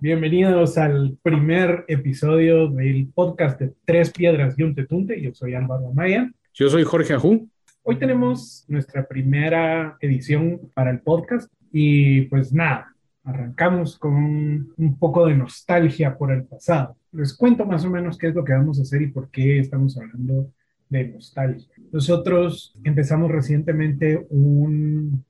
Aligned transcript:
Bienvenidos 0.00 0.78
al 0.78 1.18
primer 1.24 1.84
episodio 1.88 2.68
del 2.68 3.08
podcast 3.12 3.58
de 3.58 3.74
Tres 3.84 4.12
Piedras 4.12 4.56
y 4.56 4.62
un 4.62 4.72
Tetunte. 4.72 5.20
Yo 5.20 5.34
soy 5.34 5.54
Álvaro 5.54 5.88
Amaya. 5.88 6.32
Yo 6.54 6.68
soy 6.68 6.84
Jorge 6.84 7.14
Ajú. 7.14 7.48
Hoy 7.82 7.96
tenemos 7.96 8.64
nuestra 8.68 9.08
primera 9.08 9.96
edición 10.00 10.60
para 10.72 10.92
el 10.92 11.00
podcast 11.00 11.52
y 11.72 12.22
pues 12.26 12.52
nada, 12.52 12.94
arrancamos 13.24 13.98
con 13.98 14.72
un 14.76 14.98
poco 15.00 15.26
de 15.26 15.34
nostalgia 15.34 16.16
por 16.16 16.30
el 16.30 16.44
pasado. 16.44 16.96
Les 17.10 17.36
cuento 17.36 17.66
más 17.66 17.84
o 17.84 17.90
menos 17.90 18.16
qué 18.16 18.28
es 18.28 18.36
lo 18.36 18.44
que 18.44 18.52
vamos 18.52 18.78
a 18.78 18.82
hacer 18.82 19.02
y 19.02 19.08
por 19.08 19.28
qué 19.30 19.58
estamos 19.58 19.98
hablando 19.98 20.48
de 20.88 21.08
nostalgia. 21.08 21.74
Nosotros 21.90 22.78
empezamos 22.84 23.32
recientemente 23.32 24.24
un, 24.30 25.24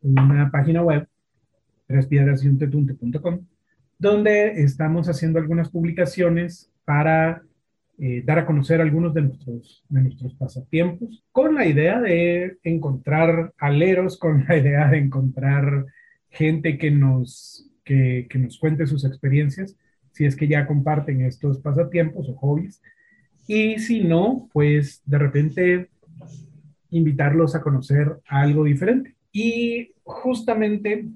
una 0.00 0.50
página 0.50 0.82
web, 0.82 1.06
trespiedrasyuntetunte.com, 1.86 3.46
donde 4.02 4.64
estamos 4.64 5.08
haciendo 5.08 5.38
algunas 5.38 5.70
publicaciones 5.70 6.72
para 6.84 7.44
eh, 7.98 8.20
dar 8.26 8.40
a 8.40 8.46
conocer 8.46 8.80
algunos 8.80 9.14
de 9.14 9.22
nuestros, 9.22 9.84
de 9.88 10.00
nuestros 10.00 10.34
pasatiempos, 10.34 11.22
con 11.30 11.54
la 11.54 11.66
idea 11.66 12.00
de 12.00 12.58
encontrar 12.64 13.54
aleros, 13.58 14.18
con 14.18 14.44
la 14.48 14.56
idea 14.56 14.88
de 14.88 14.98
encontrar 14.98 15.86
gente 16.30 16.78
que 16.78 16.90
nos, 16.90 17.70
que, 17.84 18.26
que 18.28 18.40
nos 18.40 18.58
cuente 18.58 18.88
sus 18.88 19.04
experiencias, 19.04 19.76
si 20.10 20.24
es 20.24 20.34
que 20.34 20.48
ya 20.48 20.66
comparten 20.66 21.24
estos 21.24 21.60
pasatiempos 21.60 22.28
o 22.28 22.34
hobbies. 22.34 22.82
Y 23.46 23.78
si 23.78 24.02
no, 24.02 24.48
pues 24.52 25.00
de 25.06 25.18
repente 25.18 25.90
invitarlos 26.90 27.54
a 27.54 27.60
conocer 27.60 28.16
algo 28.26 28.64
diferente. 28.64 29.14
Y 29.30 29.92
justamente 30.02 31.06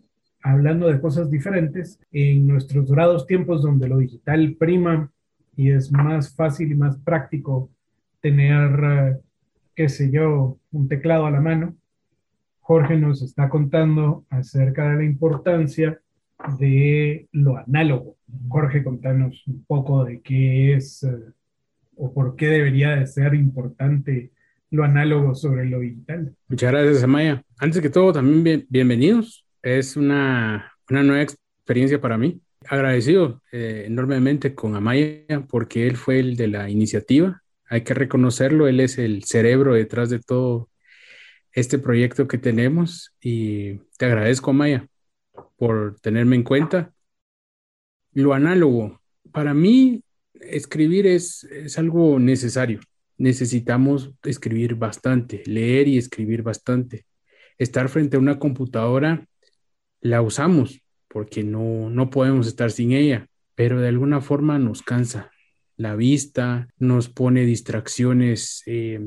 hablando 0.47 0.87
de 0.87 1.01
cosas 1.01 1.29
diferentes, 1.29 1.99
en 2.13 2.47
nuestros 2.47 2.87
dorados 2.87 3.27
tiempos 3.27 3.63
donde 3.63 3.89
lo 3.89 3.99
digital 3.99 4.55
prima 4.57 5.11
y 5.57 5.73
es 5.73 5.91
más 5.91 6.35
fácil 6.37 6.71
y 6.71 6.77
más 6.77 6.97
práctico 6.99 7.69
tener, 8.21 8.80
eh, 8.85 9.16
qué 9.75 9.88
sé 9.88 10.11
yo, 10.13 10.57
un 10.71 10.87
teclado 10.87 11.27
a 11.27 11.33
la 11.33 11.41
mano, 11.41 11.75
Jorge 12.61 12.97
nos 12.97 13.23
está 13.23 13.49
contando 13.49 14.25
acerca 14.30 14.88
de 14.91 14.97
la 14.99 15.05
importancia 15.05 16.01
de 16.60 17.27
lo 17.33 17.57
análogo. 17.57 18.16
Jorge, 18.49 18.85
contanos 18.85 19.45
un 19.49 19.65
poco 19.65 20.05
de 20.05 20.21
qué 20.21 20.75
es 20.75 21.03
eh, 21.03 21.10
o 21.97 22.13
por 22.13 22.37
qué 22.37 22.47
debería 22.47 22.95
de 22.95 23.07
ser 23.09 23.35
importante 23.35 24.31
lo 24.71 24.85
análogo 24.85 25.35
sobre 25.35 25.65
lo 25.65 25.81
digital. 25.81 26.37
Muchas 26.49 26.71
gracias, 26.71 27.03
Amaya. 27.03 27.43
Antes 27.59 27.81
que 27.81 27.91
todo, 27.91 28.13
también 28.13 28.65
bienvenidos 28.69 29.46
es 29.67 29.97
una, 29.97 30.73
una 30.89 31.03
nueva 31.03 31.23
experiencia 31.23 32.01
para 32.01 32.17
mí. 32.17 32.41
Agradecido 32.69 33.43
eh, 33.51 33.85
enormemente 33.87 34.55
con 34.55 34.77
Amaya 34.77 35.45
porque 35.49 35.89
él 35.89 35.97
fue 35.97 36.21
el 36.21 36.37
de 36.37 36.47
la 36.47 36.71
iniciativa. 36.71 37.43
Hay 37.69 37.83
que 37.83 37.95
reconocerlo, 37.95 38.69
él 38.69 38.79
es 38.79 38.97
el 38.97 39.25
cerebro 39.25 39.75
detrás 39.75 40.09
de 40.09 40.21
todo 40.21 40.69
este 41.53 41.79
proyecto 41.79 42.29
que 42.29 42.39
tenemos 42.39 43.13
y 43.21 43.79
te 43.99 44.07
agradezco, 44.07 44.51
Amaya, 44.51 44.87
por 45.57 45.99
tenerme 46.01 46.37
en 46.37 46.45
cuenta. 46.45 46.93
Lo 48.13 48.35
análogo, 48.35 49.01
para 49.33 49.53
mí 49.53 50.05
escribir 50.35 51.09
es, 51.09 51.43
es 51.45 51.77
algo 51.77 52.21
necesario. 52.21 52.79
Necesitamos 53.19 54.13
escribir 54.23 54.77
bastante, 54.77 55.43
leer 55.47 55.89
y 55.89 55.99
escribir 55.99 56.43
bastante. 56.43 57.05
Estar 57.59 57.89
frente 57.89 58.17
a 58.17 58.21
una 58.21 58.39
computadora 58.39 59.27
la 60.07 60.23
usamos 60.23 60.80
porque 61.09 61.43
no, 61.43 61.88
no 61.90 62.10
podemos 62.10 62.46
estar 62.46 62.71
sin 62.71 62.93
ella, 62.93 63.26
pero 63.54 63.80
de 63.80 63.88
alguna 63.88 64.21
forma 64.21 64.59
nos 64.59 64.82
cansa 64.82 65.31
la 65.76 65.94
vista, 65.94 66.69
nos 66.78 67.09
pone 67.09 67.44
distracciones 67.44 68.62
eh, 68.66 69.00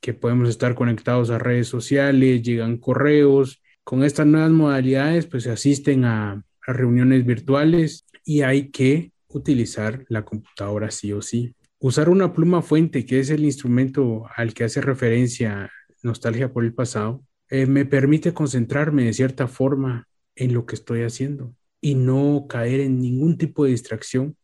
que 0.00 0.14
podemos 0.14 0.48
estar 0.48 0.74
conectados 0.74 1.30
a 1.30 1.38
redes 1.38 1.68
sociales, 1.68 2.42
llegan 2.42 2.78
correos. 2.78 3.62
Con 3.84 4.02
estas 4.04 4.26
nuevas 4.26 4.50
modalidades, 4.50 5.26
pues 5.26 5.44
se 5.44 5.50
asisten 5.50 6.04
a, 6.04 6.42
reuniones 6.66 7.26
virtuales 7.26 8.06
y 8.24 8.40
hay 8.40 8.70
que 8.70 9.12
utilizar 9.28 10.06
la 10.08 10.24
computadora 10.24 10.90
sí 10.90 11.12
o 11.12 11.20
sí. 11.20 11.54
Usar 11.78 12.08
una 12.08 12.32
pluma 12.32 12.62
fuente, 12.62 13.04
que 13.04 13.20
es 13.20 13.28
el 13.28 13.44
instrumento 13.44 14.24
al 14.34 14.54
que 14.54 14.64
hace 14.64 14.80
referencia 14.80 15.70
Nostalgia 16.02 16.52
por 16.52 16.64
el 16.64 16.72
pasado, 16.72 17.22
eh, 17.50 17.66
me 17.66 17.84
permite 17.84 18.32
concentrarme 18.32 19.04
de 19.04 19.12
cierta 19.12 19.46
forma 19.46 20.08
en 20.36 20.54
lo 20.54 20.66
que 20.66 20.74
estoy 20.74 21.02
haciendo 21.02 21.54
y 21.80 21.94
no 21.94 22.46
caer 22.48 22.80
en 22.80 23.00
ningún 23.00 23.36
tipo 23.36 23.64
de 23.64 23.70
distracción 23.70 24.36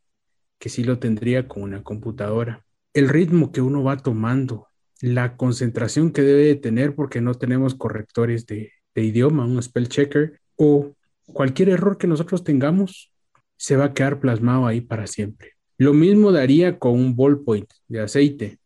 que 0.59 0.69
sí 0.69 0.85
lo 0.85 0.99
tendría 0.99 1.49
con 1.49 1.63
una 1.63 1.83
computadora. 1.83 2.65
El 2.93 3.09
ritmo 3.09 3.51
que 3.51 3.63
uno 3.63 3.83
va 3.83 3.97
tomando, 3.97 4.69
la 5.01 5.37
concentración 5.37 6.13
que 6.13 6.21
debe 6.21 6.45
de 6.45 6.57
tener 6.57 6.95
porque 6.95 7.23
no 7.23 7.35
tenemos 7.35 7.75
correctores 7.75 8.47
de, 8.47 8.73
idioma, 8.95 9.47
un 9.47 9.63
spell 9.63 9.89
checker 9.89 10.41
o 10.57 10.95
cualquier 11.25 11.71
error 11.71 11.97
que 11.97 12.07
nosotros 12.07 12.45
tengamos 12.45 13.11
se 13.57 13.77
va 13.77 13.87
a 13.87 13.95
quedar 13.95 14.21
plasmado 14.21 14.67
ahí 14.67 14.83
para 14.83 15.07
siempre. 15.07 15.55
Lo 15.79 15.95
mismo 15.95 16.33
daría 16.33 16.79
con 16.79 16.93
un 16.93 17.17
ballpoint 17.17 17.71
de 17.89 18.01
aceite, 18.01 18.59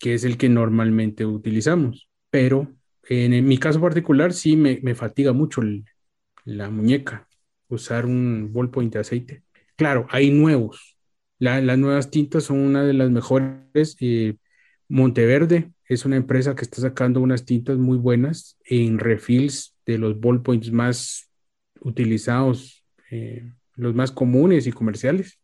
que 0.00 0.14
es 0.14 0.24
el 0.24 0.36
que 0.36 0.48
normalmente 0.48 1.24
utilizamos, 1.24 2.08
pero 2.30 2.72
en, 3.08 3.46
mi 3.46 3.58
caso 3.58 3.80
particular 3.80 4.32
sí 4.32 4.56
me, 4.56 4.80
me 4.82 4.96
fatiga 4.96 5.32
mucho 5.32 5.60
el, 5.60 5.84
la 6.48 6.70
muñeca, 6.70 7.28
usar 7.68 8.06
un 8.06 8.50
ballpoint 8.52 8.92
de 8.92 9.00
aceite. 9.00 9.42
Claro, 9.76 10.06
hay 10.10 10.30
nuevos. 10.30 10.96
las 11.38 11.78
nuevas 11.78 12.10
tintas 12.10 12.44
son 12.44 12.58
una 12.58 12.84
de 12.84 12.94
las 12.94 13.10
mejores. 13.10 13.96
Eh, 14.00 14.36
Monteverde 14.88 15.70
es 15.84 16.06
una 16.06 16.16
empresa 16.16 16.56
que 16.56 16.62
está 16.62 16.80
sacando 16.80 17.20
unas 17.20 17.44
tintas 17.44 17.76
muy 17.76 17.98
buenas 17.98 18.58
en 18.64 18.98
refills 18.98 19.76
de 19.84 19.98
los 19.98 20.18
ballpoints 20.18 20.72
más 20.72 21.30
utilizados, 21.80 22.84
eh, 23.10 23.52
los 23.76 23.94
más 23.94 24.10
comunes 24.10 24.66
y 24.66 24.72
comerciales. 24.72 25.38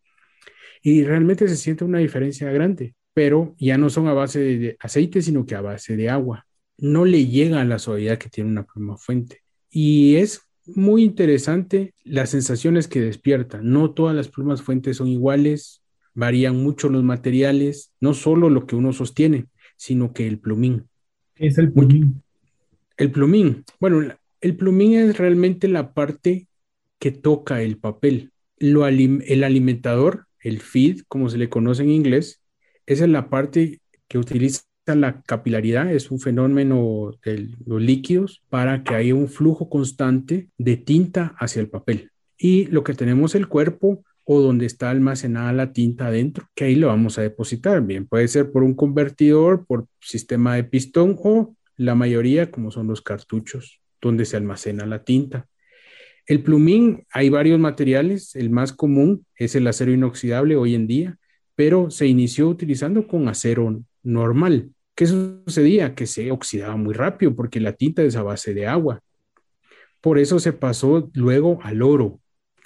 Y 0.83 1.05
realmente 1.05 1.47
se 1.49 1.57
siente 1.57 1.85
una 1.85 1.99
diferencia 1.99 2.51
grande, 2.51 2.95
pero 3.13 3.55
ya 3.59 3.77
no 3.77 3.91
son 3.91 4.09
a 4.09 4.15
base 4.15 4.41
de 4.41 4.77
aceite, 4.81 5.21
sino 5.23 5.45
que 5.45 5.55
a 5.55 5.61
base 5.61 5.97
de 5.97 6.09
agua. 6.09 6.47
No 6.79 7.05
le 7.05 7.27
llega 7.27 7.61
a 7.61 7.65
la 7.65 7.79
suavidad 7.79 8.19
que 8.19 8.31
tiene 8.31 8.51
una 8.51 8.65
pluma 8.65 8.97
fuente. 8.97 9.43
Y 9.71 10.17
es 10.17 10.44
muy 10.67 11.05
interesante 11.05 11.95
las 12.03 12.31
sensaciones 12.31 12.89
que 12.89 13.01
despierta. 13.01 13.61
No 13.63 13.93
todas 13.93 14.15
las 14.15 14.29
plumas 14.29 14.63
fuentes 14.63 14.97
son 14.97 15.09
iguales, 15.09 15.83
varían 16.15 16.63
mucho 16.63 16.89
los 16.89 17.03
materiales, 17.03 17.93
no 18.01 18.15
solo 18.15 18.51
lo 18.51 18.67
que 18.67 18.77
uno 18.77 18.93
sostiene, 18.93 19.47
sino 19.77 20.13
que 20.13 20.27
el 20.27 20.39
plumín. 20.39 20.89
¿Qué 21.35 21.49
es 21.49 21.59
el 21.59 21.73
plumín? 21.73 22.23
El 22.97 23.11
plumín. 23.11 23.65
Bueno, 23.81 24.15
el 24.41 24.57
plumín 24.57 24.95
es 24.95 25.19
realmente 25.19 25.69
la 25.69 25.93
parte 25.93 26.49
que 26.99 27.11
toca 27.11 27.63
el 27.63 27.79
papel. 27.79 28.33
Lo 28.59 28.87
el 28.87 29.45
alimentador, 29.45 30.27
el 30.41 30.61
feed, 30.61 31.03
como 31.09 31.29
se 31.29 31.39
le 31.39 31.49
conoce 31.49 31.83
en 31.83 31.91
inglés, 31.91 32.41
esa 32.87 33.05
es 33.05 33.11
la 33.11 33.29
parte 33.29 33.81
que 34.07 34.19
utiliza 34.19 34.63
la 34.87 35.23
capilaridad 35.23 35.91
es 35.91 36.11
un 36.11 36.21
fenómeno 36.21 37.13
de 37.25 37.49
los 37.65 37.81
líquidos 37.81 38.43
para 38.51 38.85
que 38.85 38.95
haya 38.95 39.15
un 39.15 39.29
flujo 39.29 39.71
constante 39.71 40.49
de 40.59 40.77
tinta 40.77 41.35
hacia 41.39 41.61
el 41.61 41.69
papel. 41.69 42.11
Y 42.37 42.67
lo 42.67 42.85
que 42.85 42.93
tenemos 42.93 43.35
el 43.35 43.49
cuerpo 43.49 44.05
o 44.25 44.41
donde 44.41 44.67
está 44.67 44.91
almacenada 44.91 45.53
la 45.53 45.73
tinta 45.73 46.07
adentro, 46.07 46.49
que 46.55 46.65
ahí 46.65 46.75
lo 46.75 46.89
vamos 46.89 47.19
a 47.19 47.23
depositar. 47.23 47.83
Bien, 47.83 48.07
puede 48.07 48.29
ser 48.29 48.51
por 48.51 48.63
un 48.63 48.75
convertidor, 48.75 49.67
por 49.67 49.87
sistema 50.01 50.55
de 50.55 50.65
pistón 50.65 51.17
o 51.23 51.55
la 51.77 51.95
mayoría 51.95 52.51
como 52.51 52.71
son 52.71 52.87
los 52.87 53.03
cartuchos, 53.03 53.81
donde 54.01 54.25
se 54.25 54.37
almacena 54.37 54.87
la 54.87 55.05
tinta. 55.05 55.47
El 56.27 56.43
plumín, 56.43 57.07
hay 57.13 57.29
varios 57.29 57.61
materiales, 57.61 58.35
el 58.35 58.49
más 58.49 58.73
común 58.73 59.27
es 59.37 59.55
el 59.55 59.67
acero 59.67 59.93
inoxidable 59.93 60.57
hoy 60.57 60.75
en 60.75 60.87
día, 60.87 61.19
pero 61.55 61.91
se 61.91 62.07
inició 62.07 62.49
utilizando 62.49 63.07
con 63.07 63.29
acero 63.29 63.83
normal. 64.03 64.71
¿Qué 64.95 65.07
sucedía? 65.07 65.95
Que 65.95 66.07
se 66.07 66.31
oxidaba 66.31 66.77
muy 66.77 66.95
rápido 66.95 67.35
porque 67.35 67.61
la 67.61 67.73
tinta 67.73 68.03
es 68.03 68.17
a 68.17 68.23
base 68.23 68.55
de 68.55 68.67
agua. 68.67 69.01
Por 70.01 70.19
eso 70.19 70.39
se 70.39 70.53
pasó 70.53 71.11
luego 71.15 71.59
al 71.63 71.83
oro 71.83 72.21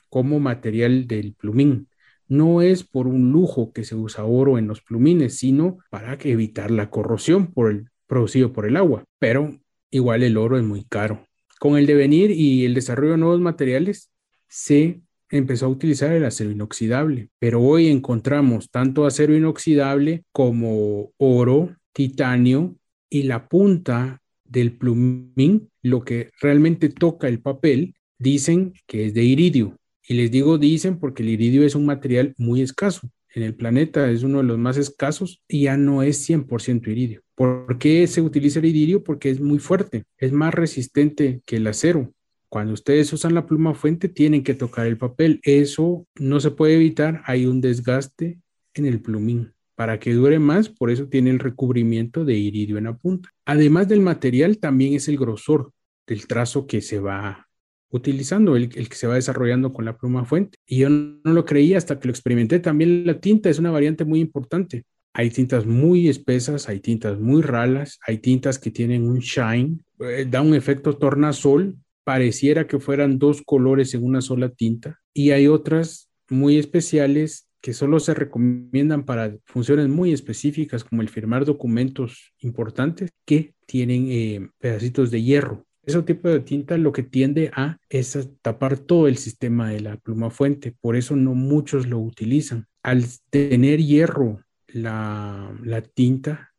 como 0.08 0.40
material 0.40 1.06
del 1.06 1.34
plumín. 1.34 1.88
No 2.26 2.60
es 2.60 2.84
por 2.84 3.06
un 3.06 3.30
lujo 3.32 3.72
que 3.72 3.84
se 3.84 3.94
usa 3.94 4.24
oro 4.24 4.58
en 4.58 4.66
los 4.66 4.82
plumines, 4.82 5.38
sino 5.38 5.78
para 5.90 6.18
evitar 6.22 6.70
la 6.70 6.90
corrosión 6.90 7.52
por 7.52 7.70
el, 7.70 7.88
por 8.06 8.66
el 8.66 8.76
agua. 8.76 9.04
Pero 9.18 9.58
igual 9.90 10.22
el 10.22 10.36
oro 10.36 10.58
es 10.58 10.64
muy 10.64 10.84
caro. 10.84 11.24
Con 11.58 11.78
el 11.78 11.86
devenir 11.86 12.30
y 12.30 12.64
el 12.64 12.74
desarrollo 12.74 13.12
de 13.12 13.18
nuevos 13.18 13.40
materiales, 13.40 14.10
se 14.48 15.00
empezó 15.30 15.66
a 15.66 15.70
utilizar 15.70 16.12
el 16.12 16.24
acero 16.24 16.50
inoxidable, 16.50 17.28
pero 17.38 17.60
hoy 17.62 17.88
encontramos 17.88 18.70
tanto 18.70 19.06
acero 19.06 19.34
inoxidable 19.34 20.24
como 20.32 21.12
oro, 21.18 21.76
titanio 21.92 22.76
y 23.10 23.24
la 23.24 23.48
punta 23.48 24.20
del 24.44 24.76
plumín, 24.76 25.70
lo 25.82 26.04
que 26.04 26.30
realmente 26.40 26.88
toca 26.88 27.28
el 27.28 27.40
papel, 27.40 27.94
dicen 28.18 28.74
que 28.86 29.06
es 29.06 29.14
de 29.14 29.24
iridio. 29.24 29.76
Y 30.06 30.14
les 30.14 30.30
digo 30.30 30.58
dicen 30.58 30.98
porque 30.98 31.22
el 31.22 31.28
iridio 31.30 31.64
es 31.64 31.74
un 31.74 31.86
material 31.86 32.34
muy 32.38 32.62
escaso. 32.62 33.10
En 33.34 33.42
el 33.42 33.54
planeta 33.54 34.10
es 34.10 34.22
uno 34.22 34.38
de 34.38 34.44
los 34.44 34.58
más 34.58 34.78
escasos 34.78 35.42
y 35.46 35.64
ya 35.64 35.76
no 35.76 36.02
es 36.02 36.28
100% 36.28 36.88
iridio. 36.88 37.22
¿Por 37.34 37.78
qué 37.78 38.06
se 38.06 38.22
utiliza 38.22 38.58
el 38.58 38.64
iridio? 38.64 39.04
Porque 39.04 39.30
es 39.30 39.40
muy 39.40 39.58
fuerte, 39.58 40.04
es 40.16 40.32
más 40.32 40.54
resistente 40.54 41.42
que 41.44 41.56
el 41.56 41.66
acero. 41.66 42.12
Cuando 42.48 42.72
ustedes 42.72 43.12
usan 43.12 43.34
la 43.34 43.46
pluma 43.46 43.74
fuente, 43.74 44.08
tienen 44.08 44.42
que 44.42 44.54
tocar 44.54 44.86
el 44.86 44.96
papel. 44.96 45.40
Eso 45.42 46.06
no 46.18 46.40
se 46.40 46.50
puede 46.50 46.76
evitar. 46.76 47.22
Hay 47.26 47.44
un 47.44 47.60
desgaste 47.60 48.40
en 48.72 48.86
el 48.86 49.02
plumín. 49.02 49.52
Para 49.78 50.00
que 50.00 50.12
dure 50.12 50.40
más, 50.40 50.68
por 50.68 50.90
eso 50.90 51.06
tiene 51.06 51.30
el 51.30 51.38
recubrimiento 51.38 52.24
de 52.24 52.34
iridio 52.34 52.78
en 52.78 52.84
la 52.84 52.96
punta. 52.96 53.28
Además 53.44 53.86
del 53.86 54.00
material, 54.00 54.58
también 54.58 54.94
es 54.94 55.06
el 55.06 55.16
grosor 55.16 55.70
del 56.04 56.26
trazo 56.26 56.66
que 56.66 56.80
se 56.80 56.98
va 56.98 57.46
utilizando, 57.88 58.56
el, 58.56 58.70
que 58.70 58.96
se 58.96 59.06
va 59.06 59.14
desarrollando 59.14 59.72
con 59.72 59.84
la 59.84 59.96
pluma 59.96 60.24
fuente. 60.24 60.58
Y 60.66 60.78
yo 60.78 60.88
no, 60.90 61.32
lo 61.32 61.44
creía 61.44 61.78
hasta 61.78 62.00
que 62.00 62.08
lo 62.08 62.10
experimenté. 62.10 62.58
También 62.58 63.06
la 63.06 63.20
tinta 63.20 63.50
es 63.50 63.60
una 63.60 63.70
variante 63.70 64.04
muy 64.04 64.18
importante. 64.18 64.82
Hay 65.12 65.30
tintas 65.30 65.64
muy 65.64 66.08
espesas, 66.08 66.68
hay 66.68 66.80
tintas 66.80 67.20
muy 67.20 67.40
ralas, 67.40 68.00
hay 68.04 68.18
tintas 68.18 68.58
que 68.58 68.72
tienen 68.72 69.08
un 69.08 69.20
shine, 69.20 69.78
eh, 70.00 70.26
da 70.28 70.42
un 70.42 70.56
efecto 70.56 70.96
tornasol, 70.96 71.76
pareciera 72.02 72.66
que 72.66 72.80
fueran 72.80 73.20
dos 73.20 73.42
colores 73.42 73.94
en 73.94 74.02
una 74.02 74.22
sola 74.22 74.48
tinta. 74.48 74.98
Y 75.14 75.30
hay 75.30 75.46
otras 75.46 76.10
muy 76.28 76.58
especiales 76.58 77.47
que 77.60 77.72
solo 77.72 78.00
se 78.00 78.14
recomiendan 78.14 79.04
para 79.04 79.36
funciones 79.44 79.88
muy 79.88 80.12
específicas 80.12 80.84
como 80.84 81.02
el 81.02 81.08
firmar 81.08 81.44
documentos 81.44 82.32
importantes 82.38 83.10
que 83.24 83.54
tienen 83.66 84.08
eh, 84.10 84.48
pedacitos 84.58 85.10
de 85.10 85.22
hierro. 85.22 85.66
Ese 85.84 86.02
tipo 86.02 86.28
de 86.28 86.40
tinta 86.40 86.76
lo 86.76 86.92
que 86.92 87.02
tiende 87.02 87.50
a 87.54 87.78
es 87.88 88.18
tapar 88.42 88.78
todo 88.78 89.08
el 89.08 89.16
sistema 89.16 89.70
de 89.70 89.80
la 89.80 89.96
pluma 89.96 90.30
fuente, 90.30 90.74
por 90.80 90.96
eso 90.96 91.16
no 91.16 91.34
muchos 91.34 91.86
lo 91.86 91.98
utilizan. 91.98 92.66
Al 92.82 93.04
tener 93.30 93.80
hierro, 93.80 94.42
la, 94.68 95.58
la 95.62 95.80
tinta 95.80 96.52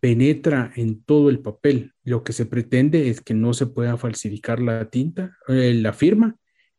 penetra 0.00 0.72
en 0.76 1.02
todo 1.02 1.30
el 1.30 1.40
papel. 1.40 1.92
Lo 2.04 2.22
que 2.22 2.32
se 2.32 2.46
pretende 2.46 3.10
es 3.10 3.20
que 3.20 3.34
no 3.34 3.52
se 3.54 3.66
pueda 3.66 3.96
falsificar 3.96 4.60
la 4.60 4.88
tinta, 4.88 5.36
eh, 5.48 5.74
la 5.74 5.92
firma 5.92 6.36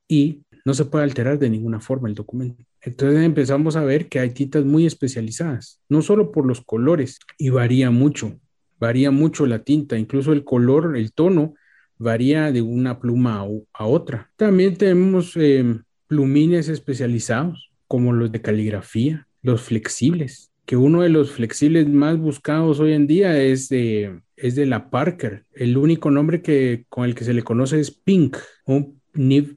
y 0.07 0.45
no 0.63 0.73
se 0.73 0.85
puede 0.85 1.03
alterar 1.03 1.39
de 1.39 1.49
ninguna 1.49 1.79
forma 1.79 2.07
el 2.07 2.15
documento. 2.15 2.63
Entonces 2.81 3.23
empezamos 3.23 3.75
a 3.75 3.83
ver 3.83 4.07
que 4.07 4.19
hay 4.19 4.31
tintas 4.31 4.65
muy 4.65 4.85
especializadas, 4.85 5.81
no 5.89 6.01
solo 6.01 6.31
por 6.31 6.45
los 6.45 6.61
colores, 6.61 7.19
y 7.37 7.49
varía 7.49 7.91
mucho, 7.91 8.39
varía 8.79 9.11
mucho 9.11 9.45
la 9.45 9.63
tinta, 9.63 9.97
incluso 9.97 10.33
el 10.33 10.43
color, 10.43 10.95
el 10.95 11.13
tono, 11.13 11.55
varía 11.97 12.51
de 12.51 12.61
una 12.61 12.99
pluma 12.99 13.45
a, 13.73 13.85
otra. 13.85 14.31
También 14.35 14.75
tenemos 14.77 15.35
em, 15.35 15.83
plumines 16.07 16.69
especializados, 16.69 17.71
como 17.87 18.13
los 18.13 18.31
de 18.31 18.41
caligrafía, 18.41 19.27
los 19.41 19.61
flexibles, 19.61 20.51
que 20.65 20.75
uno 20.75 21.01
de 21.01 21.09
los 21.09 21.31
flexibles 21.31 21.87
más 21.87 22.17
buscados 22.17 22.79
hoy 22.79 22.93
en 22.93 23.07
día 23.07 23.41
es 23.41 23.69
de, 23.69 24.21
es 24.35 24.55
de 24.55 24.65
la 24.65 24.89
Parker. 24.89 25.45
El 25.53 25.77
único 25.77 26.11
nombre 26.11 26.41
que, 26.41 26.85
con 26.89 27.05
el 27.05 27.15
que 27.15 27.23
se 27.23 27.33
le 27.33 27.43
conoce 27.43 27.79
es 27.79 27.91
Pink, 27.91 28.37
o 28.65 28.93
nib, 29.13 29.55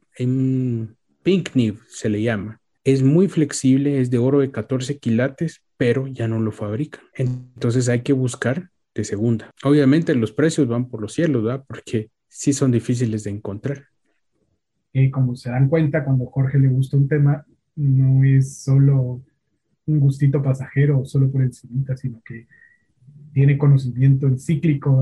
Pink 1.22 1.50
Nib 1.54 1.80
se 1.88 2.08
le 2.08 2.22
llama. 2.22 2.59
Es 2.84 3.02
muy 3.02 3.28
flexible, 3.28 4.00
es 4.00 4.10
de 4.10 4.18
oro 4.18 4.40
de 4.40 4.50
14 4.50 4.98
quilates, 4.98 5.62
pero 5.76 6.06
ya 6.06 6.28
no 6.28 6.40
lo 6.40 6.52
fabrican. 6.52 7.02
Entonces 7.14 7.88
hay 7.88 8.00
que 8.00 8.12
buscar 8.12 8.70
de 8.94 9.04
segunda. 9.04 9.50
Obviamente 9.62 10.14
los 10.14 10.32
precios 10.32 10.68
van 10.68 10.88
por 10.88 11.00
los 11.00 11.12
cielos, 11.12 11.44
¿verdad? 11.44 11.64
Porque 11.66 12.10
sí 12.28 12.52
son 12.52 12.70
difíciles 12.72 13.24
de 13.24 13.30
encontrar. 13.30 13.86
Y 14.92 15.10
como 15.10 15.36
se 15.36 15.50
dan 15.50 15.68
cuenta, 15.68 16.04
cuando 16.04 16.26
Jorge 16.26 16.58
le 16.58 16.68
gusta 16.68 16.96
un 16.96 17.08
tema, 17.08 17.44
no 17.76 18.24
es 18.24 18.62
solo 18.62 19.22
un 19.86 20.00
gustito 20.00 20.42
pasajero, 20.42 21.04
solo 21.04 21.30
por 21.30 21.42
encima, 21.42 21.96
sino 21.96 22.20
que 22.24 22.46
tiene 23.32 23.58
conocimiento 23.58 24.26
encíclico 24.26 25.00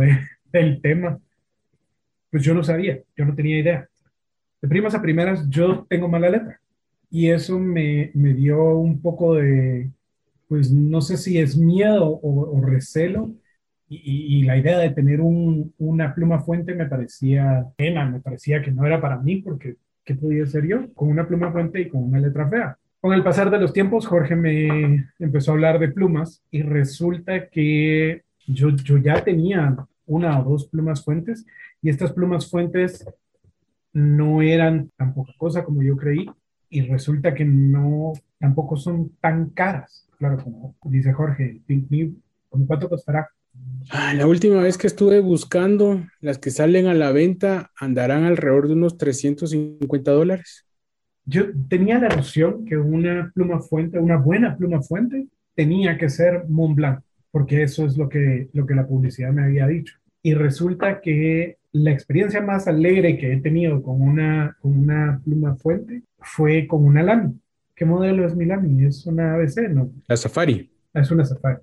del 0.53 0.81
tema. 0.81 1.19
Pues 2.31 2.43
yo 2.43 2.55
no 2.55 2.63
sabía, 2.63 3.01
yo 3.17 3.25
no 3.25 3.35
tenía 3.35 3.59
idea. 3.59 3.89
De 4.61 4.69
primas 4.69 4.95
a 4.95 5.01
primeras, 5.03 5.49
yo 5.49 5.87
tengo 5.89 6.09
mala 6.09 6.29
letra. 6.31 6.61
Y 7.11 7.29
eso 7.31 7.59
me, 7.59 8.11
me 8.15 8.35
dio 8.35 8.77
un 8.77 9.01
poco 9.01 9.35
de, 9.37 9.91
pues 10.49 10.73
no 10.73 11.01
sé 11.01 11.17
si 11.17 11.39
es 11.39 11.57
miedo 11.57 12.19
o, 12.23 12.61
recelo 12.63 13.35
y, 13.89 14.43
la 14.45 14.57
idea 14.57 14.79
de 14.79 14.91
tener 14.91 15.21
una 15.23 16.15
pluma 16.15 16.41
fuente 16.41 16.75
me 16.75 16.87
parecía 16.87 17.67
pena, 17.77 18.05
me 18.05 18.21
parecía 18.21 18.61
que 18.63 18.71
no 18.71 18.87
era 18.87 19.01
para 19.01 19.19
mí, 19.19 19.37
porque 19.37 19.77
¿qué 20.05 20.15
podía 20.15 20.47
ser 20.47 20.67
yo 20.67 20.93
con 20.95 21.09
una 21.09 21.27
pluma 21.27 21.53
fuente 21.53 21.81
y 21.81 21.89
con 21.89 22.05
una 22.05 22.21
letra 22.21 22.49
fea? 22.49 22.79
Con 23.01 23.15
el 23.15 23.23
pasar 23.23 23.51
de 23.51 23.59
los 23.59 23.73
tiempos, 23.73 24.07
Jorge 24.07 24.37
me 24.37 25.09
empezó 25.19 25.53
a 25.53 25.55
hablar 25.55 25.79
de 25.79 25.89
plumas 25.89 26.43
y 26.51 26.63
resulta 26.63 27.49
que 27.49 28.23
yo, 28.47 28.71
yo 28.71 28.99
ya 28.99 29.23
tenía 29.25 29.77
una 30.07 30.41
o 30.41 30.51
dos 30.51 30.67
plumas 30.67 31.05
fuentes 31.05 31.47
y 31.81 31.89
estas 31.89 32.13
plumas 32.13 32.51
fuentes 32.51 33.07
no 33.93 34.43
eran 34.43 34.91
tan 34.97 35.15
poca 35.15 35.33
cosa 35.39 35.65
como 35.65 35.83
yo 35.83 35.97
creí 35.97 36.29
y 36.71 36.83
resulta 36.83 37.35
que 37.35 37.45
no, 37.45 38.13
tampoco 38.39 38.77
son 38.77 39.11
tan 39.21 39.51
caras. 39.51 40.07
Claro, 40.19 40.39
como 40.43 40.77
dice 40.85 41.13
Jorge, 41.13 41.61
¿cómo 42.49 42.67
cuánto 42.67 42.89
costará? 42.89 43.29
Ah, 43.91 44.13
la 44.15 44.27
última 44.27 44.61
vez 44.63 44.77
que 44.77 44.87
estuve 44.87 45.21
buscando, 45.21 46.03
las 46.21 46.39
que 46.39 46.51
salen 46.51 46.87
a 46.87 46.95
la 46.95 47.13
venta 47.13 47.71
andarán 47.77 48.25
alrededor 48.25 48.69
de 48.69 48.75
unos 48.75 48.99
350 48.99 50.11
dólares. 50.11 50.67
Yo 51.25 51.47
tenía 51.69 51.99
la 51.99 52.09
noción 52.09 52.65
que 52.65 52.77
una 52.77 53.31
pluma 53.35 53.61
fuente, 53.61 53.99
una 53.99 54.17
buena 54.17 54.57
pluma 54.57 54.83
fuente, 54.83 55.27
tenía 55.55 55.97
que 55.97 56.09
ser 56.09 56.45
Montblanc, 56.49 57.01
porque 57.31 57.63
eso 57.63 57.87
es 57.87 57.97
lo 57.97 58.09
que, 58.09 58.49
lo 58.53 58.67
que 58.67 58.75
la 58.75 58.87
publicidad 58.87 59.33
me 59.33 59.45
había 59.45 59.67
dicho. 59.67 59.97
Y 60.23 60.35
resulta 60.35 61.01
que 61.01 61.57
la 61.73 61.91
experiencia 61.91 62.41
más 62.41 62.67
alegre 62.67 63.19
que 63.19 63.33
he 63.33 63.41
tenido 63.41 63.83
con 63.83 64.01
una, 64.01 64.57
con 64.61 64.79
una 64.79 65.21
pluma 65.25 65.57
fuente 65.57 66.03
fue 66.21 66.67
con 66.67 66.85
una 66.85 67.03
Lamy. 67.03 67.35
¿Qué 67.75 67.85
modelo 67.85 68.27
es 68.27 68.35
mi 68.35 68.45
Lamy? 68.45 68.87
Es 68.87 69.07
una 69.07 69.35
ABC, 69.35 69.69
¿no? 69.71 69.91
La 70.07 70.17
Safari. 70.17 70.71
Es 70.95 71.11
una 71.11 71.25
Safari. 71.25 71.59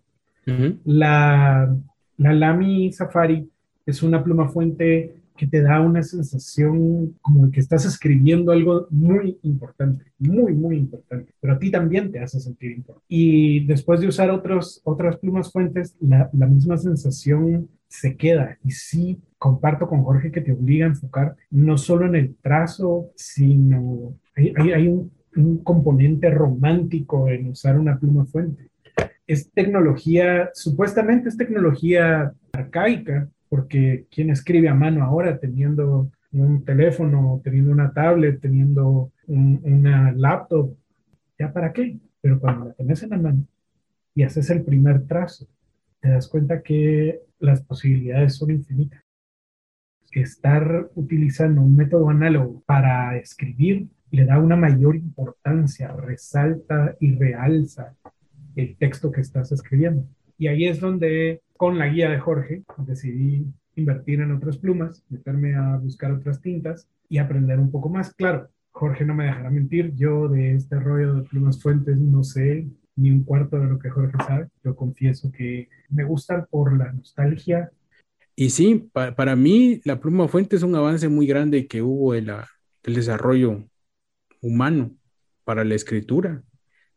La, 0.85 1.75
la 2.17 2.33
Lamy 2.33 2.91
Safari 2.91 3.49
es 3.85 4.03
una 4.03 4.23
pluma 4.23 4.47
fuente 4.47 5.15
que 5.35 5.47
te 5.47 5.61
da 5.61 5.81
una 5.81 6.01
sensación 6.01 7.17
como 7.21 7.51
que 7.51 7.59
estás 7.59 7.85
escribiendo 7.85 8.51
algo 8.51 8.87
muy 8.89 9.37
importante, 9.43 10.05
muy, 10.17 10.53
muy 10.53 10.77
importante, 10.77 11.33
pero 11.41 11.53
a 11.53 11.59
ti 11.59 11.69
también 11.69 12.11
te 12.11 12.19
hace 12.19 12.39
sentir 12.39 12.71
importante. 12.71 13.05
Y 13.09 13.65
después 13.65 13.99
de 13.99 14.07
usar 14.07 14.29
otros, 14.29 14.81
otras 14.85 15.17
plumas 15.17 15.51
fuentes, 15.51 15.97
la, 15.99 16.29
la 16.31 16.47
misma 16.47 16.77
sensación 16.77 17.67
se 17.87 18.15
queda. 18.15 18.57
Y 18.63 18.71
sí, 18.71 19.19
comparto 19.45 19.87
con 19.87 20.03
Jorge 20.03 20.31
que 20.31 20.41
te 20.41 20.51
obliga 20.51 20.85
a 20.85 20.89
enfocar 20.89 21.35
no 21.51 21.77
solo 21.77 22.05
en 22.05 22.15
el 22.15 22.35
trazo, 22.35 23.11
sino 23.15 24.15
hay, 24.35 24.53
hay, 24.57 24.71
hay 24.71 24.87
un, 24.87 25.11
un 25.35 25.63
componente 25.63 26.29
romántico 26.29 27.29
en 27.29 27.49
usar 27.49 27.79
una 27.79 27.97
pluma 27.99 28.25
fuente 28.25 28.69
es 29.27 29.51
tecnología, 29.51 30.49
supuestamente 30.53 31.29
es 31.29 31.37
tecnología 31.37 32.33
arcaica, 32.53 33.29
porque 33.49 34.05
quien 34.11 34.29
escribe 34.29 34.69
a 34.69 34.75
mano 34.75 35.03
ahora 35.03 35.39
teniendo 35.39 36.11
un 36.31 36.63
teléfono, 36.63 37.41
teniendo 37.43 37.71
una 37.71 37.93
tablet, 37.93 38.39
teniendo 38.39 39.11
una 39.27 40.11
laptop, 40.11 40.75
¿ya 41.39 41.51
para 41.51 41.71
qué? 41.71 41.97
Pero 42.21 42.39
cuando 42.39 42.65
la 42.65 42.73
tenés 42.73 43.03
en 43.03 43.09
la 43.11 43.17
mano 43.17 43.45
y 44.13 44.23
haces 44.23 44.49
el 44.49 44.63
primer 44.63 45.05
trazo, 45.07 45.47
te 46.01 46.09
das 46.09 46.27
cuenta 46.27 46.61
que 46.61 47.21
las 47.39 47.61
posibilidades 47.61 48.35
son 48.35 48.51
infinitas. 48.51 49.01
Estar 50.15 50.89
utilizando 50.95 51.61
un 51.61 51.75
método 51.75 52.09
análogo 52.09 52.63
para 52.65 53.17
escribir 53.17 53.87
le 54.11 54.25
da 54.25 54.39
una 54.39 54.55
mayor 54.55 54.95
importancia, 54.95 55.91
resalta 55.91 56.95
y 56.99 57.15
realza 57.15 57.95
el 58.55 58.77
texto 58.77 59.11
que 59.11 59.21
estás 59.21 59.51
escribiendo. 59.51 60.07
Y 60.37 60.47
ahí 60.47 60.65
es 60.65 60.79
donde, 60.79 61.41
con 61.57 61.77
la 61.77 61.87
guía 61.87 62.09
de 62.09 62.19
Jorge, 62.19 62.63
decidí 62.77 63.45
invertir 63.75 64.21
en 64.21 64.31
otras 64.31 64.57
plumas, 64.57 65.03
meterme 65.09 65.55
a 65.55 65.77
buscar 65.77 66.11
otras 66.11 66.41
tintas 66.41 66.87
y 67.09 67.17
aprender 67.17 67.59
un 67.59 67.71
poco 67.71 67.89
más. 67.89 68.13
Claro, 68.13 68.49
Jorge 68.71 69.05
no 69.05 69.13
me 69.13 69.25
dejará 69.25 69.49
mentir, 69.49 69.93
yo 69.95 70.27
de 70.27 70.55
este 70.55 70.79
rollo 70.79 71.15
de 71.15 71.23
plumas 71.23 71.61
fuentes 71.61 71.99
no 71.99 72.23
sé 72.23 72.67
ni 72.95 73.11
un 73.11 73.23
cuarto 73.23 73.59
de 73.59 73.67
lo 73.67 73.79
que 73.79 73.89
Jorge 73.89 74.17
sabe. 74.25 74.47
Yo 74.63 74.75
confieso 74.75 75.31
que 75.31 75.69
me 75.89 76.03
gustan 76.03 76.45
por 76.49 76.77
la 76.77 76.91
nostalgia. 76.91 77.69
Y 78.35 78.49
sí, 78.49 78.89
para 78.91 79.35
mí 79.35 79.81
la 79.85 79.99
pluma 79.99 80.27
fuente 80.27 80.55
es 80.57 80.63
un 80.63 80.75
avance 80.75 81.07
muy 81.07 81.25
grande 81.25 81.67
que 81.67 81.81
hubo 81.81 82.15
en 82.15 82.27
la, 82.27 82.47
el 82.83 82.95
desarrollo 82.95 83.63
humano 84.41 84.95
para 85.45 85.63
la 85.63 85.75
escritura. 85.75 86.43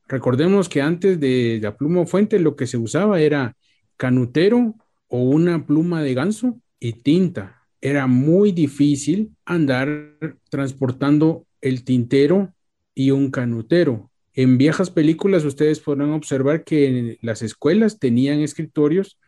Recordemos 0.08 0.68
que 0.68 0.82
antes 0.82 1.20
de 1.20 1.60
la 1.62 1.76
pluma 1.76 2.06
fuente 2.06 2.40
lo 2.40 2.56
que 2.56 2.66
se 2.66 2.76
usaba 2.76 3.20
era 3.20 3.56
canutero 3.96 4.74
o 5.06 5.22
una 5.22 5.64
pluma 5.66 6.02
de 6.02 6.14
ganso 6.14 6.60
y 6.80 6.94
tinta. 6.94 7.62
Era 7.80 8.06
muy 8.06 8.52
difícil 8.52 9.36
andar 9.44 10.16
transportando 10.50 11.46
el 11.60 11.84
tintero 11.84 12.52
y 12.94 13.12
un 13.12 13.30
canutero. 13.30 14.10
En 14.32 14.58
viejas 14.58 14.90
películas 14.90 15.44
ustedes 15.44 15.80
podrán 15.80 16.10
observar 16.10 16.64
que 16.64 17.18
las 17.22 17.42
escuelas 17.42 17.98
tenían 17.98 18.40
escritorios 18.40 19.18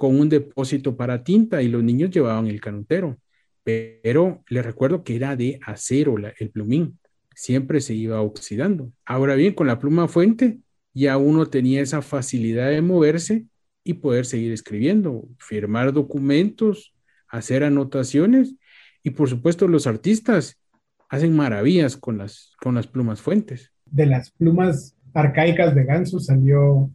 con 0.00 0.18
un 0.18 0.30
depósito 0.30 0.96
para 0.96 1.22
tinta 1.22 1.60
y 1.60 1.68
los 1.68 1.84
niños 1.84 2.08
llevaban 2.08 2.46
el 2.46 2.58
canutero. 2.58 3.18
Pero 3.62 4.42
les 4.48 4.64
recuerdo 4.64 5.04
que 5.04 5.14
era 5.14 5.36
de 5.36 5.60
acero 5.62 6.14
el 6.16 6.48
plumín, 6.48 6.98
siempre 7.34 7.82
se 7.82 7.92
iba 7.92 8.22
oxidando. 8.22 8.90
Ahora 9.04 9.34
bien, 9.34 9.52
con 9.52 9.66
la 9.66 9.78
pluma 9.78 10.08
fuente 10.08 10.58
ya 10.94 11.18
uno 11.18 11.50
tenía 11.50 11.82
esa 11.82 12.00
facilidad 12.00 12.70
de 12.70 12.80
moverse 12.80 13.44
y 13.84 13.92
poder 13.92 14.24
seguir 14.24 14.52
escribiendo, 14.52 15.28
firmar 15.38 15.92
documentos, 15.92 16.94
hacer 17.28 17.62
anotaciones 17.62 18.54
y 19.02 19.10
por 19.10 19.28
supuesto 19.28 19.68
los 19.68 19.86
artistas 19.86 20.58
hacen 21.10 21.36
maravillas 21.36 21.98
con 21.98 22.16
las, 22.16 22.54
con 22.58 22.74
las 22.74 22.86
plumas 22.86 23.20
fuentes. 23.20 23.70
De 23.84 24.06
las 24.06 24.30
plumas 24.30 24.96
arcaicas 25.12 25.74
de 25.74 25.84
ganso 25.84 26.20
salió 26.20 26.90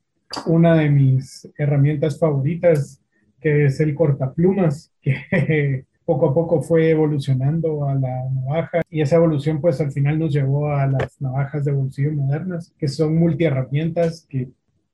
una 0.46 0.76
de 0.76 0.90
mis 0.90 1.50
herramientas 1.58 2.20
favoritas, 2.20 3.02
que 3.40 3.66
es 3.66 3.80
el 3.80 3.96
cortaplumas, 3.96 4.92
que 5.02 5.86
poco 6.06 6.30
a 6.30 6.34
poco 6.34 6.62
fue 6.62 6.92
evolucionando 6.92 7.88
a 7.88 7.96
la 7.96 8.30
navaja. 8.30 8.82
Y 8.90 9.02
esa 9.02 9.16
evolución 9.16 9.60
pues 9.60 9.82
al 9.82 9.92
final 9.92 10.20
nos 10.20 10.34
llevó 10.34 10.72
a 10.72 10.86
las 10.88 11.20
navajas 11.20 11.66
de 11.66 11.72
bolsillo 11.72 12.14
modernas, 12.14 12.74
que 12.78 12.88
son 12.88 13.18
multiherramientas 13.18 14.26
que, 14.30 14.46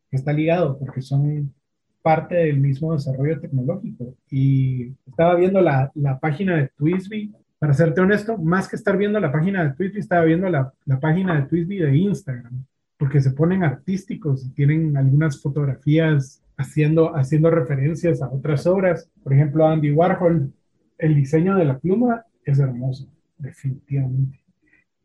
que 0.09 0.17
está 0.17 0.33
ligado 0.33 0.77
porque 0.79 1.01
son 1.01 1.53
parte 2.01 2.35
del 2.35 2.59
mismo 2.59 2.93
desarrollo 2.93 3.39
tecnológico. 3.39 4.15
Y 4.29 4.93
estaba 5.05 5.35
viendo 5.35 5.61
la, 5.61 5.91
la 5.95 6.19
página 6.19 6.57
de 6.57 6.69
Twisby, 6.69 7.33
para 7.59 7.73
serte 7.73 8.01
honesto, 8.01 8.39
más 8.39 8.67
que 8.67 8.75
estar 8.75 8.97
viendo 8.97 9.19
la 9.19 9.31
página 9.31 9.63
de 9.63 9.75
Twisby, 9.75 9.99
estaba 9.99 10.25
viendo 10.25 10.49
la, 10.49 10.73
la 10.85 10.99
página 10.99 11.39
de 11.39 11.47
Twisby 11.47 11.77
de 11.77 11.95
Instagram, 11.95 12.65
porque 13.01 13.19
se 13.19 13.31
ponen 13.31 13.63
artísticos 13.63 14.45
y 14.45 14.51
tienen 14.51 14.95
algunas 14.95 15.41
fotografías 15.41 16.43
haciendo, 16.55 17.15
haciendo 17.15 17.49
referencias 17.49 18.21
a 18.21 18.29
otras 18.29 18.67
obras. 18.67 19.09
Por 19.23 19.33
ejemplo, 19.33 19.65
Andy 19.65 19.89
Warhol, 19.89 20.53
el 20.99 21.15
diseño 21.15 21.55
de 21.55 21.65
la 21.65 21.79
pluma 21.79 22.23
es 22.45 22.59
hermoso, 22.59 23.11
definitivamente. 23.39 24.39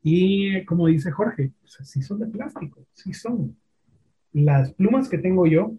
Y 0.03 0.63
como 0.67 0.89
dice 0.89 1.11
Jorge, 1.11 1.53
pues 1.59 1.89
sí 1.89 2.03
son 2.03 2.19
de 2.19 2.27
plástico, 2.27 2.85
sí 2.93 3.15
son. 3.15 3.57
Las 4.35 4.75
plumas 4.75 5.09
que 5.09 5.17
tengo 5.17 5.47
yo 5.47 5.73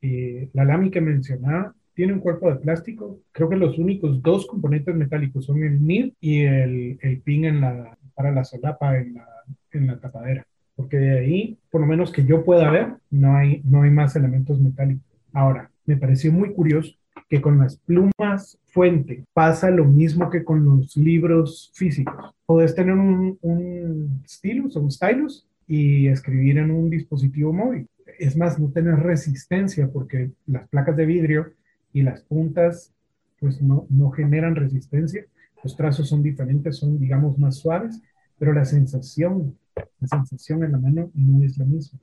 eh, 0.00 0.48
la 0.52 0.64
lámina 0.64 0.92
que 0.92 1.00
mencionaba 1.00 1.74
tiene 1.94 2.12
un 2.12 2.20
cuerpo 2.20 2.48
de 2.48 2.60
plástico. 2.60 3.22
Creo 3.32 3.48
que 3.48 3.56
los 3.56 3.76
únicos 3.76 4.22
dos 4.22 4.46
componentes 4.46 4.94
metálicos 4.94 5.46
son 5.46 5.64
el 5.64 5.84
nib 5.84 6.14
y 6.20 6.42
el, 6.42 6.96
el 7.02 7.20
pin 7.22 7.44
en 7.44 7.60
la, 7.60 7.98
para 8.14 8.30
la 8.30 8.44
solapa 8.44 8.96
en 8.96 9.14
la, 9.14 9.26
en 9.72 9.88
la 9.88 9.98
tapadera. 9.98 10.46
Porque 10.78 10.96
de 10.96 11.18
ahí, 11.18 11.58
por 11.70 11.82
lo 11.82 11.86
menos 11.86 12.10
que 12.10 12.24
yo 12.24 12.44
pueda 12.44 12.70
ver, 12.70 12.94
no 13.10 13.36
hay, 13.36 13.60
no 13.64 13.82
hay 13.82 13.90
más 13.90 14.16
elementos 14.16 14.58
metálicos. 14.60 15.04
Ahora, 15.32 15.70
me 15.84 15.96
pareció 15.96 16.32
muy 16.32 16.54
curioso 16.54 16.94
que 17.28 17.42
con 17.42 17.58
las 17.58 17.76
plumas 17.76 18.58
fuente 18.66 19.24
pasa 19.34 19.70
lo 19.70 19.84
mismo 19.84 20.30
que 20.30 20.44
con 20.44 20.64
los 20.64 20.96
libros 20.96 21.72
físicos. 21.74 22.32
Puedes 22.46 22.74
tener 22.74 22.94
un, 22.94 23.36
un 23.42 24.22
stylus 24.26 24.76
o 24.76 24.80
un 24.80 24.90
stylus 24.90 25.46
y 25.66 26.06
escribir 26.06 26.58
en 26.58 26.70
un 26.70 26.88
dispositivo 26.88 27.52
móvil 27.52 27.86
es 28.18 28.36
más, 28.36 28.58
no 28.58 28.70
tener 28.70 28.96
resistencia 28.96 29.88
porque 29.92 30.30
las 30.46 30.68
placas 30.68 30.96
de 30.96 31.06
vidrio 31.06 31.52
y 31.92 32.02
las 32.02 32.22
puntas 32.22 32.92
pues 33.40 33.62
no, 33.62 33.86
no 33.88 34.10
generan 34.10 34.56
resistencia. 34.56 35.24
Los 35.62 35.76
trazos 35.76 36.08
son 36.08 36.22
diferentes, 36.22 36.76
son 36.76 36.98
digamos 36.98 37.38
más 37.38 37.56
suaves, 37.56 38.00
pero 38.38 38.52
la 38.52 38.64
sensación, 38.64 39.56
la 40.00 40.08
sensación 40.08 40.64
en 40.64 40.72
la 40.72 40.78
mano 40.78 41.10
no 41.14 41.44
es 41.44 41.58
la 41.58 41.64
misma. 41.64 41.98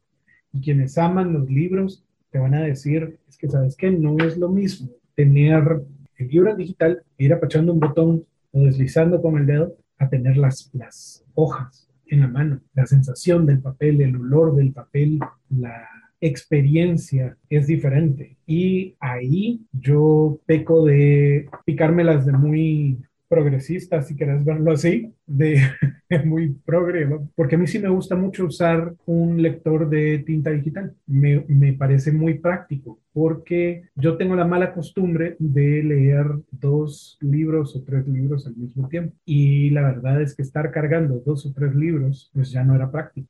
Y 0.51 0.61
quienes 0.61 0.97
aman 0.97 1.33
los 1.33 1.49
libros 1.49 2.03
te 2.31 2.39
van 2.39 2.53
a 2.53 2.63
decir, 2.63 3.19
es 3.27 3.37
que 3.37 3.49
sabes 3.49 3.75
que 3.75 3.91
no 3.91 4.17
es 4.17 4.37
lo 4.37 4.49
mismo 4.49 4.89
tener 5.15 5.81
el 6.17 6.27
libro 6.27 6.55
digital, 6.55 7.03
ir 7.17 7.33
apachando 7.33 7.73
un 7.73 7.79
botón 7.79 8.25
o 8.51 8.61
deslizando 8.61 9.21
con 9.21 9.37
el 9.37 9.45
dedo, 9.45 9.75
a 9.97 10.09
tener 10.09 10.37
las, 10.37 10.69
las 10.73 11.25
hojas 11.33 11.89
en 12.07 12.21
la 12.21 12.27
mano, 12.27 12.61
la 12.73 12.85
sensación 12.85 13.45
del 13.45 13.59
papel, 13.59 14.01
el 14.01 14.15
olor 14.15 14.55
del 14.55 14.71
papel, 14.73 15.19
la 15.49 15.87
experiencia 16.19 17.37
es 17.49 17.67
diferente. 17.67 18.37
Y 18.45 18.95
ahí 18.99 19.61
yo 19.71 20.39
peco 20.45 20.85
de 20.85 21.49
picármelas 21.65 22.25
de 22.25 22.33
muy 22.33 22.99
progresista, 23.27 24.01
si 24.01 24.15
querés 24.15 24.43
verlo 24.43 24.71
así, 24.71 25.13
de 25.25 25.61
muy 26.25 26.49
progre, 26.65 27.07
porque 27.35 27.55
a 27.55 27.57
mí 27.57 27.67
sí 27.67 27.79
me 27.79 27.89
gusta 27.89 28.15
mucho 28.15 28.45
usar 28.45 28.93
un 29.05 29.41
lector 29.41 29.89
de 29.89 30.19
tinta 30.19 30.51
digital. 30.51 30.93
Me, 31.07 31.43
me, 31.47 31.73
parece 31.73 32.11
muy 32.11 32.35
práctico, 32.35 32.99
porque 33.13 33.83
yo 33.95 34.17
tengo 34.17 34.35
la 34.35 34.45
mala 34.45 34.73
costumbre 34.73 35.35
de 35.39 35.83
leer 35.83 36.27
dos 36.51 37.17
libros 37.21 37.75
o 37.75 37.83
tres 37.83 38.07
libros 38.07 38.45
al 38.47 38.55
mismo 38.55 38.87
tiempo. 38.87 39.15
Y 39.25 39.69
la 39.71 39.81
verdad 39.81 40.21
es 40.21 40.35
que 40.35 40.41
estar 40.41 40.71
cargando 40.71 41.21
dos 41.25 41.45
o 41.45 41.53
tres 41.53 41.75
libros, 41.75 42.29
pues 42.33 42.51
ya 42.51 42.63
no 42.63 42.75
era 42.75 42.91
práctico. 42.91 43.29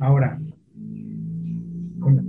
Ahora, 0.00 0.38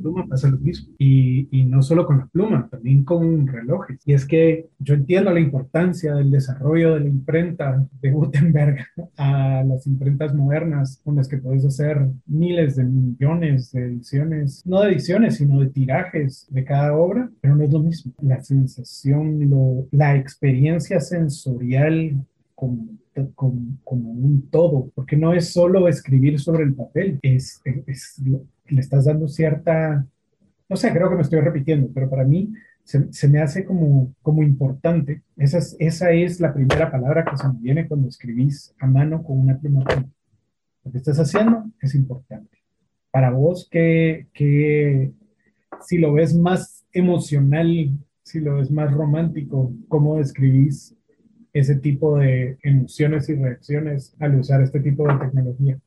pluma 0.02 0.26
pasa 0.28 0.50
lo 0.50 0.58
mismo. 0.58 0.94
Y, 0.98 1.48
y, 1.52 1.66
no 1.66 1.82
solo 1.82 2.06
con 2.06 2.20
la 2.20 2.28
pluma, 2.28 2.68
también 2.70 3.04
con 3.04 3.48
relojes. 3.48 4.00
Y 4.06 4.14
es 4.14 4.26
que 4.26 4.68
yo 4.80 4.96
entiendo 4.96 5.32
la 5.32 5.40
importancia 5.40 6.16
del 6.16 6.32
desarrollo 6.32 6.96
de 6.96 7.02
la 7.02 7.08
imprenta 7.08 7.86
de 8.02 8.12
Gutenberg 8.12 8.86
a 9.18 9.64
las 9.64 9.86
imprentas 9.88 10.34
modernas, 10.34 11.02
con 11.04 11.16
las 11.16 11.28
que 11.28 11.38
puedes 11.38 11.66
hacer 11.66 12.10
miles 12.26 12.76
de 12.76 12.84
millones 12.84 13.72
de 13.72 13.86
ediciones, 13.86 14.66
no 14.66 14.82
de 14.82 14.92
ediciones, 14.92 15.38
sino 15.38 15.60
de 15.60 15.68
tirajes 15.68 16.48
de 16.50 16.64
cada 16.64 16.96
obra, 16.96 17.30
pero 17.42 17.56
no 17.56 17.64
es 17.64 17.72
lo 17.72 17.80
mismo. 17.80 18.14
La 18.22 18.42
sensación, 18.42 19.50
lo, 19.50 19.88
la 19.92 20.16
experiencia 20.16 21.00
sensorial 21.00 22.26
como 22.56 22.88
como, 23.36 23.78
como, 23.84 24.12
un 24.12 24.50
todo, 24.50 24.92
porque 24.96 25.18
no 25.18 25.34
es 25.34 25.52
solo 25.52 25.88
escribir 25.88 26.40
sobre 26.40 26.64
el 26.64 26.74
papel, 26.74 27.20
es, 27.22 27.62
es, 27.88 28.22
le 28.76 28.82
estás 28.82 29.06
dando 29.06 29.28
cierta, 29.28 30.06
no 30.68 30.76
sé, 30.76 30.92
creo 30.92 31.10
que 31.10 31.16
me 31.16 31.22
estoy 31.22 31.42
repitiendo, 31.42 31.90
pero 31.94 32.10
para 32.10 32.24
mí 32.24 32.54
se, 32.84 33.12
se 33.12 33.28
me 33.28 33.42
hace 33.42 33.66
como, 33.66 34.14
como 34.22 34.44
importante. 34.44 35.22
Esa 35.38 35.60
es, 35.60 35.76
esa 35.80 36.12
es 36.12 36.40
la 36.40 36.54
primera 36.54 36.92
palabra 36.92 37.26
que 37.26 37.38
se 37.38 37.48
me 37.48 37.60
viene 37.60 37.88
cuando 37.88 38.08
escribís 38.08 38.74
a 38.80 38.88
mano 38.88 39.24
con 39.24 39.40
una 39.40 39.60
pluma. 39.60 39.86
Lo 40.84 40.92
que 40.92 40.98
estás 40.98 41.20
haciendo 41.20 41.66
es 41.82 41.94
importante. 41.96 42.58
Para 43.12 43.32
vos, 43.32 43.68
que, 43.70 44.28
que 44.34 45.12
si 45.82 45.98
lo 45.98 46.14
ves 46.14 46.36
más 46.36 46.86
emocional, 46.94 47.92
si 48.24 48.40
lo 48.40 48.58
ves 48.58 48.72
más 48.72 48.92
romántico, 48.92 49.74
¿cómo 49.88 50.18
describís 50.18 50.96
ese 51.54 51.76
tipo 51.76 52.18
de 52.18 52.58
emociones 52.64 53.30
y 53.30 53.36
reacciones 53.36 54.16
al 54.20 54.40
usar 54.40 54.62
este 54.62 54.80
tipo 54.80 55.08
de 55.08 55.20
tecnología? 55.20 55.80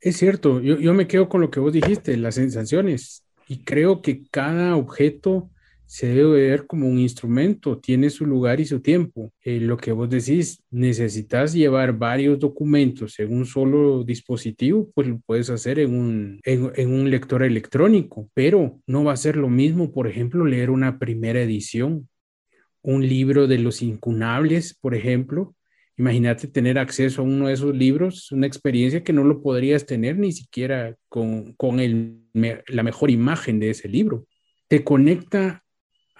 Es 0.00 0.16
cierto, 0.16 0.60
yo, 0.60 0.78
yo, 0.78 0.94
me 0.94 1.06
quedo 1.06 1.28
con 1.28 1.40
lo 1.42 1.50
que 1.50 1.60
vos 1.60 1.72
dijiste, 1.72 2.16
las 2.16 2.36
sensaciones, 2.36 3.24
y 3.48 3.64
creo 3.64 4.00
que 4.00 4.22
cada 4.30 4.76
objeto 4.76 5.50
se 5.84 6.06
debe 6.06 6.48
ver 6.48 6.66
como 6.68 6.88
un 6.88 7.00
instrumento, 7.00 7.78
tiene 7.78 8.10
su 8.10 8.24
lugar 8.24 8.60
y 8.60 8.64
su 8.64 8.80
tiempo. 8.80 9.32
Eh, 9.42 9.58
lo 9.58 9.76
que 9.76 9.90
vos 9.90 10.08
decís, 10.08 10.62
necesitas 10.70 11.52
llevar 11.52 11.98
varios 11.98 12.38
documentos 12.38 13.18
en 13.18 13.34
un 13.34 13.44
solo 13.44 14.04
dispositivo, 14.04 14.88
pues 14.94 15.08
lo 15.08 15.18
puedes 15.18 15.50
hacer 15.50 15.80
en 15.80 15.92
un, 15.92 16.40
en, 16.44 16.70
en 16.76 16.92
un 16.92 17.10
lector 17.10 17.42
electrónico, 17.42 18.30
pero 18.34 18.78
no 18.86 19.02
va 19.02 19.14
a 19.14 19.16
ser 19.16 19.34
lo 19.34 19.48
mismo, 19.48 19.90
por 19.90 20.06
ejemplo, 20.06 20.46
leer 20.46 20.70
una 20.70 20.98
primera 21.00 21.42
edición, 21.42 22.08
un 22.82 23.06
libro 23.06 23.48
de 23.48 23.58
los 23.58 23.82
incunables, 23.82 24.74
por 24.80 24.94
ejemplo, 24.94 25.56
Imagínate 25.96 26.48
tener 26.48 26.78
acceso 26.78 27.20
a 27.20 27.24
uno 27.24 27.48
de 27.48 27.54
esos 27.54 27.74
libros, 27.74 28.32
una 28.32 28.46
experiencia 28.46 29.04
que 29.04 29.12
no 29.12 29.24
lo 29.24 29.42
podrías 29.42 29.84
tener 29.84 30.18
ni 30.18 30.32
siquiera 30.32 30.96
con, 31.08 31.52
con 31.54 31.78
el, 31.78 32.22
la 32.32 32.82
mejor 32.82 33.10
imagen 33.10 33.60
de 33.60 33.70
ese 33.70 33.88
libro. 33.88 34.26
Te 34.68 34.82
conecta 34.82 35.62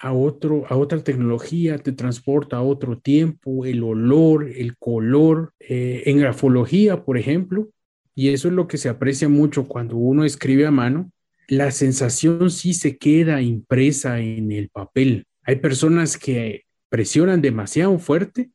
a, 0.00 0.12
otro, 0.12 0.64
a 0.68 0.76
otra 0.76 1.02
tecnología, 1.02 1.78
te 1.78 1.92
transporta 1.92 2.56
a 2.56 2.62
otro 2.62 2.98
tiempo, 2.98 3.64
el 3.64 3.82
olor, 3.82 4.48
el 4.48 4.76
color, 4.78 5.52
eh, 5.60 6.02
en 6.06 6.18
grafología, 6.18 7.04
por 7.04 7.18
ejemplo, 7.18 7.70
y 8.14 8.30
eso 8.30 8.48
es 8.48 8.54
lo 8.54 8.66
que 8.66 8.78
se 8.78 8.88
aprecia 8.88 9.28
mucho 9.28 9.68
cuando 9.68 9.96
uno 9.96 10.24
escribe 10.24 10.66
a 10.66 10.70
mano, 10.70 11.12
la 11.48 11.70
sensación 11.70 12.50
sí 12.50 12.74
se 12.74 12.96
queda 12.96 13.42
impresa 13.42 14.20
en 14.20 14.52
el 14.52 14.68
papel. 14.68 15.26
Hay 15.42 15.56
personas 15.56 16.16
que 16.16 16.64
presionan 16.88 17.42
demasiado 17.42 17.98
fuerte 17.98 18.50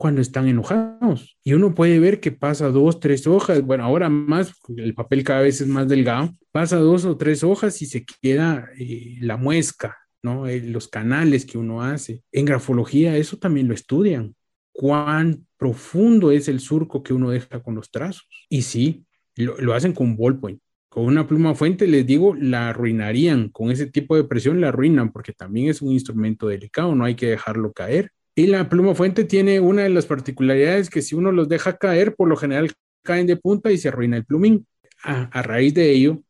cuando 0.00 0.22
están 0.22 0.48
enojados. 0.48 1.36
Y 1.44 1.52
uno 1.52 1.74
puede 1.74 2.00
ver 2.00 2.20
que 2.20 2.32
pasa 2.32 2.70
dos, 2.70 3.00
tres 3.00 3.26
hojas, 3.26 3.60
bueno, 3.60 3.84
ahora 3.84 4.08
más, 4.08 4.54
el 4.74 4.94
papel 4.94 5.22
cada 5.24 5.42
vez 5.42 5.60
es 5.60 5.66
más 5.66 5.88
delgado, 5.88 6.34
pasa 6.52 6.78
dos 6.78 7.04
o 7.04 7.18
tres 7.18 7.44
hojas 7.44 7.82
y 7.82 7.86
se 7.86 8.06
queda 8.22 8.70
eh, 8.78 9.18
la 9.20 9.36
muesca, 9.36 9.98
¿no? 10.22 10.46
Eh, 10.46 10.62
los 10.62 10.88
canales 10.88 11.44
que 11.44 11.58
uno 11.58 11.82
hace. 11.82 12.22
En 12.32 12.46
grafología 12.46 13.18
eso 13.18 13.36
también 13.36 13.68
lo 13.68 13.74
estudian. 13.74 14.34
Cuán 14.72 15.46
profundo 15.58 16.30
es 16.30 16.48
el 16.48 16.60
surco 16.60 17.02
que 17.02 17.12
uno 17.12 17.28
deja 17.28 17.62
con 17.62 17.74
los 17.74 17.90
trazos. 17.90 18.26
Y 18.48 18.62
sí, 18.62 19.04
lo, 19.36 19.74
hacen 19.74 19.92
con 19.92 20.16
ballpoint. 20.16 20.62
Con 20.88 21.04
una 21.04 21.26
pluma 21.26 21.54
fuente, 21.54 21.86
les 21.86 22.06
digo, 22.06 22.34
la 22.34 22.70
arruinarían. 22.70 23.50
Con 23.50 23.70
ese 23.70 23.84
tipo 23.84 24.16
de 24.16 24.24
presión 24.24 24.62
la 24.62 24.68
arruinan 24.68 25.12
porque 25.12 25.34
también 25.34 25.68
es 25.68 25.82
un 25.82 25.92
instrumento 25.92 26.48
delicado, 26.48 26.94
no 26.94 27.04
hay 27.04 27.16
que 27.16 27.26
dejarlo 27.26 27.74
caer. 27.74 28.12
Y 28.34 28.46
la 28.46 28.68
pluma 28.68 28.94
fuente 28.94 29.24
tiene 29.24 29.60
una 29.60 29.82
de 29.82 29.90
las 29.90 30.06
particularidades 30.06 30.88
que 30.88 31.02
si 31.02 31.14
uno 31.14 31.32
los 31.32 31.48
deja 31.48 31.76
caer, 31.76 32.14
por 32.14 32.28
lo 32.28 32.36
general 32.36 32.72
caen 33.02 33.26
de 33.26 33.36
punta 33.36 33.72
y 33.72 33.78
se 33.78 33.88
arruina 33.88 34.16
el 34.16 34.24
plumín. 34.24 34.66
A, 35.02 35.42
raíz 35.42 35.72
de 35.72 35.90
ello, 35.90 36.22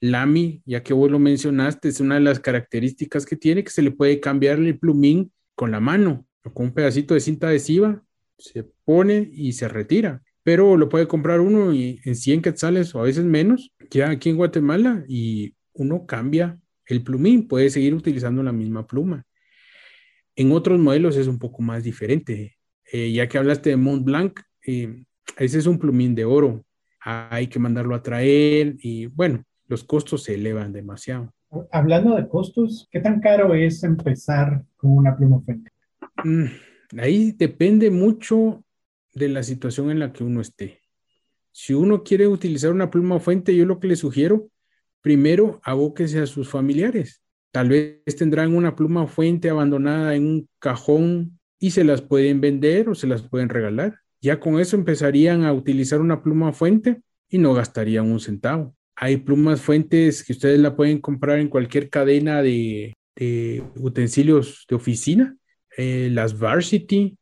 Lamy, 0.00 0.62
ya 0.66 0.82
que 0.82 0.92
vos 0.92 1.10
lo 1.10 1.18
mencionaste, 1.18 1.88
es 1.88 2.00
una 2.00 2.16
de 2.16 2.20
las 2.20 2.40
características 2.40 3.24
que 3.24 3.36
tiene 3.36 3.64
que 3.64 3.70
se 3.70 3.82
le 3.82 3.90
puede 3.90 4.20
cambiar 4.20 4.58
el 4.58 4.78
plumín 4.78 5.32
con 5.54 5.70
la 5.70 5.80
mano 5.80 6.26
o 6.44 6.52
con 6.52 6.66
un 6.66 6.74
pedacito 6.74 7.14
de 7.14 7.20
cinta 7.20 7.48
adhesiva, 7.48 8.02
se 8.36 8.64
pone 8.84 9.30
y 9.32 9.52
se 9.52 9.66
retira 9.66 10.22
pero 10.48 10.78
lo 10.78 10.88
puede 10.88 11.06
comprar 11.06 11.40
uno 11.40 11.74
y 11.74 12.00
en 12.04 12.16
100 12.16 12.40
quetzales 12.40 12.94
o 12.94 13.00
a 13.00 13.02
veces 13.02 13.22
menos, 13.22 13.70
ya 13.90 14.08
aquí 14.08 14.30
en 14.30 14.38
Guatemala, 14.38 15.04
y 15.06 15.52
uno 15.74 16.06
cambia 16.06 16.58
el 16.86 17.02
plumín, 17.02 17.46
puede 17.46 17.68
seguir 17.68 17.94
utilizando 17.94 18.42
la 18.42 18.50
misma 18.50 18.86
pluma. 18.86 19.26
En 20.38 20.52
otros 20.52 20.78
modelos 20.78 21.16
es 21.16 21.26
un 21.26 21.36
poco 21.36 21.62
más 21.62 21.82
diferente. 21.82 22.56
Eh, 22.92 23.10
ya 23.10 23.28
que 23.28 23.38
hablaste 23.38 23.70
de 23.70 23.76
Mont 23.76 24.04
Blanc, 24.04 24.38
eh, 24.64 25.04
ese 25.36 25.58
es 25.58 25.66
un 25.66 25.80
plumín 25.80 26.14
de 26.14 26.24
oro. 26.24 26.64
Hay 27.00 27.48
que 27.48 27.58
mandarlo 27.58 27.96
a 27.96 28.04
traer 28.04 28.76
y 28.78 29.06
bueno, 29.06 29.42
los 29.66 29.82
costos 29.82 30.22
se 30.22 30.36
elevan 30.36 30.72
demasiado. 30.72 31.34
Hablando 31.72 32.14
de 32.14 32.28
costos, 32.28 32.86
¿qué 32.92 33.00
tan 33.00 33.20
caro 33.20 33.52
es 33.52 33.82
empezar 33.82 34.64
con 34.76 34.92
una 34.92 35.16
pluma 35.16 35.40
fuente? 35.40 35.72
Mm, 36.22 36.44
ahí 37.00 37.32
depende 37.32 37.90
mucho 37.90 38.62
de 39.14 39.30
la 39.30 39.42
situación 39.42 39.90
en 39.90 39.98
la 39.98 40.12
que 40.12 40.22
uno 40.22 40.40
esté. 40.40 40.82
Si 41.50 41.74
uno 41.74 42.04
quiere 42.04 42.28
utilizar 42.28 42.70
una 42.70 42.92
pluma 42.92 43.18
fuente, 43.18 43.56
yo 43.56 43.66
lo 43.66 43.80
que 43.80 43.88
le 43.88 43.96
sugiero, 43.96 44.48
primero 45.00 45.60
abóquese 45.64 46.20
a 46.20 46.26
sus 46.26 46.48
familiares. 46.48 47.24
Tal 47.50 47.68
vez 47.68 48.16
tendrán 48.16 48.54
una 48.54 48.76
pluma 48.76 49.06
fuente 49.06 49.50
abandonada 49.50 50.14
en 50.14 50.26
un 50.26 50.48
cajón 50.58 51.38
y 51.58 51.70
se 51.70 51.84
las 51.84 52.02
pueden 52.02 52.40
vender 52.40 52.88
o 52.88 52.94
se 52.94 53.06
las 53.06 53.22
pueden 53.22 53.48
regalar. 53.48 53.98
Ya 54.20 54.40
con 54.40 54.60
eso 54.60 54.76
empezarían 54.76 55.44
a 55.44 55.52
utilizar 55.52 56.00
una 56.00 56.22
pluma 56.22 56.52
fuente 56.52 57.00
y 57.28 57.38
no 57.38 57.54
gastarían 57.54 58.10
un 58.10 58.20
centavo. 58.20 58.74
Hay 58.96 59.18
plumas 59.18 59.60
fuentes 59.60 60.24
que 60.24 60.32
ustedes 60.32 60.58
la 60.58 60.74
pueden 60.74 61.00
comprar 61.00 61.38
en 61.38 61.48
cualquier 61.48 61.88
cadena 61.88 62.42
de, 62.42 62.94
utensilios 63.76 64.66
de 64.68 64.76
oficina. 64.76 65.36
Eh, 65.76 66.08
las 66.10 66.38
Varsity, 66.38 67.16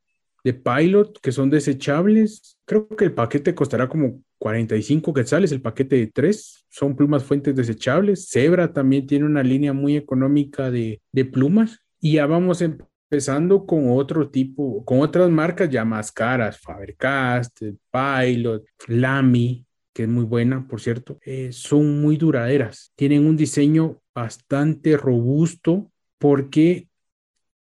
de 0.47 0.55
Pilot 0.55 1.19
que 1.21 1.33
son 1.33 1.51
desechables. 1.51 2.57
Creo 2.65 2.89
que 2.89 3.05
el 3.05 3.13
paquete 3.13 3.55
costará 3.55 3.89
como 3.89 4.23
45 4.39 5.13
quetzales, 5.15 5.53
el 5.53 5.63
paquete 5.63 5.97
de 5.97 6.07
tres. 6.09 6.65
Son 6.69 6.97
plumas 6.97 7.25
fuentes 7.25 7.55
desechables. 7.55 8.29
Zebra 8.29 8.73
también 8.73 9.07
tiene 9.07 9.25
una 9.25 9.43
línea 9.43 9.73
muy 9.73 9.97
económica 9.97 10.71
de, 10.71 11.01
de 11.13 11.25
plumas. 11.25 11.81
Y 12.01 12.15
ya 12.15 12.27
vamos 12.27 12.63
empezando 12.63 13.67
con 13.67 13.91
otro 13.91 14.29
tipo, 14.29 14.85
con 14.85 15.01
otras 15.01 15.31
marcas 15.31 15.71
ya 15.71 15.85
más 15.85 16.13
caras, 16.13 16.59
Faber-Cast, 16.59 17.63
Pilot, 17.91 18.65
Lamy, 18.89 19.67
que 19.97 20.03
es 20.03 20.09
muy 20.09 20.25
buena, 20.25 20.69
por 20.69 20.81
cierto, 20.81 21.19
eh, 21.25 21.53
son 21.53 22.03
muy 22.03 22.19
duraderas. 22.19 22.93
Tienen 22.97 23.27
un 23.27 23.37
diseño 23.37 24.03
bastante 24.15 24.97
robusto 24.97 25.91
porque 26.19 26.89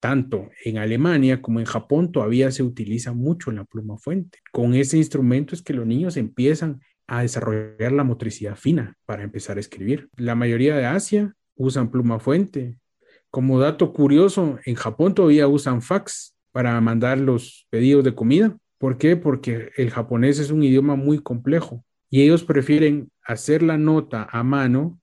tanto 0.02 0.50
en 0.66 0.80
Alemania 0.80 1.42
como 1.42 1.60
en 1.60 1.66
Japón 1.66 2.12
todavía 2.12 2.52
se 2.52 2.64
utiliza 2.64 3.14
mucho 3.14 3.52
la 3.52 3.64
pluma 3.64 3.98
fuente. 3.98 4.40
Con 4.52 4.74
ese 4.74 4.98
instrumento 4.98 5.56
es 5.56 5.62
que 5.62 5.74
los 5.74 5.86
niños 5.86 6.18
empiezan 6.18 6.82
a 7.08 7.22
desarrollar 7.22 7.92
la 7.92 8.04
motricidad 8.04 8.56
fina 8.56 8.98
para 9.06 9.24
empezar 9.24 9.58
a 9.58 9.60
escribir. 9.60 10.10
La 10.18 10.34
mayoría 10.34 10.76
de 10.76 10.86
Asia 10.86 11.36
usan 11.56 11.92
pluma 11.92 12.20
fuente. 12.20 12.78
Como 13.30 13.60
dato 13.60 13.94
curioso, 13.94 14.58
en 14.66 14.76
Japón 14.76 15.14
todavía 15.14 15.48
usan 15.48 15.84
fax 15.84 16.36
para 16.52 16.82
mandar 16.82 17.20
los 17.20 17.68
pedidos 17.70 18.04
de 18.04 18.16
comida. 18.16 18.58
¿Por 18.80 18.98
qué? 18.98 19.16
Porque 19.16 19.70
el 19.78 19.92
japonés 19.92 20.40
es 20.40 20.50
un 20.50 20.64
idioma 20.64 20.96
muy 20.96 21.20
complejo 21.20 21.86
y 22.10 22.24
ellos 22.24 22.44
prefieren 22.44 23.12
hacer 23.24 23.62
la 23.62 23.78
nota 23.78 24.28
a 24.32 24.42
mano, 24.44 25.00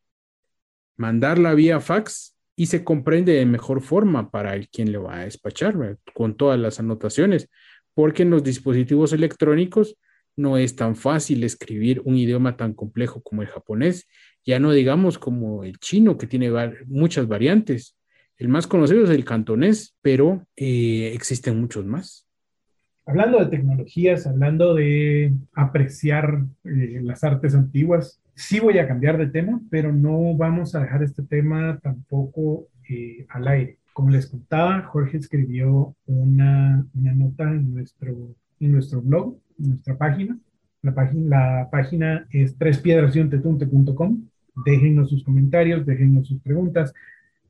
mandarla 0.96 1.54
vía 1.54 1.78
fax 1.78 2.34
y 2.58 2.66
se 2.66 2.82
comprende 2.82 3.34
de 3.34 3.46
mejor 3.46 3.82
forma 3.82 4.32
para 4.32 4.56
el 4.56 4.68
quien 4.68 4.90
le 4.90 4.98
va 4.98 5.20
a 5.20 5.24
despachar, 5.24 5.96
con 6.12 6.36
todas 6.36 6.58
las 6.58 6.80
anotaciones, 6.80 7.48
porque 7.94 8.24
en 8.24 8.30
los 8.30 8.42
dispositivos 8.42 9.12
electrónicos 9.12 9.96
no 10.34 10.58
es 10.58 10.74
tan 10.74 10.96
fácil 10.96 11.44
escribir 11.44 12.02
un 12.04 12.16
idioma 12.16 12.56
tan 12.56 12.74
complejo 12.74 13.22
como 13.22 13.42
el 13.42 13.48
japonés, 13.48 14.08
ya 14.44 14.58
no 14.58 14.72
digamos 14.72 15.20
como 15.20 15.62
el 15.62 15.78
chino, 15.78 16.18
que 16.18 16.26
tiene 16.26 16.50
muchas 16.86 17.28
variantes. 17.28 17.96
El 18.36 18.48
más 18.48 18.66
conocido 18.66 19.04
es 19.04 19.10
el 19.10 19.24
cantonés, 19.24 19.96
pero 20.02 20.44
eh, 20.56 21.12
existen 21.14 21.60
muchos 21.60 21.86
más. 21.86 22.27
Hablando 23.08 23.38
de 23.38 23.46
tecnologías, 23.46 24.26
hablando 24.26 24.74
de 24.74 25.32
apreciar 25.54 26.44
eh, 26.64 27.00
las 27.02 27.24
artes 27.24 27.54
antiguas, 27.54 28.20
sí 28.34 28.60
voy 28.60 28.78
a 28.78 28.86
cambiar 28.86 29.16
de 29.16 29.28
tema, 29.28 29.62
pero 29.70 29.94
no 29.94 30.36
vamos 30.36 30.74
a 30.74 30.80
dejar 30.80 31.02
este 31.02 31.22
tema 31.22 31.78
tampoco 31.82 32.66
eh, 32.86 33.24
al 33.30 33.48
aire. 33.48 33.78
Como 33.94 34.10
les 34.10 34.26
contaba, 34.26 34.82
Jorge 34.82 35.16
escribió 35.16 35.96
una, 36.04 36.84
una, 36.94 37.14
nota 37.14 37.44
en 37.44 37.72
nuestro, 37.72 38.14
en 38.60 38.72
nuestro 38.72 39.00
blog, 39.00 39.38
en 39.58 39.70
nuestra 39.70 39.96
página. 39.96 40.38
La 40.82 40.94
página, 40.94 41.28
la 41.28 41.70
página 41.70 42.26
es 42.30 42.58
trespiedrasyuntetunte.com. 42.58 44.22
Déjenos 44.66 45.08
sus 45.08 45.24
comentarios, 45.24 45.86
déjenos 45.86 46.28
sus 46.28 46.42
preguntas. 46.42 46.92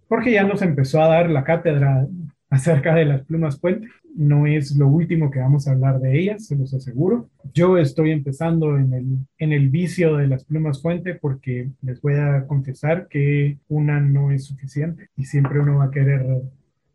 Jorge 0.09 0.31
ya 0.31 0.45
nos 0.45 0.63
empezó 0.63 1.03
a 1.03 1.09
dar 1.09 1.29
la 1.29 1.43
cátedra 1.43 2.07
acerca 2.49 2.95
de 2.95 3.07
las 3.07 3.23
plumas 3.23 3.59
puente. 3.59 3.89
No 4.19 4.49
es 4.49 4.75
lo 4.75 4.89
último 4.89 5.31
que 5.31 5.39
vamos 5.39 5.69
a 5.69 5.71
hablar 5.71 6.01
de 6.01 6.19
ellas, 6.19 6.45
se 6.45 6.57
los 6.57 6.75
aseguro. 6.75 7.31
Yo 7.55 7.79
estoy 7.79 8.11
empezando 8.11 8.77
en 8.77 8.93
el, 8.93 9.19
en 9.39 9.53
el 9.53 9.69
vicio 9.69 10.17
de 10.17 10.27
las 10.27 10.45
plumas 10.45 10.83
fuente 10.83 11.15
porque 11.15 11.71
les 11.83 12.01
voy 12.01 12.15
a 12.15 12.45
confesar 12.49 13.07
que 13.07 13.59
una 13.69 14.01
no 14.01 14.33
es 14.33 14.47
suficiente 14.47 15.09
y 15.17 15.25
siempre 15.25 15.61
uno 15.61 15.77
va 15.77 15.85
a 15.85 15.91
querer 15.93 16.27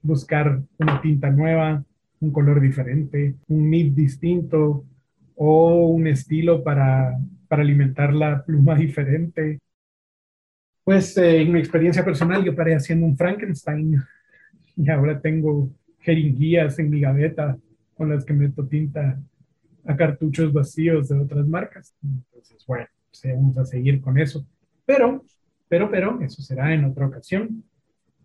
buscar 0.02 0.64
una 0.78 1.02
tinta 1.02 1.30
nueva, 1.30 1.86
un 2.20 2.32
color 2.34 2.60
diferente, 2.60 3.36
un 3.48 3.70
nib 3.70 3.96
distinto 3.96 4.84
o 5.36 5.88
un 5.92 6.08
estilo 6.08 6.62
para, 6.62 7.18
para 7.48 7.62
alimentar 7.62 8.14
la 8.14 8.44
pluma 8.44 8.76
diferente. 8.88 9.60
Pues 10.84 11.18
eh, 11.18 11.42
en 11.42 11.54
mi 11.54 11.60
experiencia 11.60 12.04
personal 12.04 12.44
yo 12.44 12.54
paré 12.54 12.76
haciendo 12.76 13.06
un 13.06 13.16
Frankenstein 13.16 13.96
y 14.76 14.90
ahora 14.90 15.22
tengo 15.22 15.72
jeringuillas 16.04 16.78
en 16.80 16.90
mi 16.90 17.00
gaveta 17.00 17.58
con 17.96 18.10
las 18.10 18.26
que 18.26 18.34
meto 18.34 18.68
tinta 18.68 19.20
a 19.86 19.96
cartuchos 19.96 20.54
vacíos 20.54 21.10
de 21.10 21.20
otras 21.20 21.48
marcas. 21.48 21.96
Entonces, 22.04 22.64
bueno, 22.68 22.88
pues 23.10 23.36
vamos 23.36 23.58
a 23.58 23.66
seguir 23.66 24.02
con 24.02 24.18
eso. 24.18 24.46
Pero, 24.86 25.24
pero, 25.68 25.90
pero, 25.90 26.22
eso 26.22 26.42
será 26.42 26.74
en 26.74 26.86
otra 26.86 27.08
ocasión. 27.08 27.64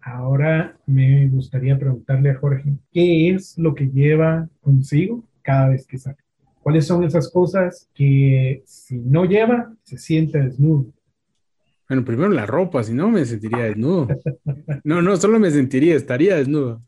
Ahora 0.00 0.76
me 0.86 1.28
gustaría 1.28 1.78
preguntarle 1.78 2.30
a 2.30 2.38
Jorge, 2.38 2.76
¿qué 2.92 3.30
es 3.30 3.58
lo 3.58 3.74
que 3.74 3.88
lleva 3.88 4.48
consigo 4.60 5.24
cada 5.42 5.70
vez 5.70 5.86
que 5.86 5.98
sale? 5.98 6.18
¿Cuáles 6.62 6.86
son 6.86 7.04
esas 7.04 7.30
cosas 7.30 7.88
que 7.94 8.62
si 8.66 8.98
no 8.98 9.24
lleva, 9.24 9.72
se 9.82 9.98
siente 9.98 10.38
desnudo? 10.38 10.86
Bueno, 11.88 12.04
primero 12.04 12.28
la 12.28 12.44
ropa, 12.44 12.82
si 12.82 12.92
no 12.92 13.08
me 13.08 13.24
sentiría 13.24 13.64
desnudo. 13.64 14.08
No, 14.84 15.00
no, 15.00 15.16
solo 15.16 15.40
me 15.40 15.50
sentiría, 15.50 15.96
estaría 15.96 16.36
desnudo. 16.36 16.82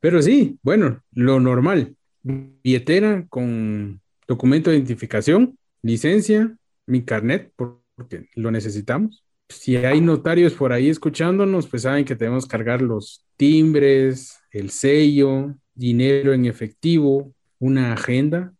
Pero 0.00 0.22
sí, 0.22 0.58
bueno, 0.62 1.02
lo 1.12 1.40
normal. 1.40 1.96
Billetera 2.22 3.24
con 3.28 4.00
documento 4.26 4.70
de 4.70 4.76
identificación, 4.76 5.58
licencia, 5.82 6.56
mi 6.86 7.02
carnet, 7.02 7.52
porque 7.56 8.28
lo 8.34 8.50
necesitamos. 8.50 9.24
Si 9.48 9.76
hay 9.76 10.00
notarios 10.00 10.54
por 10.54 10.72
ahí 10.72 10.88
escuchándonos, 10.88 11.68
pues 11.68 11.82
saben 11.82 12.04
que 12.04 12.16
tenemos 12.16 12.46
cargar 12.46 12.82
los 12.82 13.24
timbres, 13.36 14.38
el 14.50 14.70
sello, 14.70 15.54
dinero 15.74 16.32
en 16.32 16.46
efectivo, 16.46 17.32
una 17.58 17.92
agenda 17.92 18.52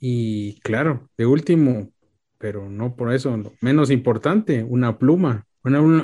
y 0.00 0.58
claro, 0.60 1.08
de 1.16 1.26
último, 1.26 1.92
pero 2.38 2.68
no 2.70 2.96
por 2.96 3.12
eso, 3.12 3.38
menos 3.60 3.90
importante, 3.90 4.64
una 4.64 4.98
pluma. 4.98 5.46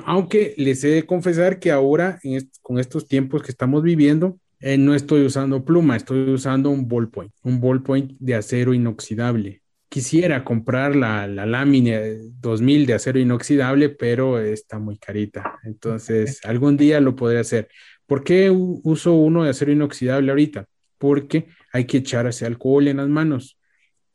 Aunque 0.04 0.54
les 0.56 0.84
he 0.84 0.88
de 0.88 1.06
confesar 1.06 1.58
que 1.58 1.70
ahora, 1.70 2.20
con 2.62 2.78
estos 2.78 3.06
tiempos 3.06 3.42
que 3.42 3.50
estamos 3.50 3.82
viviendo, 3.82 4.38
eh, 4.60 4.78
no 4.78 4.94
estoy 4.94 5.24
usando 5.24 5.64
pluma, 5.64 5.96
estoy 5.96 6.30
usando 6.30 6.70
un 6.70 6.88
ballpoint, 6.88 7.32
un 7.42 7.60
ballpoint 7.60 8.12
de 8.18 8.34
acero 8.34 8.74
inoxidable. 8.74 9.62
Quisiera 9.88 10.44
comprar 10.44 10.96
la, 10.96 11.26
la 11.26 11.46
lámina 11.46 12.00
2000 12.40 12.86
de 12.86 12.94
acero 12.94 13.18
inoxidable, 13.18 13.90
pero 13.90 14.38
está 14.38 14.78
muy 14.78 14.98
carita. 14.98 15.58
Entonces, 15.64 16.40
algún 16.44 16.76
día 16.76 17.00
lo 17.00 17.14
podré 17.14 17.38
hacer. 17.38 17.68
¿Por 18.06 18.24
qué 18.24 18.50
uso 18.50 19.14
uno 19.14 19.44
de 19.44 19.50
acero 19.50 19.72
inoxidable 19.72 20.30
ahorita? 20.30 20.66
Porque 20.98 21.46
hay 21.72 21.84
que 21.84 21.98
echar 21.98 22.26
ese 22.26 22.46
alcohol 22.46 22.88
en 22.88 22.98
las 22.98 23.08
manos 23.08 23.58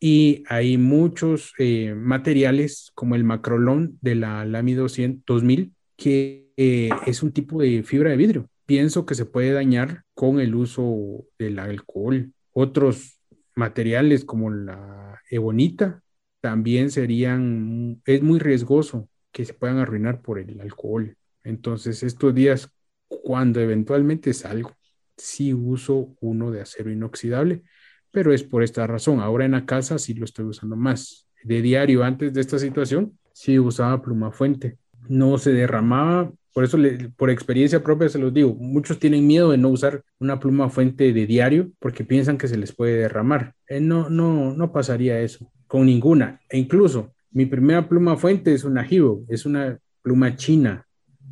y 0.04 0.44
hay 0.48 0.80
muchos 0.80 1.54
eh, 1.60 1.94
materiales 1.94 2.92
como 2.96 3.14
el 3.14 3.24
macrolón 3.24 4.00
de 4.02 4.16
la 4.16 4.44
LAMI 4.44 4.74
2000 4.74 5.74
que 5.96 6.52
eh, 6.58 6.90
es 7.06 7.22
un 7.22 7.32
tipo 7.32 7.62
de 7.62 7.84
fibra 7.84 8.10
de 8.10 8.18
vidrio. 8.18 8.50
Pienso 8.66 9.06
que 9.06 9.14
se 9.14 9.26
puede 9.26 9.52
dañar 9.52 10.04
con 10.16 10.40
el 10.40 10.56
uso 10.56 11.28
del 11.38 11.60
alcohol. 11.60 12.34
Otros 12.52 13.20
materiales 13.54 14.26
como 14.26 14.50
la 14.50 15.22
ebonita 15.30 16.02
también 16.40 16.90
serían, 16.90 18.02
es 18.06 18.24
muy 18.24 18.40
riesgoso 18.40 19.08
que 19.32 19.46
se 19.46 19.54
puedan 19.54 19.78
arruinar 19.78 20.24
por 20.24 20.40
el 20.40 20.60
alcohol. 20.62 21.16
Entonces, 21.44 22.02
estos 22.02 22.34
días, 22.34 22.74
cuando 23.08 23.60
eventualmente 23.60 24.34
salgo, 24.34 24.76
sí 25.16 25.54
uso 25.54 26.16
uno 26.22 26.50
de 26.50 26.62
acero 26.62 26.90
inoxidable 26.90 27.62
pero 28.12 28.34
es 28.34 28.44
por 28.44 28.64
esta 28.64 28.86
razón. 28.88 29.20
Ahora 29.20 29.46
en 29.46 29.52
la 29.52 29.66
casa 29.66 29.98
sí 29.98 30.14
lo 30.14 30.26
estoy 30.26 30.46
usando 30.46 30.76
más. 30.76 31.28
De 31.44 31.62
diario, 31.62 32.04
antes 32.04 32.34
de 32.34 32.42
esta 32.42 32.60
situación, 32.60 33.18
sí 33.34 33.58
usaba 33.58 34.02
pluma 34.02 34.32
fuente. 34.32 34.78
No 35.08 35.38
se 35.38 35.52
derramaba, 35.54 36.32
por 36.54 36.64
eso 36.64 36.78
por 37.16 37.30
experiencia 37.30 37.82
propia 37.82 38.10
se 38.10 38.20
los 38.20 38.34
digo, 38.34 38.54
muchos 38.56 39.00
tienen 39.00 39.26
miedo 39.26 39.52
de 39.52 39.58
no 39.58 39.70
usar 39.70 40.04
una 40.20 40.40
pluma 40.40 40.70
fuente 40.70 41.14
de 41.14 41.26
diario 41.26 41.72
porque 41.80 42.04
piensan 42.04 42.38
que 42.38 42.48
se 42.48 42.58
les 42.58 42.74
puede 42.74 42.98
derramar. 42.98 43.56
Eh, 43.68 43.80
no, 43.80 44.10
no, 44.10 44.54
no 44.54 44.72
pasaría 44.72 45.20
eso 45.22 45.52
con 45.68 45.86
ninguna. 45.86 46.42
E 46.50 46.58
incluso 46.58 47.14
mi 47.32 47.46
primera 47.46 47.88
pluma 47.88 48.18
fuente 48.18 48.54
es 48.54 48.66
una 48.66 48.86
Hero, 48.86 49.22
es 49.30 49.46
una 49.46 49.80
pluma 50.02 50.36
china, 50.36 50.86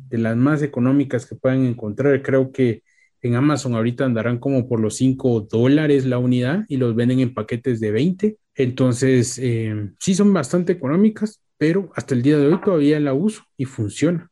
de 0.08 0.18
las 0.18 0.36
más 0.36 0.62
económicas 0.62 1.24
que 1.24 1.36
pueden 1.36 1.66
encontrar. 1.66 2.20
Creo 2.22 2.50
que 2.50 2.82
en 3.22 3.34
Amazon 3.34 3.74
ahorita 3.74 4.04
andarán 4.04 4.38
como 4.38 4.68
por 4.68 4.80
los 4.80 4.96
5 4.96 5.42
dólares 5.42 6.06
la 6.06 6.18
unidad 6.18 6.64
y 6.68 6.76
los 6.78 6.94
venden 6.94 7.20
en 7.20 7.34
paquetes 7.34 7.80
de 7.80 7.90
20. 7.90 8.36
Entonces, 8.54 9.38
eh, 9.38 9.90
sí 9.98 10.14
son 10.14 10.32
bastante 10.32 10.72
económicas, 10.72 11.42
pero 11.58 11.90
hasta 11.94 12.14
el 12.14 12.22
día 12.22 12.38
de 12.38 12.46
hoy 12.46 12.60
todavía 12.64 12.98
la 13.00 13.12
uso 13.12 13.42
y 13.56 13.66
funciona. 13.66 14.30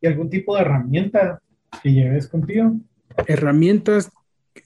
¿Y 0.00 0.06
algún 0.06 0.30
tipo 0.30 0.54
de 0.54 0.62
herramienta 0.62 1.40
que 1.82 1.92
lleves 1.92 2.28
contigo? 2.28 2.76
Herramientas, 3.26 4.10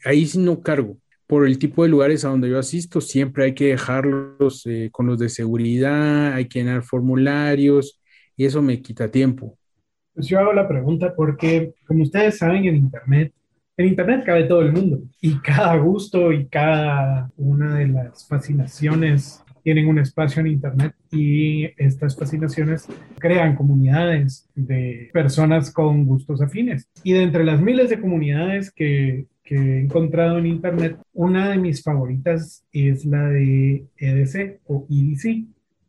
ahí 0.05 0.27
sí 0.27 0.39
no 0.39 0.61
cargo. 0.61 0.99
Por 1.27 1.47
el 1.47 1.59
tipo 1.59 1.83
de 1.83 1.89
lugares 1.89 2.25
a 2.25 2.29
donde 2.29 2.51
yo 2.51 2.59
asisto, 2.59 3.01
siempre 3.01 3.45
hay 3.45 3.55
que 3.55 3.69
dejarlos 3.69 4.67
eh, 4.67 4.91
con 4.93 5.07
los 5.07 5.19
de 5.19 5.31
seguridad, 5.31 6.35
hay 6.35 6.47
que 6.47 6.59
llenar 6.59 6.83
formularios 6.83 7.99
y 8.37 8.45
eso 8.45 8.61
me 8.61 8.83
quita 8.83 9.11
tiempo. 9.11 9.57
Pues 10.13 10.27
yo 10.27 10.39
hago 10.39 10.53
la 10.53 10.69
pregunta 10.69 11.15
porque, 11.17 11.75
como 11.87 12.03
ustedes 12.03 12.37
saben, 12.39 12.67
en 12.67 12.77
Internet 12.77 13.33
en 13.77 13.87
Internet 13.87 14.23
cabe 14.25 14.45
todo 14.45 14.63
el 14.63 14.73
mundo 14.73 15.01
y 15.21 15.39
cada 15.39 15.77
gusto 15.77 16.33
y 16.33 16.47
cada 16.47 17.31
una 17.37 17.77
de 17.77 17.89
las 17.89 18.27
fascinaciones 18.29 19.43
tienen 19.65 19.89
un 19.89 19.99
espacio 19.99 20.41
en 20.41 20.49
Internet 20.49 20.95
y 21.11 21.65
estas 21.79 22.17
fascinaciones 22.17 22.87
crean 23.19 23.57
comunidades 23.57 24.47
de 24.55 25.09
personas 25.13 25.73
con 25.73 26.05
gustos 26.05 26.43
afines. 26.43 26.87
Y 27.03 27.15
de 27.15 27.23
entre 27.23 27.45
las 27.45 27.61
miles 27.63 27.89
de 27.89 27.99
comunidades 27.99 28.71
que, 28.71 29.27
que 29.43 29.57
he 29.57 29.81
encontrado 29.81 30.39
en 30.39 30.47
Internet, 30.47 30.99
una 31.15 31.49
de 31.49 31.57
mis 31.57 31.83
favoritas 31.83 32.63
es 32.73 33.07
la 33.07 33.27
de 33.31 33.87
EDC 33.97 34.61
o 34.67 34.87
EDC. 34.91 35.47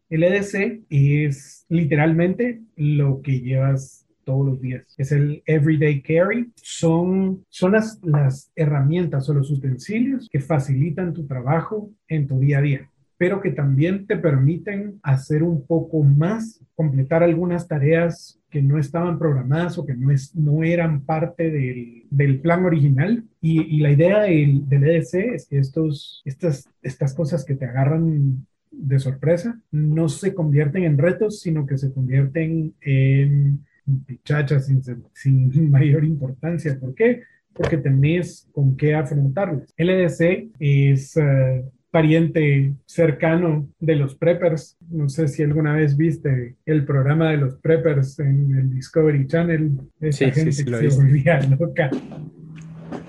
El 0.10 0.24
EDC 0.24 0.84
es 0.90 1.66
literalmente 1.68 2.62
lo 2.78 3.22
que 3.22 3.42
llevas 3.42 4.05
todos 4.26 4.46
los 4.46 4.62
días. 4.62 4.94
Es 4.98 5.14
el 5.14 5.42
everyday 5.46 6.02
carry. 6.02 6.52
Son, 6.56 7.46
son 7.50 7.72
las, 7.72 8.00
las 8.04 8.52
herramientas 8.56 9.30
o 9.30 9.34
los 9.34 9.50
utensilios 9.50 10.28
que 10.30 10.42
facilitan 10.42 11.14
tu 11.14 11.26
trabajo 11.26 11.90
en 12.08 12.28
tu 12.28 12.40
día 12.40 12.58
a 12.58 12.62
día 12.62 12.90
pero 13.18 13.42
que 13.42 13.52
también 13.52 14.08
te 14.08 14.18
permiten 14.18 15.00
hacer 15.02 15.44
un 15.44 15.66
poco 15.66 16.04
más, 16.04 16.62
completar 16.76 17.24
algunas 17.24 17.68
tareas 17.68 18.40
que 18.50 18.62
no 18.62 18.78
estaban 18.78 19.18
programadas 19.18 19.78
o 19.78 19.86
que 19.86 19.96
no, 19.96 20.12
es, 20.12 20.36
no 20.36 20.64
eran 20.64 21.06
parte 21.06 21.50
del, 21.50 22.04
del 22.10 22.40
plan 22.42 22.66
original. 22.66 23.24
Y, 23.42 23.62
y, 23.62 23.80
la 23.80 23.92
idea 23.92 24.22
del, 24.22 24.68
del 24.68 24.84
EDC 24.84 25.14
es 25.34 25.48
que 25.48 25.60
estos, 25.60 26.22
estas, 26.26 26.70
estas 26.82 27.14
cosas 27.14 27.46
que 27.46 27.56
te 27.56 27.66
agarran 27.66 28.46
de 28.72 29.00
sorpresa 29.00 29.60
no 29.72 30.10
se 30.10 30.34
convierten 30.34 30.84
en 30.84 30.98
retos, 30.98 31.40
sino 31.40 31.66
que 31.66 31.78
se 31.78 31.94
convierten 31.94 32.74
en 32.82 33.66
pichachas 34.06 34.68
sin, 34.68 34.84
sin 35.14 35.72
mayor 35.72 36.04
importancia. 36.04 36.78
¿Por 36.80 36.94
qué? 36.96 37.24
Porque 37.54 37.78
tenés 37.78 38.48
con 38.52 38.76
qué 38.76 38.96
afrontarlas. 38.96 39.74
LDC 39.78 40.52
es 40.60 41.16
eh, 41.18 41.64
pariente 41.96 42.74
cercano 42.86 43.70
de 43.80 43.96
los 43.96 44.16
preppers. 44.16 44.78
No 44.90 45.08
sé 45.08 45.30
si 45.30 45.44
alguna 45.44 45.74
vez 45.74 45.96
viste 45.96 46.56
el 46.66 46.84
programa 46.84 47.32
de 47.32 47.38
los 47.38 47.56
preppers 47.56 48.20
en 48.20 48.54
el 48.54 48.70
Discovery 48.70 49.26
Channel. 49.28 49.72
Esa 50.02 50.30
gente 50.30 50.52
sí, 50.52 50.66
se 50.66 50.90
volvía 50.90 51.40
loca. 51.42 51.90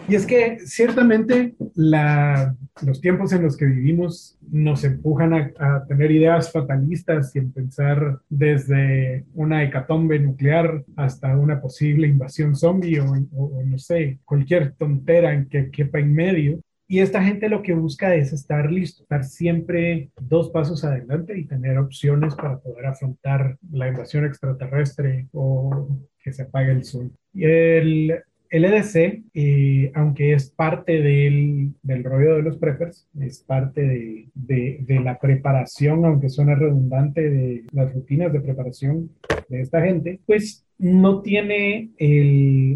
Y 0.09 0.15
es 0.15 0.25
que 0.25 0.59
ciertamente 0.61 1.57
los 1.75 3.01
tiempos 3.01 3.33
en 3.33 3.43
los 3.43 3.57
que 3.57 3.67
vivimos 3.67 4.39
nos 4.49 4.85
empujan 4.85 5.35
a, 5.35 5.85
tener 5.89 6.13
ideas 6.13 6.53
fatalistas 6.53 7.35
y 7.35 7.41
en 7.41 7.53
pensar 7.53 8.21
desde 8.29 9.25
una 9.35 9.65
hecatombe 9.65 10.21
nuclear 10.21 10.85
hasta 10.95 11.37
una 11.37 11.61
posible 11.61 12.07
invasión 12.07 12.55
zombie 12.55 13.01
o, 13.01 13.13
o, 13.35 13.63
no 13.65 13.79
sé, 13.79 14.21
cualquier 14.25 14.73
tontera 14.73 15.33
en 15.33 15.49
que 15.49 15.71
quepa 15.71 15.99
en 15.99 16.15
medio. 16.15 16.61
Y 16.89 17.01
esta 17.01 17.21
gente 17.21 17.49
lo 17.49 17.63
que 17.63 17.75
busca 17.75 18.15
es 18.15 18.33
estar 18.33 18.71
listo, 18.71 19.03
estar 19.03 19.25
siempre 19.25 20.11
dos 20.21 20.51
pasos 20.51 20.85
adelante 20.85 21.37
y 21.37 21.47
tener 21.47 21.79
opciones 21.79 22.37
para 22.37 22.59
poder 22.61 22.87
afrontar 22.87 23.59
la 23.73 23.89
invasión 23.89 24.25
extraterrestre 24.25 25.27
o 25.33 25.89
que 26.23 26.33
se 26.33 26.43
apague 26.43 26.71
el 26.71 26.85
sol. 26.85 27.11
Y 27.35 27.45
el, 27.45 28.23
el 28.51 28.65
EDC, 28.65 29.25
eh, 29.35 29.93
aunque 29.95 30.33
es 30.33 30.51
parte 30.51 31.01
del, 31.03 31.75
rollo 32.05 32.37
de 32.37 32.43
los 32.43 32.59
preppers, 32.59 33.09
es 33.21 33.41
parte 33.41 34.29
de, 34.35 35.01
la 35.03 35.19
preparación, 35.19 36.05
aunque 36.05 36.29
suena 36.29 36.55
redundante, 36.55 37.29
de 37.31 37.65
las 37.73 37.93
rutinas 37.93 38.33
de 38.33 38.41
preparación 38.41 39.11
de 39.49 39.61
esta 39.61 39.83
gente, 39.83 40.21
pues 40.27 40.65
no 40.79 41.23
tiene 41.23 41.91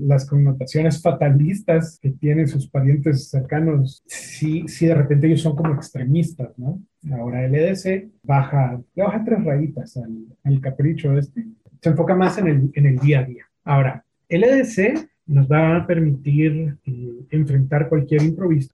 las 0.02 0.26
connotaciones 0.26 1.02
fatalistas 1.02 1.98
que 2.00 2.11
tienen 2.11 2.48
sus 2.48 2.68
parientes 2.68 3.28
cercanos 3.28 4.02
si, 4.06 4.66
si 4.68 4.87
de 4.87 4.94
repente 4.94 5.26
ellos 5.26 5.42
son 5.42 5.56
como 5.56 5.74
extremistas, 5.74 6.59
¿no? 6.59 6.80
Ahora 7.12 7.44
el 7.44 7.54
EDC 7.54 8.09
baja, 8.22 8.80
le 8.94 9.02
baja 9.02 9.22
tres 9.24 9.44
rayitas 9.44 9.96
al, 9.98 10.26
al 10.44 10.61
capricho 10.61 11.16
este, 11.18 11.44
se 11.83 11.88
enfoca 11.88 12.14
más 12.14 12.38
en 12.38 12.48
el, 12.48 12.70
en 12.74 12.87
el 12.87 12.98
día 12.98 13.20
a 13.20 13.24
día. 13.24 13.44
Ahora, 13.64 14.04
el 14.28 14.44
EDC 14.44 15.10
nos 15.31 15.47
va 15.47 15.77
a 15.77 15.87
permitir 15.87 16.77
eh, 16.85 17.12
enfrentar 17.31 17.88
cualquier 17.88 18.23
improviso. 18.23 18.73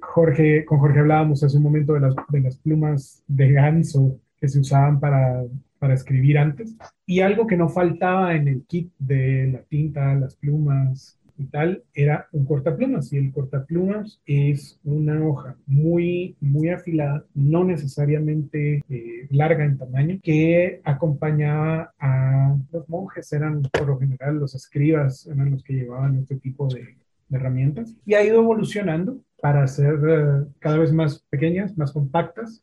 Jorge, 0.00 0.64
con 0.64 0.80
Jorge 0.80 0.98
hablábamos 0.98 1.44
hace 1.44 1.56
un 1.56 1.62
momento 1.62 1.94
de 1.94 2.00
las, 2.00 2.14
de 2.28 2.40
las 2.40 2.56
plumas 2.56 3.22
de 3.28 3.52
ganso 3.52 4.18
que 4.40 4.48
se 4.48 4.58
usaban 4.58 4.98
para, 4.98 5.44
para 5.78 5.94
escribir 5.94 6.36
antes. 6.36 6.74
Y 7.06 7.20
algo 7.20 7.46
que 7.46 7.56
no 7.56 7.68
faltaba 7.68 8.34
en 8.34 8.48
el 8.48 8.64
kit 8.64 8.90
de 8.98 9.52
la 9.52 9.62
tinta, 9.62 10.14
las 10.16 10.34
plumas, 10.34 11.16
y 11.36 11.46
tal, 11.46 11.82
era 11.94 12.28
un 12.32 12.44
cortaplumas. 12.44 13.12
Y 13.12 13.18
el 13.18 13.32
cortaplumas 13.32 14.20
es 14.26 14.78
una 14.84 15.22
hoja 15.24 15.56
muy, 15.66 16.36
muy 16.40 16.68
afilada, 16.68 17.24
no 17.34 17.64
necesariamente 17.64 18.82
eh, 18.88 19.26
larga 19.30 19.64
en 19.64 19.78
tamaño, 19.78 20.18
que 20.22 20.80
acompañaba 20.84 21.92
a 21.98 22.56
los 22.72 22.88
monjes, 22.88 23.32
eran 23.32 23.62
por 23.62 23.88
lo 23.88 23.98
general 23.98 24.38
los 24.38 24.54
escribas, 24.54 25.26
eran 25.26 25.50
los 25.50 25.62
que 25.62 25.74
llevaban 25.74 26.16
este 26.16 26.36
tipo 26.36 26.68
de, 26.68 26.96
herramientas. 27.30 27.94
Y 28.06 28.14
ha 28.14 28.22
ido 28.22 28.36
evolucionando 28.36 29.18
para 29.40 29.66
ser 29.66 29.98
eh, 30.08 30.46
cada 30.60 30.78
vez 30.78 30.92
más 30.92 31.24
pequeñas, 31.30 31.76
más 31.76 31.90
compactas, 31.90 32.62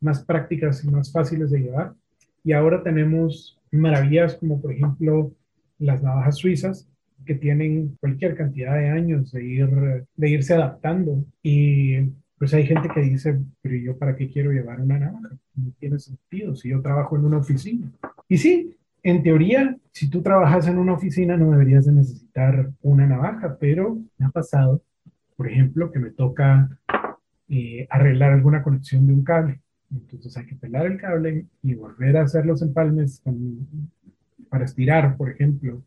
más 0.00 0.22
prácticas 0.24 0.84
y 0.84 0.88
más 0.88 1.10
fáciles 1.10 1.50
de 1.50 1.60
llevar. 1.60 1.94
Y 2.44 2.52
ahora 2.52 2.82
tenemos 2.82 3.58
maravillas 3.70 4.34
como 4.34 4.60
por 4.60 4.72
ejemplo 4.72 5.32
las 5.78 6.02
navajas 6.02 6.36
suizas, 6.36 6.88
que 7.24 7.34
tienen 7.34 7.96
cualquier 8.00 8.36
cantidad 8.36 8.74
de 8.74 8.88
años 8.88 9.32
de, 9.32 9.44
ir, 9.44 9.68
de 10.16 10.28
irse 10.28 10.54
adaptando. 10.54 11.24
Y 11.42 12.10
pues 12.38 12.54
hay 12.54 12.66
gente 12.66 12.88
que 12.88 13.00
dice, 13.00 13.38
pero 13.60 13.76
yo 13.76 13.98
para 13.98 14.16
qué 14.16 14.28
quiero 14.28 14.50
llevar 14.50 14.80
una 14.80 14.98
navaja? 14.98 15.36
No 15.54 15.72
tiene 15.78 15.98
sentido 15.98 16.56
si 16.56 16.70
yo 16.70 16.80
trabajo 16.80 17.16
en 17.16 17.24
una 17.24 17.38
oficina. 17.38 17.90
Y 18.28 18.38
sí, 18.38 18.76
en 19.02 19.22
teoría, 19.22 19.76
si 19.92 20.08
tú 20.08 20.22
trabajas 20.22 20.66
en 20.66 20.78
una 20.78 20.94
oficina 20.94 21.36
no 21.36 21.50
deberías 21.50 21.86
de 21.86 21.92
necesitar 21.92 22.70
una 22.82 23.06
navaja, 23.06 23.56
pero 23.58 23.98
me 24.18 24.26
ha 24.26 24.30
pasado, 24.30 24.82
por 25.36 25.48
ejemplo, 25.48 25.90
que 25.90 25.98
me 25.98 26.10
toca 26.10 26.68
eh, 27.48 27.86
arreglar 27.90 28.32
alguna 28.32 28.62
conexión 28.62 29.06
de 29.06 29.12
un 29.12 29.24
cable. 29.24 29.60
Entonces 29.90 30.36
hay 30.36 30.46
que 30.46 30.54
pelar 30.54 30.86
el 30.86 30.98
cable 30.98 31.46
y 31.62 31.74
volver 31.74 32.16
a 32.16 32.22
hacer 32.22 32.46
los 32.46 32.62
empalmes 32.62 33.22
para 34.48 34.64
estirar, 34.64 35.16
por 35.16 35.30
ejemplo, 35.30 35.82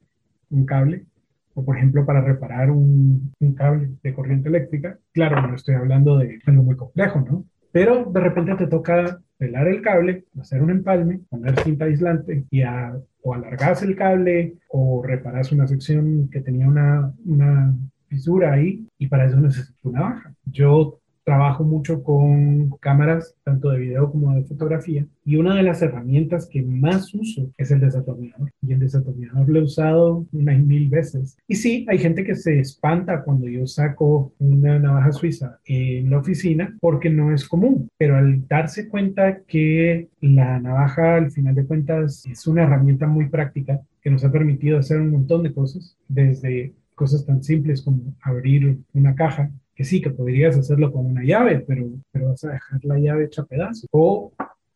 un 0.50 0.66
cable 0.66 1.06
o 1.54 1.64
por 1.64 1.78
ejemplo 1.78 2.06
para 2.06 2.22
reparar 2.22 2.72
un, 2.72 3.32
un, 3.40 3.54
cable 3.54 3.90
de 4.02 4.14
corriente 4.14 4.50
eléctrica. 4.50 4.98
Claro, 5.12 5.48
no 5.48 5.56
estoy 5.56 5.76
hablando 5.76 6.18
de 6.18 6.40
algo 6.46 6.64
muy 6.64 6.76
complejo, 6.76 7.22
¿no? 7.22 7.46
pero 7.74 8.06
de 8.06 8.20
repente 8.20 8.56
te 8.56 8.68
toca 8.68 9.20
pelar 9.38 9.68
el 9.68 9.82
cable, 9.82 10.26
hacer 10.40 10.62
un 10.62 10.70
empalme, 10.70 11.22
poner 11.28 11.60
cinta 11.60 11.86
aislante 11.86 12.46
y 12.52 12.62
a, 12.62 12.96
o 13.24 13.34
alargas 13.34 13.82
el 13.82 13.96
cable 13.96 14.58
o 14.70 15.02
reparas 15.04 15.52
una 15.52 15.68
sección 15.68 16.30
que 16.30 16.42
tenía 16.42 16.68
una, 16.68 17.12
una 17.26 17.76
fisura 18.08 18.54
ahí 18.54 18.88
y 19.00 19.08
para 19.08 19.26
eso 19.26 19.40
necesitas 19.40 19.76
una 19.84 20.02
baja. 20.02 20.34
Yo 20.46 21.00
trabajo 21.24 21.64
mucho 21.64 22.04
con 22.04 22.70
cámaras, 22.80 23.36
tanto 23.44 23.70
de 23.70 23.80
video 23.80 24.12
como 24.12 24.36
de 24.36 24.44
fotografía, 24.44 25.06
y 25.26 25.38
una 25.38 25.56
de 25.56 25.64
las 25.64 25.82
herramientas 25.82 26.48
que 26.48 26.62
más 26.62 27.14
uso 27.14 27.50
es 27.58 27.72
el 27.72 27.80
desatornillador. 27.80 28.52
Y 28.62 28.74
el 28.74 28.80
desatornillador 28.80 29.50
lo 29.50 29.60
he 29.60 29.64
usado 29.64 30.26
unas 30.32 30.60
mil 30.60 30.90
veces. 30.90 31.38
Y 31.48 31.56
sí, 31.56 31.86
hay 31.90 31.98
gente 31.98 32.24
que 32.24 32.36
se 32.36 32.60
espanta 32.60 33.24
cuando 33.24 33.48
yo 33.48 33.66
saco 33.68 34.34
una 34.40 34.80
navaja 34.80 35.12
suiza 35.12 35.60
en 35.66 36.10
la 36.10 36.20
oficina 36.20 36.76
porque 36.80 37.10
no 37.10 37.34
es 37.34 37.48
común, 37.48 37.90
pero 37.98 38.18
al 38.18 38.48
darse 38.48 38.90
cuenta 38.90 39.42
que 39.48 40.10
la 40.22 40.60
navaja 40.60 41.16
al 41.16 41.32
final 41.32 41.56
de 41.56 41.66
cuentas 41.66 42.26
es 42.26 42.48
una 42.48 42.64
herramienta 42.64 43.08
muy 43.08 43.30
práctica 43.30 43.82
que 44.02 44.10
nos 44.10 44.24
ha 44.26 44.32
permitido 44.32 44.78
hacer 44.78 45.00
un 45.00 45.12
montón 45.12 45.44
de 45.44 45.54
cosas, 45.54 45.98
desde 46.08 46.74
cosas 46.96 47.26
tan 47.26 47.44
simples 47.44 47.82
como 47.82 48.14
abrir 48.22 48.80
una 48.94 49.16
caja 49.16 49.50
que 49.76 49.84
sí, 49.84 50.02
que 50.02 50.12
podrías 50.12 50.58
hacerlo 50.58 50.92
con 50.92 51.06
una 51.06 51.24
llave, 51.24 51.64
pero, 51.68 51.90
pero 52.12 52.30
vas 52.30 52.44
a 52.44 52.52
dejar 52.52 52.84
la 52.86 53.00
llave 53.00 53.26
hecha 53.26 53.44
pedazos. 53.44 53.88
O, 53.92 54.32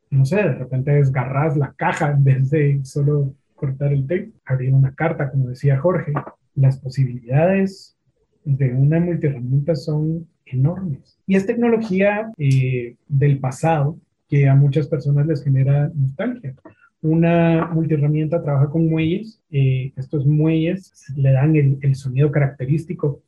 no 0.10 0.26
sé, 0.26 0.38
de 0.38 0.56
repente 0.56 0.92
desgarras 0.92 1.58
la 1.58 1.74
caja 1.74 2.12
en 2.12 2.24
vez 2.24 2.50
de 2.50 2.80
solo 2.84 3.34
cortar 3.56 3.92
el 3.94 4.04
tape, 4.04 4.32
abrir 4.46 4.74
una 4.74 4.94
carta, 4.94 5.30
como 5.30 5.50
decía 5.50 5.78
Jorge. 5.80 6.14
Las 6.56 6.80
posibilidades 6.80 7.96
de 8.44 8.74
una 8.74 9.00
multiherramienta 9.00 9.76
son 9.76 10.28
enormes. 10.46 11.20
Y 11.28 11.36
es 11.36 11.46
tecnología 11.46 12.32
eh, 12.38 12.96
del 13.08 13.40
pasado 13.40 13.98
que 14.30 14.48
a 14.48 14.56
muchas 14.56 14.88
personas 14.88 15.28
les 15.28 15.44
genera 15.44 15.92
nostalgia. 15.94 16.56
Una 17.02 17.68
multiherramienta 17.68 18.42
trabaja 18.42 18.70
con 18.70 18.90
muelles. 18.90 19.40
Eh, 19.52 19.92
estos 19.96 20.26
muelles 20.26 20.92
le 21.16 21.32
dan 21.32 21.56
el, 21.56 21.78
el 21.82 21.96
sonido 21.96 22.32
característico 22.32 23.22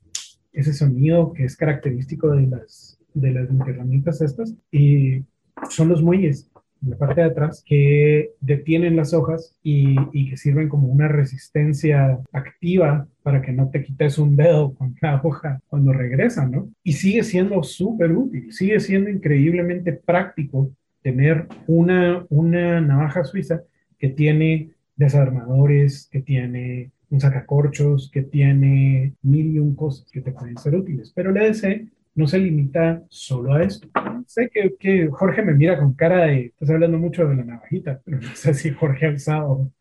ese 0.54 0.74
sonido 0.74 1.34
que 1.34 1.46
es 1.46 1.56
característico 1.56 2.32
de 2.32 2.48
las, 2.48 3.00
de 3.14 3.32
las 3.32 3.50
herramientas 3.68 4.22
estas, 4.22 4.56
y 4.72 5.24
son 5.70 5.90
los 5.90 6.02
muelles 6.02 6.50
en 6.82 6.92
la 6.92 6.98
parte 6.98 7.22
de 7.22 7.28
atrás 7.28 7.64
que 7.66 8.32
detienen 8.40 8.96
las 8.96 9.14
hojas 9.14 9.58
y, 9.62 9.96
y, 10.14 10.30
que 10.30 10.38
sirven 10.38 10.70
como 10.70 10.88
una 10.88 11.10
resistencia 11.10 12.20
activa 12.32 13.06
para 13.22 13.42
que 13.42 13.52
no 13.52 13.70
te 13.70 13.84
quites 13.84 14.18
un 14.18 14.36
dedo 14.38 14.74
con 14.74 14.96
la 15.02 15.20
hoja 15.22 15.60
cuando 15.68 15.92
regresa, 15.92 16.48
¿no? 16.48 16.70
Y 16.84 16.94
sigue 16.94 17.24
siendo 17.24 17.62
súper 17.64 18.14
útil, 18.14 18.54
sigue 18.54 18.80
siendo 18.80 19.10
increíblemente 19.10 19.92
práctico 19.92 20.72
tener 21.02 21.48
una, 21.68 22.26
una 22.30 22.82
navaja 22.82 23.24
suiza 23.24 23.62
que 23.98 24.10
tiene 24.10 24.72
desarmadores, 24.96 26.08
que 26.12 26.22
tiene 26.22 26.92
un 27.10 27.20
sacacorchos 27.20 28.10
que 28.12 28.22
tiene 28.22 29.14
mil 29.22 29.56
y 29.56 29.60
un 29.60 29.76
cosas 29.76 30.10
que 30.12 30.22
te 30.22 30.32
pueden 30.32 30.58
ser 30.58 30.76
útiles. 30.76 31.12
Pero 31.16 31.32
el 31.32 31.38
EDC 31.38 31.88
no 32.16 32.28
se 32.28 32.40
limita 32.40 33.04
solo 33.10 33.54
a 33.54 33.64
esto. 33.64 33.88
Sé 34.28 34.50
que, 34.54 34.76
que, 34.80 35.08
Jorge 35.08 35.42
me 35.42 35.54
mira 35.54 35.80
con 35.80 35.94
cara 35.94 36.26
de, 36.26 36.48
estás 36.48 36.70
hablando 36.70 36.98
mucho 36.98 37.28
de 37.28 37.36
la 37.36 37.44
navajita, 37.44 38.02
pero 38.04 38.20
no 38.20 38.36
sé 38.36 38.54
si 38.54 38.72
Jorge 38.72 39.08
ha 39.08 39.14
usado. 39.14 39.72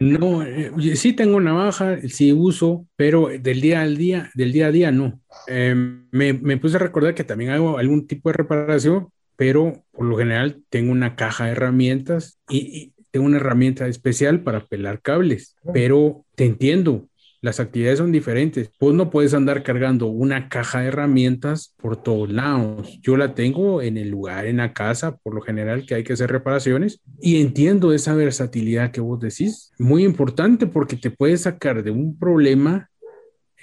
No, 0.00 0.42
eh, 0.42 0.70
sí 0.94 1.12
tengo 1.12 1.40
navaja, 1.40 1.98
sí 2.08 2.32
uso, 2.32 2.86
pero 2.96 3.28
del 3.28 3.60
día 3.60 3.82
al 3.82 3.96
día, 3.96 4.30
del 4.34 4.52
día 4.52 4.66
a 4.66 4.72
día 4.72 4.92
no. 4.92 5.20
Eh, 5.48 5.74
me, 6.10 6.32
me 6.32 6.56
puse 6.58 6.76
a 6.76 6.80
recordar 6.80 7.14
que 7.14 7.24
también 7.24 7.50
hago 7.50 7.78
algún 7.78 8.06
tipo 8.06 8.28
de 8.28 8.34
reparación, 8.34 9.08
pero 9.36 9.84
por 9.92 10.06
lo 10.06 10.16
general 10.16 10.62
tengo 10.68 10.92
una 10.92 11.16
caja 11.16 11.46
de 11.46 11.52
herramientas 11.52 12.38
y, 12.50 12.92
tengo 13.10 13.26
una 13.26 13.38
herramienta 13.38 13.86
especial 13.86 14.42
para 14.42 14.66
pelar 14.66 15.00
cables, 15.02 15.56
pero 15.72 16.24
te 16.34 16.44
entiendo, 16.44 17.08
las 17.40 17.60
actividades 17.60 17.98
son 17.98 18.10
diferentes. 18.10 18.70
Vos 18.80 18.94
no 18.94 19.10
puedes 19.10 19.32
andar 19.32 19.62
cargando 19.62 20.06
una 20.06 20.48
caja 20.48 20.80
de 20.80 20.88
herramientas 20.88 21.72
por 21.76 21.96
todos 22.02 22.30
lados. 22.30 22.98
Yo 23.00 23.16
la 23.16 23.34
tengo 23.34 23.80
en 23.80 23.96
el 23.96 24.08
lugar, 24.08 24.46
en 24.46 24.56
la 24.56 24.72
casa, 24.72 25.16
por 25.18 25.34
lo 25.34 25.40
general 25.40 25.86
que 25.86 25.94
hay 25.94 26.04
que 26.04 26.14
hacer 26.14 26.30
reparaciones 26.30 27.00
y 27.20 27.40
entiendo 27.40 27.92
esa 27.92 28.14
versatilidad 28.14 28.90
que 28.90 29.00
vos 29.00 29.20
decís. 29.20 29.70
Muy 29.78 30.04
importante 30.04 30.66
porque 30.66 30.96
te 30.96 31.10
puedes 31.10 31.42
sacar 31.42 31.84
de 31.84 31.92
un 31.92 32.18
problema 32.18 32.90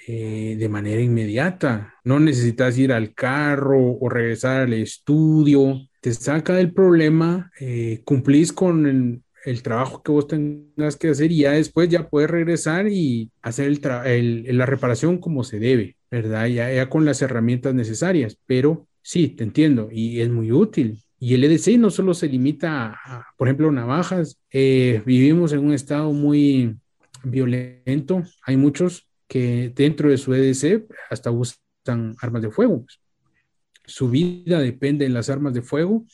eh, 0.06 0.56
de 0.58 0.68
manera 0.70 1.02
inmediata. 1.02 1.94
No 2.02 2.18
necesitas 2.18 2.78
ir 2.78 2.92
al 2.92 3.12
carro 3.12 3.98
o 4.00 4.08
regresar 4.08 4.62
al 4.62 4.72
estudio. 4.72 5.80
Te 6.00 6.14
saca 6.14 6.54
del 6.54 6.72
problema, 6.72 7.50
eh, 7.60 8.00
cumplís 8.04 8.52
con 8.52 8.86
el, 8.86 9.22
el 9.46 9.62
trabajo 9.62 10.02
que 10.02 10.10
vos 10.10 10.26
tengas 10.26 10.96
que 10.96 11.10
hacer 11.10 11.30
y 11.30 11.42
ya 11.42 11.52
después 11.52 11.88
ya 11.88 12.08
puedes 12.08 12.28
regresar 12.28 12.88
y 12.88 13.30
hacer 13.42 13.78
el 14.04 14.58
la 14.58 14.66
reparación 14.66 15.18
como 15.18 15.44
se 15.44 15.60
debe, 15.60 15.96
¿verdad? 16.10 16.48
Ya, 16.48 16.72
ya, 16.72 16.90
con 16.90 17.04
las 17.04 17.22
herramientas 17.22 17.72
necesarias, 17.72 18.36
pero 18.44 18.88
sí, 19.02 19.28
te 19.28 19.44
entiendo 19.44 19.88
y 19.90 20.20
es 20.20 20.28
muy 20.28 20.50
útil. 20.50 21.00
Y 21.20 21.34
el 21.34 21.44
EDC 21.44 21.78
no 21.78 21.90
solo 21.90 22.12
se 22.12 22.28
limita 22.28 22.88
a, 22.88 23.26
por 23.38 23.46
ejemplo, 23.46 23.70
navajas, 23.70 24.36
eh, 24.50 25.00
vivimos 25.06 25.52
en 25.52 25.60
un 25.60 25.72
estado 25.72 26.12
muy 26.12 26.76
violento, 27.22 28.24
hay 28.42 28.56
muchos 28.56 29.08
que 29.28 29.72
dentro 29.74 30.10
de 30.10 30.18
su 30.18 30.34
EDC 30.34 30.88
hasta 31.08 31.30
usan 31.30 32.16
armas 32.20 32.42
de 32.42 32.50
fuego. 32.50 32.84
Su 33.84 34.10
vida 34.10 34.58
depende 34.58 35.04
de 35.04 35.12
las 35.12 35.30
armas 35.30 35.54
de 35.54 35.62
fuego 35.62 36.04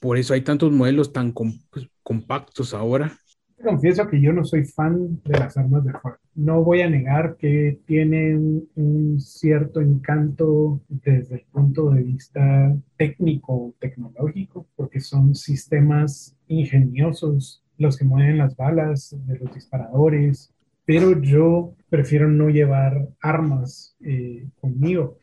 por 0.00 0.18
eso 0.18 0.34
hay 0.34 0.42
tantos 0.42 0.72
modelos 0.72 1.12
tan 1.12 1.32
pues, 1.32 1.88
compactos 2.02 2.74
ahora. 2.74 3.18
Confieso 3.62 4.06
que 4.06 4.20
yo 4.20 4.32
no 4.32 4.44
soy 4.44 4.64
fan 4.64 5.20
de 5.24 5.38
las 5.38 5.56
armas 5.56 5.84
de 5.84 5.92
fuego. 5.92 6.18
No 6.36 6.62
voy 6.62 6.82
a 6.82 6.88
negar 6.88 7.36
que 7.36 7.80
tienen 7.86 8.68
un 8.76 9.20
cierto 9.20 9.80
encanto 9.80 10.80
desde 10.88 11.36
el 11.36 11.44
punto 11.50 11.90
de 11.90 12.02
vista 12.02 12.76
técnico, 12.96 13.74
tecnológico, 13.80 14.68
porque 14.76 15.00
son 15.00 15.34
sistemas 15.34 16.36
ingeniosos 16.46 17.64
los 17.78 17.96
que 17.96 18.04
mueven 18.04 18.38
las 18.38 18.56
balas 18.56 19.16
de 19.26 19.38
los 19.38 19.52
disparadores, 19.52 20.52
pero 20.84 21.20
yo 21.20 21.74
prefiero 21.88 22.28
no 22.28 22.50
llevar 22.50 23.08
armas 23.20 23.96
eh, 24.00 24.46
conmigo. 24.60 25.18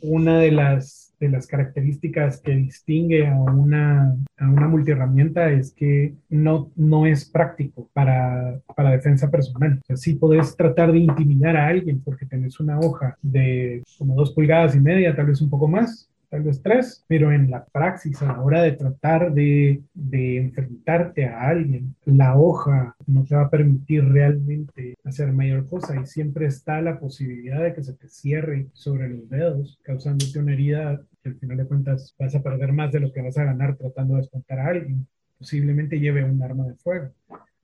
Una 0.00 0.38
de 0.38 0.52
las 0.52 1.07
de 1.20 1.28
las 1.28 1.46
características 1.46 2.40
que 2.40 2.52
distingue 2.54 3.26
a 3.26 3.34
una, 3.34 4.16
a 4.36 4.48
una 4.48 4.68
multiherramienta 4.68 5.50
es 5.50 5.72
que 5.72 6.14
no, 6.28 6.70
no 6.76 7.06
es 7.06 7.28
práctico 7.28 7.88
para, 7.92 8.60
para 8.76 8.90
defensa 8.90 9.30
personal. 9.30 9.80
O 9.88 9.96
sea, 9.96 10.18
podés 10.18 10.56
tratar 10.56 10.92
de 10.92 10.98
intimidar 10.98 11.56
a 11.56 11.68
alguien 11.68 12.00
porque 12.02 12.26
tenés 12.26 12.60
una 12.60 12.78
hoja 12.78 13.16
de 13.22 13.82
como 13.98 14.14
dos 14.14 14.32
pulgadas 14.32 14.74
y 14.74 14.80
media, 14.80 15.14
tal 15.14 15.26
vez 15.26 15.40
un 15.40 15.50
poco 15.50 15.68
más, 15.68 16.10
tal 16.28 16.42
vez 16.42 16.62
tres, 16.62 17.04
pero 17.08 17.32
en 17.32 17.50
la 17.50 17.64
praxis, 17.64 18.20
a 18.22 18.26
la 18.26 18.42
hora 18.42 18.62
de 18.62 18.72
tratar 18.72 19.32
de, 19.32 19.82
de 19.94 20.36
enfrentarte 20.38 21.26
a 21.26 21.48
alguien, 21.48 21.94
la 22.04 22.36
hoja 22.36 22.94
no 23.06 23.24
te 23.24 23.34
va 23.34 23.42
a 23.42 23.50
permitir 23.50 24.04
realmente 24.04 24.94
hacer 25.04 25.32
mayor 25.32 25.66
cosa 25.68 26.00
y 26.00 26.06
siempre 26.06 26.46
está 26.46 26.80
la 26.82 26.98
posibilidad 27.00 27.62
de 27.62 27.74
que 27.74 27.82
se 27.82 27.94
te 27.94 28.08
cierre 28.08 28.68
sobre 28.72 29.08
los 29.08 29.28
dedos, 29.28 29.78
causándote 29.82 30.38
una 30.38 30.52
herida 30.52 31.00
que 31.22 31.30
al 31.30 31.36
final 31.36 31.56
de 31.58 31.66
cuentas 31.66 32.14
vas 32.18 32.34
a 32.34 32.42
perder 32.42 32.72
más 32.72 32.92
de 32.92 33.00
lo 33.00 33.12
que 33.12 33.22
vas 33.22 33.38
a 33.38 33.44
ganar 33.44 33.76
tratando 33.76 34.16
de 34.16 34.22
espantar 34.22 34.58
a 34.60 34.68
alguien. 34.68 35.06
Posiblemente 35.38 36.00
lleve 36.00 36.24
un 36.24 36.42
arma 36.42 36.66
de 36.66 36.74
fuego. 36.74 37.12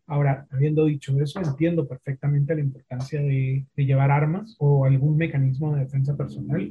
Ahora, 0.06 0.46
habiendo 0.50 0.84
dicho 0.84 1.18
eso, 1.20 1.40
entiendo 1.40 1.88
perfectamente 1.88 2.54
la 2.54 2.60
importancia 2.60 3.20
de, 3.20 3.66
de 3.74 3.86
llevar 3.86 4.10
armas 4.10 4.54
o 4.58 4.84
algún 4.84 5.16
mecanismo 5.16 5.74
de 5.74 5.84
defensa 5.84 6.16
personal 6.16 6.70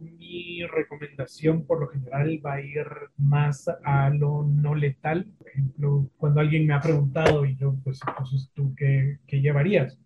mi 0.00 0.49
recomendación 0.68 1.64
por 1.64 1.80
lo 1.80 1.88
general 1.88 2.40
va 2.44 2.54
a 2.54 2.60
ir 2.60 2.86
más 3.16 3.68
a 3.84 4.10
lo 4.10 4.44
no 4.44 4.74
letal. 4.74 5.26
Por 5.38 5.48
ejemplo, 5.48 6.10
cuando 6.16 6.40
alguien 6.40 6.66
me 6.66 6.74
ha 6.74 6.80
preguntado 6.80 7.44
y 7.44 7.56
yo, 7.56 7.74
pues 7.84 8.00
entonces 8.06 8.50
tú 8.54 8.74
qué, 8.76 9.18
llevarías? 9.30 9.98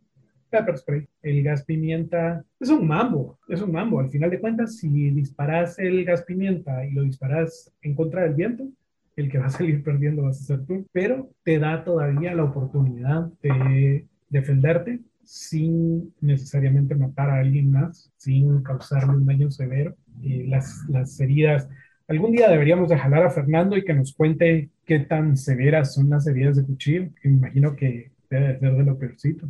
Pepper 0.50 0.78
spray. 0.78 1.08
El 1.22 1.42
gas 1.42 1.64
pimienta 1.64 2.44
es 2.60 2.70
un 2.70 2.86
mambo, 2.86 3.38
es 3.48 3.60
un 3.60 3.72
mambo. 3.72 4.00
Al 4.00 4.10
final 4.10 4.30
de 4.30 4.40
cuentas, 4.40 4.76
si 4.76 5.10
disparas 5.10 5.78
el 5.78 6.04
gas 6.04 6.22
pimienta 6.22 6.86
y 6.86 6.92
lo 6.92 7.02
disparas 7.02 7.72
en 7.82 7.94
contra 7.94 8.22
del 8.22 8.34
viento, 8.34 8.68
el 9.16 9.30
que 9.30 9.38
va 9.38 9.46
a 9.46 9.50
salir 9.50 9.82
perdiendo 9.82 10.22
vas 10.22 10.40
a 10.40 10.44
ser 10.44 10.64
tú, 10.66 10.86
pero 10.92 11.30
te 11.42 11.58
da 11.58 11.84
todavía 11.84 12.34
la 12.34 12.44
oportunidad 12.44 13.30
de 13.42 14.06
defenderte 14.28 15.00
sin 15.26 16.14
necesariamente 16.20 16.94
matar 16.94 17.30
a 17.30 17.40
alguien 17.40 17.70
más, 17.70 18.10
sin 18.16 18.62
causarle 18.62 19.16
un 19.16 19.26
daño 19.26 19.50
severo. 19.50 19.96
Eh, 20.22 20.44
las, 20.48 20.84
las 20.88 21.18
heridas, 21.20 21.68
algún 22.08 22.32
día 22.32 22.48
deberíamos 22.48 22.88
de 22.88 22.98
jalar 22.98 23.24
a 23.24 23.30
Fernando 23.30 23.76
y 23.76 23.84
que 23.84 23.94
nos 23.94 24.14
cuente 24.14 24.70
qué 24.84 25.00
tan 25.00 25.36
severas 25.36 25.94
son 25.94 26.10
las 26.10 26.26
heridas 26.26 26.56
de 26.56 26.64
cuchillo, 26.64 27.08
que 27.20 27.28
me 27.28 27.36
imagino 27.36 27.74
que 27.74 28.12
debe 28.30 28.58
ser 28.58 28.74
de 28.74 28.84
lo 28.84 28.98
peorcito. 28.98 29.48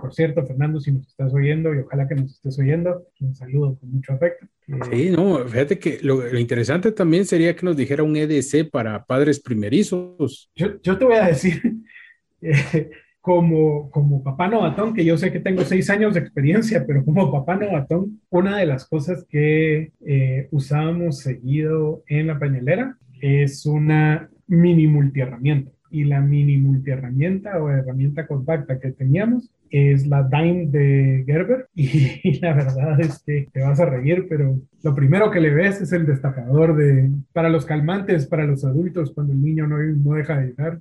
por 0.00 0.14
cierto, 0.14 0.46
Fernando, 0.46 0.80
si 0.80 0.92
nos 0.92 1.06
estás 1.06 1.32
oyendo 1.34 1.74
y 1.74 1.78
ojalá 1.78 2.06
que 2.06 2.14
nos 2.14 2.32
estés 2.32 2.58
oyendo, 2.58 3.06
un 3.20 3.34
saludo 3.34 3.76
con 3.78 3.90
mucho 3.90 4.12
afecto. 4.12 4.46
Sí, 4.90 5.10
no, 5.10 5.44
fíjate 5.46 5.78
que 5.78 5.98
lo, 6.02 6.38
interesante 6.38 6.92
también 6.92 7.24
sería 7.24 7.56
que 7.56 7.66
nos 7.66 7.76
dijera 7.76 8.02
un 8.02 8.16
EDC 8.16 8.70
para 8.70 9.04
padres 9.04 9.40
primerizos. 9.40 10.50
Yo, 10.54 10.80
yo 10.80 10.96
te 10.96 11.04
voy 11.04 11.16
a 11.16 11.26
decir, 11.26 11.60
eh, 12.40 12.90
como, 13.20 13.90
como 13.90 14.22
papá 14.22 14.48
novatón, 14.48 14.94
que 14.94 15.04
yo 15.04 15.18
sé 15.18 15.30
que 15.30 15.40
tengo 15.40 15.62
seis 15.62 15.90
años 15.90 16.14
de 16.14 16.20
experiencia, 16.20 16.84
pero 16.86 17.04
como 17.04 17.30
papá 17.30 17.56
novatón, 17.56 18.20
una 18.30 18.56
de 18.56 18.66
las 18.66 18.86
cosas 18.86 19.26
que 19.28 19.92
eh, 20.06 20.48
usábamos 20.50 21.18
seguido 21.18 22.02
en 22.06 22.28
la 22.28 22.38
pañalera 22.38 22.96
es 23.20 23.66
una 23.66 24.30
mini 24.46 24.86
multiherramienta. 24.86 25.70
Y 25.92 26.04
la 26.04 26.20
mini 26.20 26.56
multiherramienta 26.56 27.60
o 27.60 27.68
herramienta 27.68 28.26
compacta 28.26 28.78
que 28.78 28.92
teníamos 28.92 29.50
es 29.70 30.06
la 30.06 30.22
Dime 30.22 30.66
de 30.66 31.24
Gerber 31.26 31.68
y, 31.74 32.40
la 32.40 32.54
verdad 32.54 33.00
es 33.00 33.22
que 33.24 33.48
te 33.52 33.60
vas 33.60 33.80
a 33.80 33.86
reír, 33.86 34.26
pero 34.28 34.60
lo 34.82 34.94
primero 34.94 35.30
que 35.30 35.40
le 35.40 35.50
ves 35.50 35.80
es 35.80 35.92
el 35.92 36.06
destacador 36.06 36.76
de 36.76 37.10
para 37.32 37.48
los 37.48 37.66
calmantes, 37.66 38.26
para 38.26 38.46
los 38.46 38.64
adultos 38.64 39.12
cuando 39.12 39.32
el 39.32 39.42
niño 39.42 39.66
no, 39.66 39.78
no 39.78 40.14
deja 40.14 40.40
de 40.40 40.48
llorar. 40.48 40.80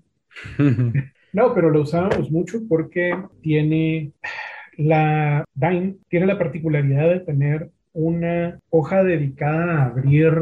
no, 1.33 1.53
pero 1.53 1.69
lo 1.69 1.81
usábamos 1.81 2.31
mucho 2.31 2.59
porque 2.67 3.15
tiene 3.41 4.11
la 4.77 5.43
tiene 6.07 6.25
la 6.25 6.37
particularidad 6.37 7.09
de 7.09 7.19
tener 7.19 7.69
una 7.93 8.59
hoja 8.69 9.03
dedicada 9.03 9.81
a 9.81 9.85
abrir 9.87 10.33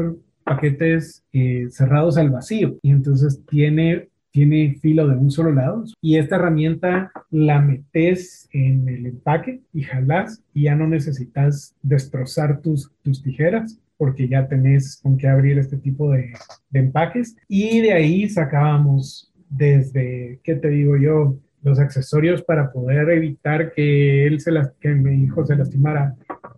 paquetes 0.44 1.24
eh, 1.32 1.66
cerrados 1.70 2.16
al 2.16 2.30
vacío. 2.30 2.78
Y 2.82 2.90
entonces 2.90 3.44
tiene 3.46 4.08
tiene 4.30 4.76
filo 4.80 5.08
de 5.08 5.16
un 5.16 5.30
solo 5.30 5.52
lado. 5.52 5.84
Y 6.00 6.16
esta 6.16 6.36
herramienta 6.36 7.10
la 7.30 7.60
metes 7.60 8.48
en 8.52 8.88
el 8.88 9.06
empaque 9.06 9.60
y 9.72 9.82
jalas 9.82 10.42
y 10.54 10.64
ya 10.64 10.74
no 10.74 10.86
necesitas 10.86 11.74
destrozar 11.82 12.60
tus, 12.60 12.92
tus 13.02 13.22
tijeras 13.22 13.80
porque 13.96 14.28
ya 14.28 14.46
tenés 14.46 15.00
con 15.02 15.18
qué 15.18 15.26
abrir 15.26 15.58
este 15.58 15.76
tipo 15.76 16.12
de, 16.12 16.32
de 16.70 16.78
empaques. 16.78 17.36
Y 17.48 17.80
de 17.80 17.92
ahí 17.92 18.28
sacábamos 18.28 19.32
desde, 19.48 20.40
¿qué 20.42 20.54
te 20.54 20.68
digo 20.68 20.96
yo? 20.96 21.38
Los 21.62 21.78
accesorios 21.78 22.42
para 22.42 22.70
poder 22.72 23.08
evitar 23.10 23.72
que 23.72 24.26
él 24.26 24.40
se 24.40 24.52
las, 24.52 24.72
que 24.80 24.90
mi 24.90 25.24
hijo 25.24 25.44
se 25.44 25.56
lastimara 25.56 26.14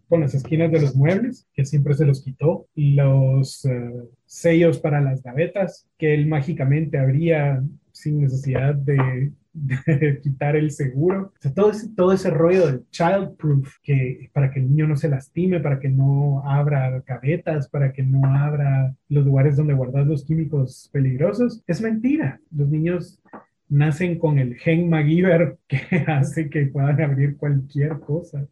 con 0.09 0.21
las 0.21 0.35
esquinas 0.35 0.71
de 0.73 0.81
los 0.81 0.97
muebles, 0.97 1.47
que 1.55 1.65
siempre 1.65 1.95
se 1.95 2.05
los 2.05 2.23
quitó, 2.23 2.67
los 2.75 3.65
eh, 3.65 3.93
sellos 4.27 4.79
para 4.79 5.01
las 5.01 5.23
gavetas, 5.23 5.87
que 5.97 6.15
él 6.15 6.27
mágicamente 6.27 6.99
abría 6.99 7.63
sin 7.93 8.21
necesidad 8.21 8.75
de, 8.75 9.33
quitar 10.23 10.57
el 10.57 10.71
seguro. 10.71 11.33
O 11.39 11.41
sea, 11.41 11.53
todo 11.53 11.71
ese, 11.71 11.89
todo 11.95 12.13
ese 12.13 12.31
rollo 12.31 12.67
del 12.67 12.85
child 12.91 13.37
proof, 13.37 13.77
que 13.83 14.31
para 14.33 14.51
que 14.51 14.61
el 14.61 14.69
niño 14.69 14.89
no 14.89 14.97
se 14.97 15.09
lastime, 15.09 15.61
para 15.61 15.79
que 15.79 15.89
no 15.89 16.43
abra 16.47 17.03
gavetas, 17.07 17.69
para 17.69 17.93
que 17.93 18.03
no 18.03 18.25
abra 18.25 18.95
los 19.09 19.25
lugares 19.25 19.57
donde 19.57 19.75
guardas 19.75 20.07
los 20.07 20.25
químicos 20.25 20.89
peligrosos, 20.93 21.63
es 21.67 21.81
mentira. 21.81 22.41
Los 22.55 22.69
niños 22.69 23.21
nacen 23.69 24.19
con 24.19 24.39
el 24.39 24.57
gen 24.57 24.89
MacGyver 24.89 25.57
que 25.69 26.05
hace 26.07 26.49
que 26.51 26.67
puedan 26.67 27.01
abrir 27.01 27.37
cualquier 27.37 28.01
cosa 28.01 28.47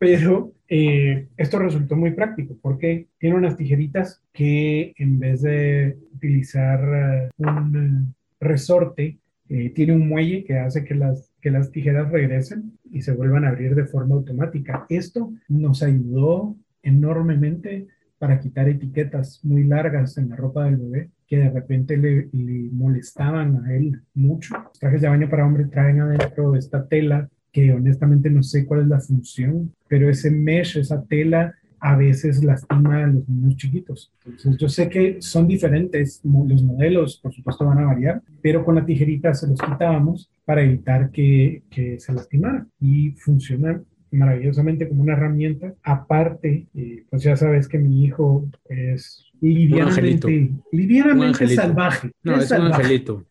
pero 0.00 0.54
eh, 0.66 1.28
esto 1.36 1.58
resultó 1.58 1.94
muy 1.94 2.12
práctico 2.12 2.56
porque 2.62 3.08
tiene 3.18 3.36
unas 3.36 3.58
tijeritas 3.58 4.22
que 4.32 4.94
en 4.96 5.18
vez 5.20 5.42
de 5.42 5.98
utilizar 6.14 6.80
eh, 6.80 7.28
un 7.36 8.14
resorte, 8.40 9.18
eh, 9.52 9.70
tiene 9.70 9.92
un 9.92 10.08
muelle 10.08 10.44
que 10.44 10.58
hace 10.58 10.84
que 10.84 10.94
las, 10.94 11.32
que 11.42 11.50
las 11.50 11.72
tijeras 11.72 12.08
regresen 12.12 12.78
y 12.88 13.02
se 13.02 13.12
vuelvan 13.12 13.44
a 13.44 13.48
abrir 13.48 13.74
de 13.74 13.84
forma 13.84 14.14
automática. 14.14 14.86
Esto 14.88 15.32
nos 15.48 15.82
ayudó 15.82 16.56
enormemente 16.84 17.88
para 18.18 18.38
quitar 18.38 18.68
etiquetas 18.68 19.44
muy 19.44 19.64
largas 19.64 20.16
en 20.18 20.28
la 20.28 20.36
ropa 20.36 20.66
del 20.66 20.76
bebé 20.76 21.10
que 21.26 21.38
de 21.38 21.50
repente 21.50 21.96
le, 21.96 22.28
le 22.32 22.70
molestaban 22.70 23.64
a 23.64 23.74
él 23.74 24.00
mucho. 24.14 24.54
Los 24.54 24.78
trajes 24.78 25.00
de 25.00 25.08
baño 25.08 25.28
para 25.28 25.46
hombre 25.46 25.64
traen 25.64 26.00
adentro 26.00 26.54
esta 26.54 26.86
tela 26.86 27.28
que 27.50 27.72
honestamente 27.72 28.30
no 28.30 28.44
sé 28.44 28.64
cuál 28.64 28.82
es 28.82 28.86
la 28.86 29.00
función, 29.00 29.74
pero 29.88 30.08
ese 30.08 30.30
mesh, 30.30 30.78
esa 30.78 31.02
tela, 31.02 31.56
a 31.80 31.96
veces 31.96 32.44
lastima 32.44 33.04
a 33.04 33.06
los 33.06 33.28
niños 33.28 33.56
chiquitos. 33.56 34.12
Entonces, 34.24 34.56
yo 34.58 34.68
sé 34.68 34.88
que 34.88 35.16
son 35.20 35.48
diferentes, 35.48 36.20
los 36.24 36.62
modelos, 36.62 37.18
por 37.18 37.32
supuesto, 37.32 37.64
van 37.64 37.78
a 37.78 37.86
variar, 37.86 38.22
pero 38.42 38.64
con 38.64 38.74
la 38.74 38.84
tijerita 38.84 39.34
se 39.34 39.48
los 39.48 39.60
quitábamos 39.60 40.30
para 40.44 40.62
evitar 40.62 41.10
que, 41.10 41.62
que 41.70 41.98
se 41.98 42.12
lastimara 42.12 42.66
y 42.80 43.12
funciona 43.12 43.80
maravillosamente 44.12 44.88
como 44.88 45.02
una 45.02 45.14
herramienta. 45.14 45.74
Aparte, 45.82 46.66
eh, 46.74 47.04
pues 47.08 47.22
ya 47.22 47.36
sabes 47.36 47.68
que 47.68 47.78
mi 47.78 48.04
hijo 48.04 48.48
es 48.68 49.24
livianamente, 49.40 50.50
livianamente 50.72 51.48
salvaje. 51.48 52.10
No, 52.22 52.36
es, 52.36 52.50
un 52.50 52.62
angelito. 52.62 53.24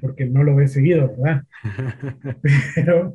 Porque 0.00 0.26
no 0.26 0.42
lo 0.42 0.60
he 0.60 0.68
seguido, 0.68 1.14
¿verdad? 1.16 1.44
pero 2.74 3.14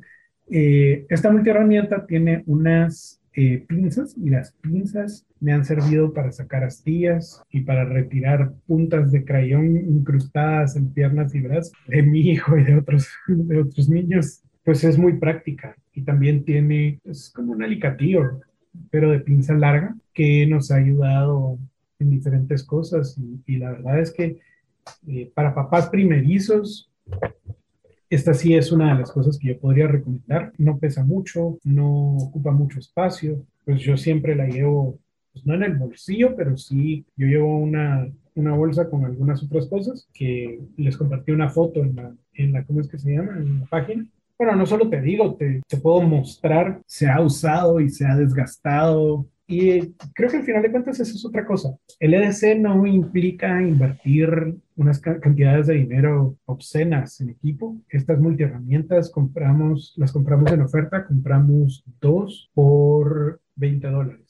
eh, 0.50 1.06
esta 1.10 1.32
multiherramienta 1.32 2.06
tiene 2.06 2.44
unas 2.46 3.20
eh, 3.36 3.66
pinzas 3.68 4.16
y 4.18 4.30
las 4.30 4.54
pinzas 4.62 5.26
me 5.42 5.52
han 5.52 5.66
servido 5.66 6.14
para 6.14 6.32
sacar 6.32 6.64
astillas 6.64 7.44
y 7.52 7.62
para 7.62 7.84
retirar 7.84 8.54
puntas 8.66 9.12
de 9.12 9.26
crayón 9.26 9.76
incrustadas 9.76 10.76
en 10.76 10.94
piernas 10.94 11.36
y 11.36 11.42
brazos 11.42 11.74
de 11.88 12.02
mi 12.02 12.22
hijo 12.22 12.58
y 12.58 12.64
de 12.64 12.78
otros, 12.78 13.10
de 13.28 13.60
otros 13.60 13.90
niños. 13.90 14.42
Pues 14.64 14.84
es 14.84 14.98
muy 14.98 15.18
práctica 15.18 15.76
y 15.94 16.04
también 16.04 16.44
tiene, 16.46 17.00
es 17.04 17.30
como 17.30 17.52
un 17.52 17.64
alicatillo, 17.64 18.40
pero 18.90 19.12
de 19.12 19.20
pinza 19.20 19.54
larga 19.54 19.96
que 20.14 20.48
nos 20.48 20.72
ha 20.72 20.78
ayudado 20.78 21.60
en 22.00 22.10
diferentes 22.10 22.64
cosas 22.64 23.18
y, 23.46 23.58
la 23.58 23.72
verdad 23.72 24.00
es 24.00 24.12
que 24.12 24.40
eh, 25.08 25.32
para 25.34 25.54
papás 25.54 25.90
primerizos 25.90 26.90
esta 28.16 28.34
sí 28.34 28.56
es 28.56 28.72
una 28.72 28.94
de 28.94 29.00
las 29.00 29.12
cosas 29.12 29.38
que 29.38 29.50
yo 29.50 29.60
podría 29.60 29.88
recomendar. 29.88 30.54
No 30.58 30.78
pesa 30.78 31.04
mucho, 31.04 31.60
no 31.64 32.18
ocupa 32.18 32.52
mucho 32.52 32.80
espacio. 32.80 33.46
Pues 33.66 33.82
yo 33.82 33.98
siempre 33.98 34.36
la 34.36 34.48
llevo, 34.48 34.98
pues 35.34 35.46
no 35.46 35.54
en 35.54 35.64
el 35.64 35.78
bolsillo, 35.78 36.36
pero 36.36 36.58
sí, 36.58 37.06
yo 37.16 37.28
llevo 37.28 37.58
una, 37.58 38.08
una 38.36 38.54
bolsa 38.54 38.90
con 38.90 39.06
algunas 39.06 39.44
otras 39.44 39.68
cosas 39.68 40.08
que 40.14 40.60
les 40.78 40.98
compartí 40.98 41.32
una 41.32 41.50
foto 41.50 41.82
en 41.82 41.96
la, 41.96 42.16
en 42.34 42.54
la, 42.54 42.64
¿cómo 42.64 42.82
es 42.82 42.88
que 42.88 42.98
se 42.98 43.14
llama? 43.14 43.38
En 43.38 43.60
la 43.60 43.66
página. 43.66 44.06
Bueno, 44.38 44.56
no 44.56 44.66
solo 44.66 44.90
te 44.90 45.02
digo, 45.02 45.36
te, 45.36 45.62
te 45.68 45.78
puedo 45.78 46.02
mostrar, 46.02 46.82
se 46.86 47.08
ha 47.08 47.22
usado 47.22 47.80
y 47.80 47.90
se 47.90 48.06
ha 48.06 48.16
desgastado, 48.16 49.26
y 49.48 49.94
creo 50.14 50.30
que 50.30 50.38
al 50.38 50.44
final 50.44 50.64
de 50.64 50.72
cuentas 50.72 51.00
eso 51.00 51.16
es 51.16 51.26
otra 51.26 51.46
cosa. 51.46 51.76
El 52.00 52.14
EDC 52.14 52.60
no 52.60 52.86
implica 52.86 53.62
invertir 53.62 54.56
unas 54.76 55.00
cantidades 55.00 55.68
de 55.68 55.76
dinero 55.76 56.38
obscenas 56.46 57.22
en 57.22 57.30
equipo. 57.30 57.78
Estas 57.90 58.20
multiherramientas 58.20 59.12
compramos, 59.12 59.94
las 59.98 60.12
compramos 60.12 60.52
en 60.52 60.62
oferta, 60.62 61.06
compramos 61.06 61.84
dos 62.02 62.50
por 62.54 63.40
20 63.56 63.88
dólares. 63.88 64.22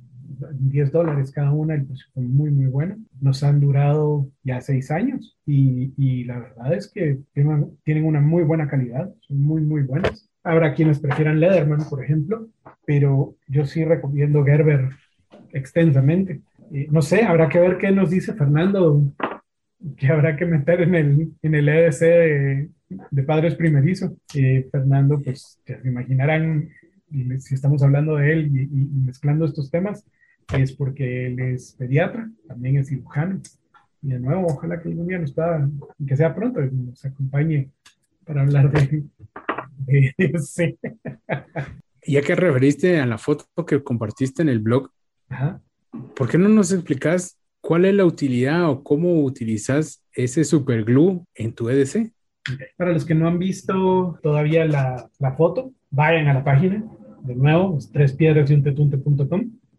10 0.60 0.92
dólares 0.92 1.32
cada 1.32 1.52
una, 1.54 1.76
el 1.76 1.86
precio 1.86 2.08
fue 2.14 2.24
muy, 2.24 2.52
muy 2.52 2.66
bueno. 2.66 2.98
Nos 3.22 3.42
han 3.44 3.62
durado 3.62 4.28
ya 4.44 4.60
seis 4.60 4.92
años 4.92 5.38
y, 5.46 5.94
y 5.98 6.26
la 6.26 6.40
verdad 6.40 6.74
es 6.74 6.92
que 6.92 7.20
tienen 7.34 8.06
una 8.06 8.20
muy 8.20 8.44
buena 8.44 8.68
calidad, 8.68 9.14
son 9.22 9.42
muy, 9.42 9.62
muy 9.62 9.84
buenas. 9.84 10.30
Habrá 10.44 10.74
quienes 10.74 11.00
prefieran 11.00 11.40
Leatherman, 11.40 11.90
por 11.90 12.04
ejemplo, 12.04 12.50
pero 12.86 13.36
yo 13.48 13.66
sí 13.66 13.84
recomiendo 13.84 14.44
Gerber 14.44 14.90
extensamente. 15.56 16.42
no 16.92 17.02
sé, 17.02 17.24
habrá 17.24 17.50
que 17.50 17.60
ver 17.60 17.78
qué 17.78 17.92
nos 17.92 18.10
dice 18.10 18.34
Fernando, 18.34 19.02
que 19.98 20.08
habrá 20.08 20.36
que 20.36 20.46
meter 20.46 20.82
en 20.82 20.96
el, 20.96 21.34
en 21.42 21.56
el 21.56 21.70
EDC 21.70 22.00
de, 23.12 23.24
padres 23.24 23.56
primerizo. 23.56 24.18
Fernando, 24.72 25.22
pues 25.22 25.60
se 25.66 25.80
imaginarán, 25.88 26.70
si 27.40 27.56
estamos 27.56 27.82
hablando 27.84 28.18
de 28.18 28.34
él 28.34 28.52
y, 28.54 28.68
mezclando 29.06 29.46
estos 29.46 29.72
temas, 29.72 30.06
es 30.54 30.74
porque 30.74 31.28
él 31.28 31.40
es 31.40 31.76
pediatra, 31.78 32.30
también 32.48 32.78
es 32.78 32.90
cirujano. 32.90 33.40
Y 34.02 34.10
de 34.10 34.20
nuevo, 34.20 34.48
ojalá 34.48 34.82
que 34.82 34.90
algún 34.90 35.08
día 35.08 35.18
nos 35.18 35.34
pueda, 35.34 35.68
que 36.06 36.18
sea 36.18 36.36
pronto, 36.36 36.62
nos 36.62 37.04
acompañe 37.06 37.70
para 38.26 38.42
hablar 38.42 38.72
de, 38.72 39.04
de, 39.88 40.14
Ya 42.08 42.22
que 42.22 42.36
referiste 42.36 43.00
a 43.00 43.06
la 43.08 43.18
foto 43.18 43.66
que 43.66 43.82
compartiste 43.82 44.44
en 44.44 44.50
el 44.50 44.60
blog, 44.60 44.92
¿Por 46.16 46.30
qué 46.30 46.38
no 46.38 46.50
nos 46.50 46.72
explicas 46.72 47.38
cuál 47.62 47.86
es 47.86 47.94
la 47.94 48.06
utilidad 48.06 48.70
o 48.70 48.84
cómo 48.84 49.24
utilizas 49.24 50.04
ese 50.14 50.44
superglue 50.44 51.22
en 51.34 51.54
tu 51.54 51.70
EDC? 51.70 52.12
Para 52.78 52.92
los 52.92 53.06
que 53.06 53.16
no 53.16 53.28
han 53.28 53.40
visto 53.40 54.20
todavía 54.22 54.66
la, 54.66 55.10
foto, 55.36 55.72
vayan 55.90 56.28
a 56.28 56.34
la 56.36 56.44
página, 56.44 56.84
de 57.24 57.36
nuevo, 57.36 57.80
tres 57.92 58.14
piedras 58.14 58.52
y 58.52 58.54
un 58.54 58.64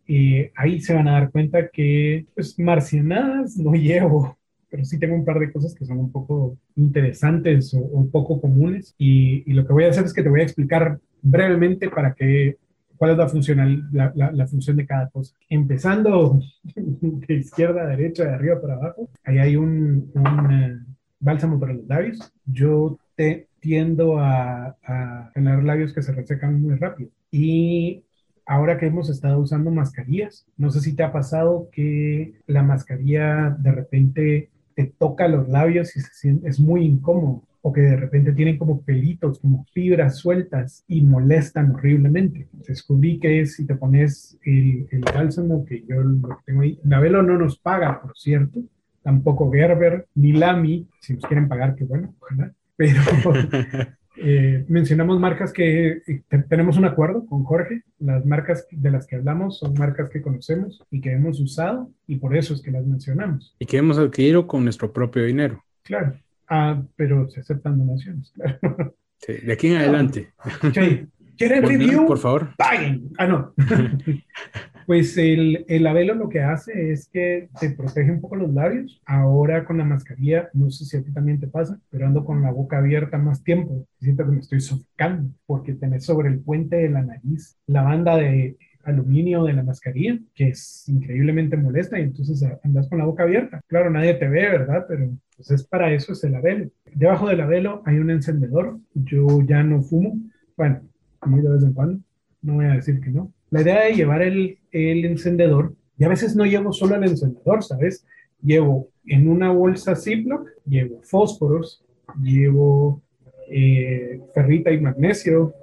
y 0.08 0.50
ahí 0.54 0.80
se 0.80 0.94
van 0.94 1.08
a 1.08 1.12
dar 1.12 1.30
cuenta 1.30 1.68
que 1.68 2.26
pues 2.34 2.58
marcianadas 2.58 3.56
no 3.56 3.72
llevo, 3.74 4.36
pero 4.70 4.84
sí 4.84 4.98
tengo 4.98 5.14
un 5.14 5.24
par 5.24 5.38
de 5.38 5.52
cosas 5.52 5.74
que 5.74 5.84
son 5.84 5.98
un 5.98 6.12
poco 6.12 6.56
interesantes 6.76 7.74
o, 7.74 8.08
poco 8.10 8.40
comunes. 8.40 8.94
Y, 8.98 9.42
y, 9.50 9.54
lo 9.54 9.66
que 9.66 9.72
voy 9.72 9.84
a 9.84 9.90
hacer 9.90 10.04
es 10.04 10.12
que 10.12 10.22
te 10.22 10.28
voy 10.28 10.40
a 10.40 10.44
explicar 10.44 10.98
brevemente 11.22 11.88
para 11.88 12.14
que 12.14 12.56
cuál 12.96 13.12
es 13.12 13.18
la, 13.18 13.28
funcional, 13.28 13.88
la, 13.92 14.12
la, 14.14 14.46
función 14.46 14.76
de 14.76 14.86
cada 14.86 15.08
cosa. 15.10 15.34
Empezando 15.48 16.40
de 16.74 17.34
izquierda 17.34 17.82
a 17.82 17.86
derecha, 17.86 18.24
de 18.24 18.34
arriba 18.34 18.60
para 18.60 18.74
abajo, 18.74 19.08
ahí 19.24 19.38
hay 19.38 19.56
un, 19.56 20.10
un 20.14 20.52
eh, 20.52 20.78
bálsamo 21.20 21.58
para 21.58 21.74
los 21.74 21.86
labios. 21.86 22.32
Yo 22.44 22.98
te 23.14 23.48
tiendo 23.60 24.18
a, 24.18 24.76
a 24.84 25.30
tener 25.34 25.62
labios 25.64 25.92
que 25.92 26.02
se 26.02 26.12
resecan 26.12 26.62
muy 26.62 26.76
rápido. 26.76 27.10
Y 27.30 28.04
ahora 28.46 28.78
que 28.78 28.86
hemos 28.86 29.10
estado 29.10 29.40
usando 29.40 29.70
mascarillas, 29.70 30.46
no 30.56 30.70
sé 30.70 30.80
si 30.80 30.94
te 30.94 31.02
ha 31.02 31.12
pasado 31.12 31.68
que 31.72 32.34
la 32.46 32.62
mascarilla 32.62 33.56
de 33.58 33.72
repente 33.72 34.50
te 34.74 34.84
toca 34.84 35.26
los 35.26 35.48
labios 35.48 35.96
y 35.96 36.00
se 36.00 36.14
siente, 36.14 36.48
es 36.48 36.60
muy 36.60 36.84
incómodo 36.84 37.42
o 37.66 37.72
que 37.72 37.80
de 37.80 37.96
repente 37.96 38.32
tienen 38.32 38.58
como 38.58 38.80
pelitos, 38.82 39.40
como 39.40 39.66
fibras 39.72 40.18
sueltas 40.18 40.84
y 40.86 41.02
molestan 41.02 41.72
horriblemente. 41.72 42.46
Descubrí 42.52 43.18
que 43.18 43.44
si 43.44 43.66
te 43.66 43.74
pones 43.74 44.38
el, 44.44 44.86
el 44.92 45.00
bálsamo 45.00 45.64
que 45.64 45.82
yo 45.84 45.96
lo 45.96 46.38
tengo 46.46 46.60
ahí, 46.60 46.78
Navelo 46.84 47.24
no 47.24 47.36
nos 47.36 47.58
paga, 47.58 48.00
por 48.00 48.16
cierto, 48.16 48.60
tampoco 49.02 49.50
Gerber 49.50 50.06
ni 50.14 50.30
Lamy, 50.30 50.86
si 51.00 51.14
nos 51.14 51.24
quieren 51.24 51.48
pagar, 51.48 51.74
que 51.74 51.82
bueno, 51.82 52.14
ojalá, 52.20 52.52
pero 52.76 53.00
eh, 54.16 54.64
mencionamos 54.68 55.18
marcas 55.18 55.52
que 55.52 56.02
eh, 56.06 56.22
tenemos 56.48 56.76
un 56.76 56.84
acuerdo 56.84 57.26
con 57.26 57.42
Jorge, 57.42 57.82
las 57.98 58.24
marcas 58.24 58.64
de 58.70 58.90
las 58.92 59.08
que 59.08 59.16
hablamos 59.16 59.58
son 59.58 59.74
marcas 59.74 60.08
que 60.08 60.22
conocemos 60.22 60.84
y 60.88 61.00
que 61.00 61.10
hemos 61.10 61.40
usado 61.40 61.90
y 62.06 62.14
por 62.18 62.36
eso 62.36 62.54
es 62.54 62.62
que 62.62 62.70
las 62.70 62.86
mencionamos. 62.86 63.56
Y 63.58 63.66
que 63.66 63.78
hemos 63.78 63.98
adquirido 63.98 64.46
con 64.46 64.62
nuestro 64.62 64.92
propio 64.92 65.24
dinero. 65.24 65.64
Claro. 65.82 66.16
Ah, 66.48 66.82
pero 66.96 67.28
se 67.28 67.40
aceptan 67.40 67.78
donaciones, 67.78 68.30
claro. 68.32 68.94
Sí, 69.18 69.32
de 69.32 69.52
aquí 69.52 69.68
en 69.68 69.76
adelante. 69.76 70.32
Sí. 70.74 71.06
¿Quieren 71.36 71.62
review? 71.64 72.06
Por 72.06 72.18
favor. 72.18 72.54
Paguen. 72.56 73.10
Ah, 73.18 73.26
no. 73.26 73.52
pues 74.86 75.18
el, 75.18 75.64
el 75.68 75.86
Avelo 75.86 76.14
lo 76.14 76.28
que 76.28 76.40
hace 76.40 76.92
es 76.92 77.08
que 77.08 77.48
te 77.60 77.70
protege 77.70 78.10
un 78.10 78.20
poco 78.20 78.36
los 78.36 78.52
labios. 78.52 79.02
Ahora 79.04 79.64
con 79.64 79.76
la 79.76 79.84
mascarilla, 79.84 80.48
no 80.54 80.70
sé 80.70 80.84
si 80.84 80.96
a 80.96 81.02
ti 81.02 81.12
también 81.12 81.38
te 81.38 81.46
pasa, 81.46 81.78
pero 81.90 82.06
ando 82.06 82.24
con 82.24 82.42
la 82.42 82.50
boca 82.50 82.78
abierta 82.78 83.18
más 83.18 83.42
tiempo. 83.44 83.86
Siento 84.00 84.24
que 84.24 84.32
me 84.32 84.40
estoy 84.40 84.60
sofocando 84.60 85.30
porque 85.44 85.74
tenés 85.74 86.04
sobre 86.04 86.28
el 86.28 86.40
puente 86.40 86.76
de 86.76 86.88
la 86.88 87.02
nariz 87.02 87.58
la 87.66 87.82
banda 87.82 88.16
de 88.16 88.56
aluminio 88.84 89.44
de 89.44 89.52
la 89.52 89.64
mascarilla, 89.64 90.18
que 90.34 90.48
es 90.50 90.88
increíblemente 90.88 91.56
molesta 91.56 91.98
y 91.98 92.02
entonces 92.02 92.42
andas 92.62 92.88
con 92.88 92.98
la 92.98 93.04
boca 93.04 93.24
abierta. 93.24 93.60
Claro, 93.66 93.90
nadie 93.90 94.14
te 94.14 94.28
ve, 94.28 94.48
¿verdad? 94.48 94.86
Pero 94.88 95.10
pues 95.36 95.50
es 95.50 95.64
para 95.64 95.92
eso 95.92 96.12
es 96.12 96.24
el 96.24 96.32
labelo. 96.32 96.70
Debajo 96.94 97.28
del 97.28 97.38
labelo 97.38 97.82
hay 97.84 97.98
un 97.98 98.10
encendedor. 98.10 98.78
Yo 98.94 99.26
ya 99.42 99.62
no 99.62 99.82
fumo. 99.82 100.18
Bueno, 100.56 100.80
muy 101.24 101.42
de 101.42 101.50
vez 101.50 101.62
en 101.62 101.72
cuando. 101.72 102.00
No 102.42 102.54
voy 102.54 102.66
a 102.66 102.74
decir 102.74 103.00
que 103.00 103.10
no. 103.10 103.32
La 103.50 103.62
idea 103.62 103.84
de 103.84 103.94
llevar 103.94 104.22
el, 104.22 104.58
el 104.72 105.04
encendedor, 105.04 105.74
y 105.98 106.04
a 106.04 106.08
veces 106.08 106.36
no 106.36 106.44
llevo 106.44 106.72
solo 106.72 106.96
el 106.96 107.04
encendedor, 107.04 107.62
¿sabes? 107.62 108.04
Llevo 108.42 108.90
en 109.06 109.28
una 109.28 109.50
bolsa 109.50 109.96
Ziploc, 109.96 110.48
llevo 110.66 111.00
fósforos, 111.02 111.82
llevo 112.20 113.02
eh, 113.48 114.20
ferrita 114.34 114.72
y 114.72 114.80
magnesio, 114.80 115.54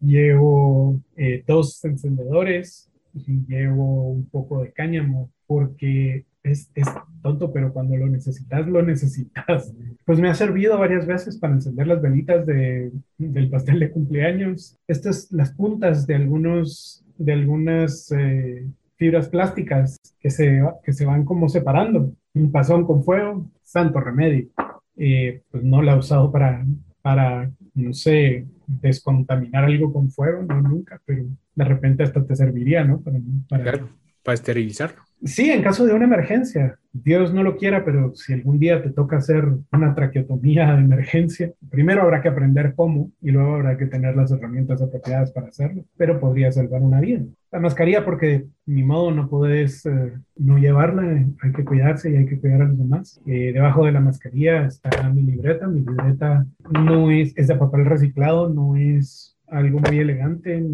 llevo 0.00 1.00
eh, 1.16 1.42
dos 1.46 1.84
encendedores 1.84 2.90
y 3.14 3.44
llevo 3.46 4.10
un 4.10 4.26
poco 4.26 4.62
de 4.62 4.72
cáñamo 4.72 5.30
porque 5.46 6.24
es, 6.42 6.70
es, 6.74 6.86
tonto, 7.22 7.52
pero 7.52 7.72
cuando 7.72 7.96
lo 7.96 8.06
necesitas, 8.06 8.66
lo 8.66 8.82
necesitas. 8.82 9.72
Pues 10.06 10.18
me 10.18 10.28
ha 10.28 10.34
servido 10.34 10.76
varias 10.76 11.06
veces 11.06 11.38
para 11.38 11.52
encender 11.52 11.86
las 11.86 12.02
velitas 12.02 12.44
de, 12.44 12.90
del 13.16 13.48
pastel 13.48 13.78
de 13.78 13.92
cumpleaños. 13.92 14.76
Estas, 14.88 15.30
las 15.30 15.52
puntas 15.52 16.04
de 16.04 16.16
algunos, 16.16 17.04
de 17.16 17.32
algunas 17.32 18.10
eh, 18.10 18.66
fibras 18.96 19.28
plásticas 19.28 20.00
que 20.18 20.30
se, 20.30 20.62
que 20.82 20.92
se 20.92 21.06
van 21.06 21.24
como 21.24 21.48
separando. 21.48 22.12
Un 22.34 22.50
pasón 22.50 22.86
con 22.86 23.04
fuego, 23.04 23.48
santo 23.62 24.00
remedio. 24.00 24.48
Eh, 24.96 25.42
pues 25.48 25.62
no 25.62 25.80
la 25.80 25.92
he 25.92 25.98
usado 25.98 26.32
para, 26.32 26.66
para, 27.02 27.48
no 27.74 27.92
sé, 27.92 28.46
descontaminar 28.66 29.64
algo 29.64 29.92
con 29.92 30.10
fuego, 30.10 30.42
no 30.42 30.60
nunca, 30.60 31.00
pero 31.04 31.24
de 31.54 31.64
repente 31.64 32.02
hasta 32.02 32.24
te 32.24 32.34
serviría, 32.34 32.82
¿no? 32.84 33.00
Para, 33.00 33.18
para... 33.48 33.62
Claro, 33.62 33.88
para 34.24 34.34
esterilizarlo. 34.34 35.02
Sí, 35.22 35.50
en 35.50 35.62
caso 35.62 35.84
de 35.84 35.92
una 35.92 36.06
emergencia. 36.06 36.78
Dios 36.92 37.32
no 37.34 37.42
lo 37.42 37.56
quiera, 37.56 37.84
pero 37.84 38.14
si 38.14 38.32
algún 38.32 38.58
día 38.58 38.82
te 38.82 38.90
toca 38.90 39.18
hacer 39.18 39.46
una 39.70 39.94
traqueotomía 39.94 40.74
de 40.74 40.82
emergencia, 40.82 41.52
primero 41.68 42.02
habrá 42.02 42.22
que 42.22 42.28
aprender 42.28 42.74
cómo 42.74 43.12
y 43.20 43.30
luego 43.30 43.56
habrá 43.56 43.76
que 43.76 43.86
tener 43.86 44.16
las 44.16 44.32
herramientas 44.32 44.80
apropiadas 44.80 45.30
para 45.30 45.48
hacerlo, 45.48 45.84
pero 45.98 46.18
podría 46.18 46.50
salvar 46.50 46.80
una 46.80 47.00
vida. 47.00 47.22
La 47.52 47.60
mascarilla, 47.60 48.04
porque 48.04 48.46
ni 48.64 48.82
modo 48.82 49.10
no 49.10 49.28
puedes 49.28 49.84
eh, 49.84 50.12
no 50.36 50.58
llevarla, 50.58 51.02
hay 51.42 51.52
que 51.52 51.64
cuidarse 51.64 52.10
y 52.10 52.16
hay 52.16 52.26
que 52.26 52.40
cuidar 52.40 52.62
a 52.62 52.68
los 52.68 52.78
demás. 52.78 53.20
Eh, 53.26 53.52
debajo 53.52 53.84
de 53.84 53.92
la 53.92 54.00
mascarilla 54.00 54.66
está 54.66 55.10
mi 55.10 55.22
libreta. 55.22 55.68
Mi 55.68 55.80
libreta 55.80 56.46
no 56.70 57.10
es, 57.10 57.36
es 57.36 57.46
de 57.46 57.56
papel 57.56 57.84
reciclado, 57.84 58.48
no 58.48 58.74
es 58.74 59.36
algo 59.48 59.80
muy 59.80 59.98
elegante, 59.98 60.64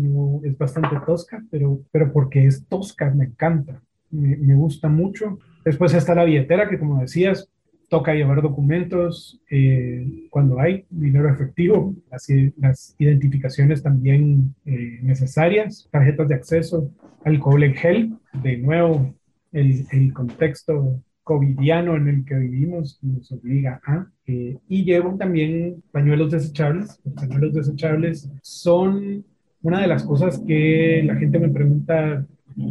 es 0.45 0.57
bastante 0.57 1.01
tosca, 1.05 1.43
pero, 1.51 1.81
pero 1.91 2.13
porque 2.13 2.47
es 2.47 2.67
tosca 2.69 3.11
me 3.11 3.25
encanta 3.25 3.81
me, 4.17 4.55
gusta 4.55 4.89
mucho. 4.89 5.39
Después 5.65 5.95
está 5.95 6.15
la 6.15 6.25
billetera, 6.25 6.69
que 6.69 6.79
como 6.79 7.01
decías, 7.01 7.49
toca 7.89 8.15
llevar 8.15 8.43
documentos 8.43 9.41
eh, 9.51 10.27
cuando 10.31 10.61
hay 10.61 10.85
dinero 10.91 11.29
efectivo, 11.29 11.95
así 12.11 12.53
las 12.57 12.97
identificaciones 12.99 13.83
también 13.83 14.55
eh, 14.65 14.99
necesarias, 15.03 15.89
tarjetas 15.93 16.29
de 16.29 16.35
acceso, 16.35 16.91
alcohol 17.25 17.63
en 17.63 17.75
gel, 17.75 18.15
de 18.43 18.59
nuevo 18.59 19.15
el, 19.53 19.87
el, 19.93 20.13
contexto 20.13 21.01
covidiano 21.27 21.97
en 21.97 22.07
el 22.07 22.25
que 22.25 22.37
vivimos 22.37 23.01
nos 23.03 23.33
obliga 23.33 23.81
a, 23.85 24.07
eh, 24.29 24.59
y 24.69 24.85
llevo 24.85 25.17
también 25.17 25.83
pañuelos 25.91 26.31
desechables. 26.31 27.01
Los 27.05 27.15
pañuelos 27.15 27.53
desechables 27.53 28.31
son 28.43 29.25
una 29.63 29.81
de 29.81 29.89
las 29.89 30.05
cosas 30.05 30.41
que 30.47 31.03
la 31.05 31.17
gente 31.17 31.41
me 31.41 31.49
pregunta 31.49 32.25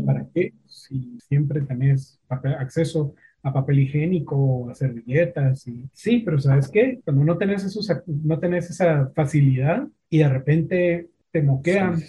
¿Para 0.05 0.27
qué? 0.33 0.53
Si 0.67 1.17
siempre 1.19 1.61
tenés 1.61 2.19
acceso 2.29 3.13
a 3.43 3.53
papel 3.53 3.79
higiénico, 3.79 4.69
a 4.69 4.73
servilletas. 4.73 5.67
Y, 5.67 5.87
sí, 5.93 6.21
pero 6.25 6.39
¿sabes 6.39 6.67
qué? 6.69 6.99
Cuando 7.03 7.23
no 7.23 7.37
tenés, 7.37 7.63
esos, 7.63 7.91
no 8.07 8.39
tenés 8.39 8.69
esa 8.71 9.11
facilidad 9.13 9.87
y 10.09 10.19
de 10.19 10.29
repente 10.29 11.09
te 11.31 11.43
moquean. 11.43 12.01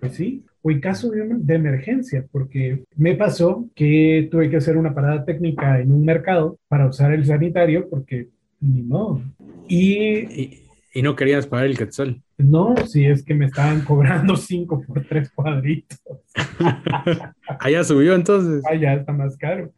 Pues 0.00 0.14
sí, 0.14 0.44
o 0.60 0.70
en 0.70 0.80
caso 0.80 1.10
de, 1.10 1.54
emergencia, 1.54 2.26
porque 2.30 2.84
me 2.96 3.14
pasó 3.14 3.68
que 3.74 4.28
tuve 4.30 4.50
que 4.50 4.56
hacer 4.56 4.76
una 4.76 4.94
parada 4.94 5.24
técnica 5.24 5.80
en 5.80 5.92
un 5.92 6.04
mercado 6.04 6.58
para 6.68 6.88
usar 6.88 7.12
el 7.12 7.24
sanitario 7.24 7.88
porque 7.88 8.28
ni 8.60 8.82
modo. 8.82 9.22
Y, 9.68 9.94
y 10.42 10.64
no 11.02 11.16
querías 11.16 11.46
pagar 11.46 11.66
el 11.66 11.76
quetzal. 11.76 12.22
No, 12.38 12.76
si 12.86 13.04
es 13.04 13.24
que 13.24 13.34
me 13.34 13.46
estaban 13.46 13.82
cobrando 13.82 14.36
5 14.36 14.84
por 14.86 15.04
3 15.04 15.30
cuadritos. 15.30 16.00
Allá 17.60 17.84
subió 17.84 18.14
entonces. 18.14 18.64
Allá 18.66 18.94
está 18.94 19.12
más 19.12 19.36
caro. 19.36 19.72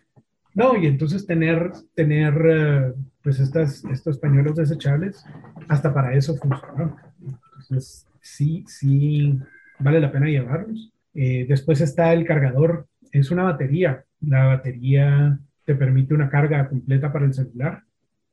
No, 0.54 0.74
y 0.76 0.86
entonces 0.86 1.26
tener, 1.26 1.72
tener 1.94 2.34
eh, 2.48 2.92
pues 3.22 3.40
estas, 3.40 3.84
estos 3.84 4.18
pañuelos 4.18 4.56
desechables, 4.56 5.22
hasta 5.68 5.92
para 5.92 6.14
eso 6.14 6.34
funcionó. 6.36 6.96
Entonces, 7.20 8.06
sí, 8.22 8.64
sí, 8.66 9.38
vale 9.78 10.00
la 10.00 10.10
pena 10.10 10.28
llevarlos. 10.28 10.92
Eh, 11.14 11.44
después 11.48 11.80
está 11.80 12.12
el 12.14 12.24
cargador, 12.24 12.86
es 13.12 13.30
una 13.30 13.42
batería. 13.42 14.04
La 14.20 14.46
batería 14.46 15.38
te 15.64 15.74
permite 15.74 16.14
una 16.14 16.30
carga 16.30 16.68
completa 16.68 17.12
para 17.12 17.26
el 17.26 17.34
celular. 17.34 17.82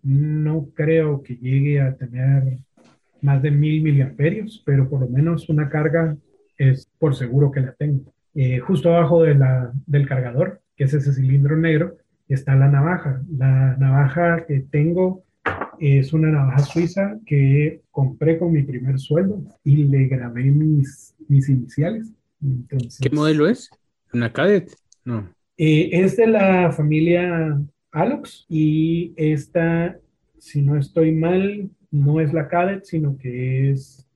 No 0.02 0.68
creo 0.74 1.24
que 1.24 1.36
llegue 1.36 1.82
a 1.82 1.96
tener 1.96 2.60
más 3.24 3.41
de 3.41 3.51
mil 3.51 3.82
miliamperios, 3.82 4.61
pero 4.65 4.89
por 4.89 4.99
lo 5.01 5.07
menos 5.07 5.49
una 5.49 5.69
carga 5.69 6.15
es 6.57 6.88
por 6.99 7.15
seguro 7.15 7.51
que 7.51 7.61
la 7.61 7.74
tengo. 7.74 8.13
Eh, 8.36 8.59
justo 8.59 8.93
abajo 8.93 9.24
de 9.24 9.36
la, 9.36 9.71
del 9.86 10.07
cargador, 10.07 10.61
que 10.76 10.84
es 10.84 10.93
ese 10.93 11.13
cilindro 11.13 11.55
negro, 11.55 11.97
está 12.28 12.55
la 12.55 12.67
navaja. 12.67 13.21
La 13.38 13.78
navaja 13.78 14.45
que 14.45 14.59
tengo 14.59 15.24
es 15.80 16.13
una 16.13 16.30
navaja 16.30 16.59
suiza 16.59 17.17
que 17.26 17.82
compré 17.91 18.38
con 18.38 18.51
mi 18.51 18.63
primer 18.63 18.99
sueldo 18.99 19.41
y 19.63 19.86
le 19.86 20.07
grabé 20.07 20.43
mis, 20.43 21.15
mis 21.28 21.49
iniciales. 21.49 22.11
¿Qué 23.01 23.09
modelo 23.09 23.47
es? 23.47 23.69
¿Una 24.13 24.32
Cadet? 24.32 24.76
No. 25.05 25.30
Eh, 25.57 25.89
es 25.93 26.17
de 26.17 26.28
la 26.28 26.71
familia 26.71 27.61
Alox 27.91 28.45
y 28.49 29.13
esta, 29.15 29.97
si 30.39 30.61
no 30.61 30.78
estoy 30.78 31.11
mal, 31.11 31.69
no 31.94 32.20
es 32.20 32.34
la 32.34 32.48
Cadet, 32.48 32.84
sino 32.86 33.18
que 33.18 33.72
es 33.72 34.10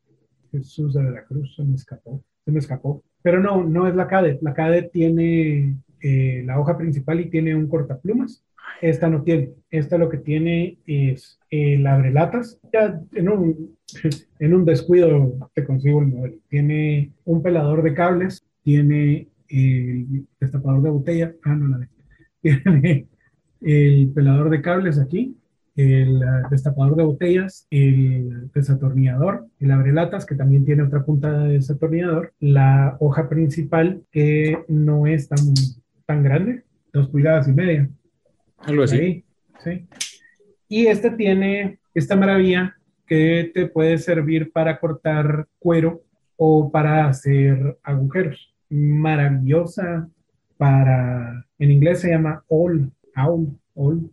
Jesús 0.52 0.96
de 0.96 1.04
la 1.04 1.24
Cruz, 1.24 1.56
se 1.56 1.64
me 1.64 1.76
escapó, 1.76 2.24
se 2.44 2.52
me 2.52 2.60
escapó. 2.60 3.04
Pero 3.22 3.40
no, 3.40 3.64
no 3.64 3.88
es 3.88 3.96
la 3.96 4.08
Cadet. 4.08 4.42
La 4.42 4.54
Cadet 4.54 4.92
tiene 4.92 5.78
eh, 6.02 6.44
la 6.46 6.60
hoja 6.60 6.78
principal 6.78 7.20
y 7.20 7.30
tiene 7.30 7.56
un 7.56 7.68
cortaplumas. 7.68 8.44
Esta 8.82 9.10
no 9.10 9.22
tiene. 9.24 9.52
Esta 9.70 9.98
lo 9.98 10.10
que 10.10 10.18
tiene 10.18 10.80
es 10.88 11.40
el 11.52 11.86
abrelatas. 11.86 12.60
Ya 12.74 13.00
en 13.14 13.30
un, 13.30 13.78
en 14.40 14.54
un 14.54 14.66
descuido 14.66 15.50
te 15.54 15.64
consigo 15.64 16.00
el 16.02 16.08
modelo. 16.08 16.36
Tiene 16.50 17.12
un 17.26 17.44
pelador 17.44 17.84
de 17.84 17.94
cables, 17.94 18.44
tiene 18.64 19.28
el 19.50 20.26
destapador 20.40 20.82
de 20.82 20.90
botella. 20.90 21.36
Ah, 21.44 21.56
no 21.56 21.78
la. 21.78 21.88
Tiene 22.42 23.08
el 23.62 24.12
pelador 24.14 24.50
de 24.50 24.62
cables 24.62 25.00
aquí, 25.00 25.36
el 25.78 26.22
destapador 26.50 26.96
de 26.96 27.04
botellas, 27.04 27.68
el 27.70 28.50
desatornillador, 28.52 29.46
el 29.60 29.72
abrelatas, 29.72 30.26
que 30.26 30.36
también 30.36 30.66
tiene 30.66 30.84
otra 30.84 31.06
punta 31.06 31.32
de 31.32 31.54
desatornillador, 31.54 32.34
la 32.40 32.98
hoja 33.00 33.30
principal, 33.30 34.02
que 34.12 34.58
no 34.68 35.06
es 35.06 35.30
tan, 35.30 35.40
tan 36.08 36.24
grande, 36.24 36.64
dos 36.92 37.08
pulgadas 37.10 37.48
y 37.48 37.54
media. 37.54 37.90
Algo 38.58 38.84
así. 38.84 39.24
sí. 39.64 39.88
Y 40.68 40.88
este 40.88 41.12
tiene 41.12 41.80
esta 41.94 42.16
maravilla 42.16 42.76
que 43.06 43.52
te 43.54 43.68
puede 43.68 44.00
servir 44.00 44.52
para 44.52 44.80
cortar 44.80 45.48
cuero 45.60 46.02
o 46.36 46.72
para 46.72 47.08
hacer 47.08 47.78
agujeros. 47.84 48.54
Maravillosa 48.70 50.10
para, 50.58 51.46
en 51.60 51.72
inglés 51.72 52.02
se 52.02 52.10
llama 52.10 52.44
all, 52.48 52.92
all, 53.16 53.48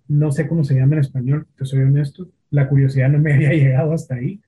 no 0.09 0.33
sé 0.33 0.47
cómo 0.47 0.65
se 0.65 0.75
llama 0.75 0.95
en 0.95 1.01
español, 1.01 1.47
te 1.57 1.65
soy 1.65 1.83
honesto, 1.83 2.29
la 2.51 2.69
curiosidad 2.69 3.09
no 3.09 3.19
me 3.19 3.35
había 3.35 3.53
llegado 3.55 3.93
hasta 3.93 4.17
ahí, 4.17 4.41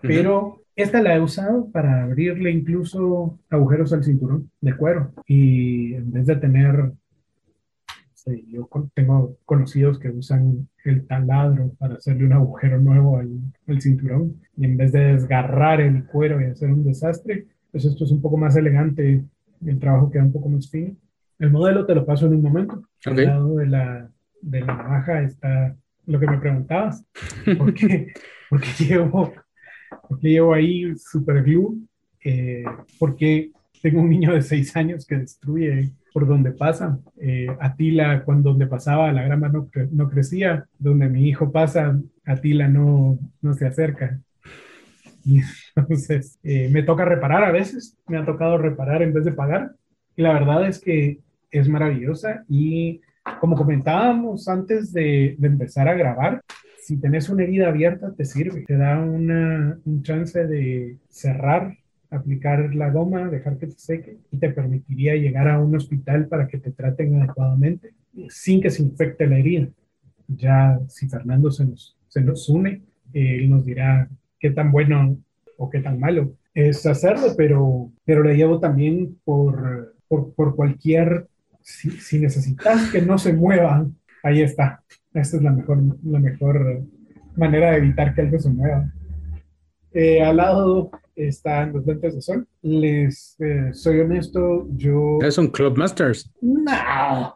pero 0.00 0.62
esta 0.76 1.02
la 1.02 1.16
he 1.16 1.20
usado 1.20 1.68
para 1.70 2.04
abrirle 2.04 2.50
incluso 2.50 3.38
agujeros 3.50 3.92
al 3.92 4.04
cinturón 4.04 4.50
de 4.60 4.76
cuero 4.76 5.12
y 5.26 5.94
en 5.94 6.12
vez 6.12 6.26
de 6.26 6.36
tener 6.36 6.92
yo 8.48 8.68
tengo 8.94 9.36
conocidos 9.44 9.98
que 9.98 10.10
usan 10.10 10.68
el 10.84 11.06
taladro 11.06 11.72
para 11.78 11.94
hacerle 11.94 12.26
un 12.26 12.32
agujero 12.32 12.78
nuevo 12.78 13.18
al, 13.18 13.80
cinturón 13.80 14.36
y 14.56 14.64
en 14.64 14.76
vez 14.76 14.92
de 14.92 15.12
desgarrar 15.12 15.80
el 15.80 16.04
cuero 16.04 16.40
y 16.40 16.44
hacer 16.44 16.70
un 16.72 16.84
desastre, 16.84 17.46
pues 17.70 17.84
esto 17.84 18.04
es 18.04 18.10
un 18.10 18.20
poco 18.20 18.36
más 18.36 18.56
elegante, 18.56 19.24
el 19.64 19.78
trabajo 19.78 20.10
queda 20.10 20.24
un 20.24 20.32
poco 20.32 20.48
más 20.48 20.68
fino. 20.68 20.94
El 21.38 21.50
modelo 21.50 21.86
te 21.86 21.94
lo 21.94 22.04
paso 22.04 22.26
en 22.26 22.34
un 22.34 22.42
momento. 22.42 22.82
Al 23.04 23.16
lado 23.16 23.56
de 23.56 23.66
la, 23.66 24.10
de 24.42 24.60
la 24.60 24.74
navaja 24.74 25.22
está 25.22 25.76
lo 26.06 26.18
que 26.18 26.26
me 26.26 26.38
preguntabas. 26.38 27.04
¿Por 27.58 27.74
qué, 27.74 28.12
porque 28.50 28.68
llevo, 28.78 29.32
porque 30.08 30.28
llevo 30.28 30.54
ahí 30.54 30.92
super 30.96 31.42
glue? 31.42 31.78
Eh, 32.24 32.64
porque 32.98 33.50
tengo 33.82 34.00
un 34.00 34.10
niño 34.10 34.34
de 34.34 34.42
seis 34.42 34.76
años 34.76 35.06
que 35.06 35.18
destruye 35.18 35.92
por 36.12 36.26
donde 36.26 36.52
pasa. 36.52 36.98
Eh, 37.18 37.48
Atila, 37.60 38.22
cuando 38.24 38.50
donde 38.50 38.66
pasaba, 38.66 39.12
la 39.12 39.22
grama 39.22 39.48
no, 39.48 39.68
no 39.92 40.08
crecía. 40.08 40.66
Donde 40.78 41.08
mi 41.08 41.28
hijo 41.28 41.50
pasa, 41.50 41.98
Atila 42.24 42.68
no, 42.68 43.18
no 43.40 43.54
se 43.54 43.66
acerca. 43.66 44.20
Entonces, 45.76 46.38
eh, 46.42 46.68
me 46.70 46.82
toca 46.82 47.04
reparar 47.04 47.44
a 47.44 47.52
veces. 47.52 47.96
Me 48.06 48.18
ha 48.18 48.24
tocado 48.24 48.58
reparar 48.58 49.02
en 49.02 49.12
vez 49.12 49.24
de 49.24 49.32
pagar. 49.32 49.72
Y 50.16 50.22
la 50.22 50.32
verdad 50.32 50.66
es 50.66 50.80
que 50.80 51.20
es 51.50 51.68
maravillosa. 51.68 52.44
Y 52.48 53.00
como 53.40 53.56
comentábamos 53.56 54.48
antes 54.48 54.92
de, 54.92 55.36
de 55.38 55.46
empezar 55.46 55.88
a 55.88 55.94
grabar, 55.94 56.42
si 56.78 56.96
tenés 56.98 57.28
una 57.28 57.42
herida 57.42 57.68
abierta, 57.68 58.12
te 58.16 58.24
sirve. 58.24 58.64
Te 58.66 58.76
da 58.76 58.98
una, 58.98 59.78
un 59.84 60.02
chance 60.02 60.46
de 60.46 60.96
cerrar 61.08 61.76
aplicar 62.10 62.74
la 62.74 62.90
goma, 62.90 63.28
dejar 63.28 63.56
que 63.56 63.68
se 63.68 63.78
seque 63.78 64.18
y 64.30 64.38
te 64.38 64.50
permitiría 64.50 65.14
llegar 65.14 65.48
a 65.48 65.60
un 65.60 65.74
hospital 65.74 66.26
para 66.26 66.48
que 66.48 66.58
te 66.58 66.72
traten 66.72 67.22
adecuadamente 67.22 67.94
sin 68.28 68.60
que 68.60 68.70
se 68.70 68.82
infecte 68.82 69.26
la 69.26 69.38
herida. 69.38 69.68
Ya 70.26 70.80
si 70.88 71.08
Fernando 71.08 71.50
se 71.50 71.64
nos, 71.64 71.96
se 72.08 72.20
nos 72.20 72.48
une, 72.48 72.82
él 73.12 73.48
nos 73.48 73.64
dirá 73.64 74.08
qué 74.38 74.50
tan 74.50 74.72
bueno 74.72 75.16
o 75.56 75.70
qué 75.70 75.80
tan 75.80 76.00
malo 76.00 76.34
es 76.54 76.84
hacerlo, 76.86 77.28
pero, 77.36 77.92
pero 78.04 78.22
le 78.22 78.36
llevo 78.36 78.58
también 78.58 79.16
por, 79.24 79.94
por, 80.08 80.34
por 80.34 80.56
cualquier, 80.56 81.28
si, 81.62 81.90
si, 81.90 82.18
necesitas 82.18 82.90
que 82.90 83.02
no 83.02 83.18
se 83.18 83.32
muevan, 83.32 83.96
ahí 84.22 84.42
está. 84.42 84.82
Esta 85.12 85.36
es 85.36 85.42
la 85.42 85.50
mejor, 85.50 85.78
la 86.04 86.18
mejor 86.18 86.82
manera 87.36 87.72
de 87.72 87.78
evitar 87.78 88.14
que 88.14 88.22
algo 88.22 88.38
se 88.38 88.50
mueva. 88.50 88.92
Eh, 89.92 90.22
al 90.22 90.36
lado 90.36 90.90
están 91.16 91.72
los 91.72 91.86
lentes 91.86 92.14
de 92.14 92.22
sol. 92.22 92.46
Les 92.62 93.36
eh, 93.40 93.70
soy 93.72 94.00
honesto, 94.00 94.68
yo. 94.76 95.18
Son 95.30 95.48
Club 95.48 95.76
Masters. 95.76 96.30
No. 96.40 97.34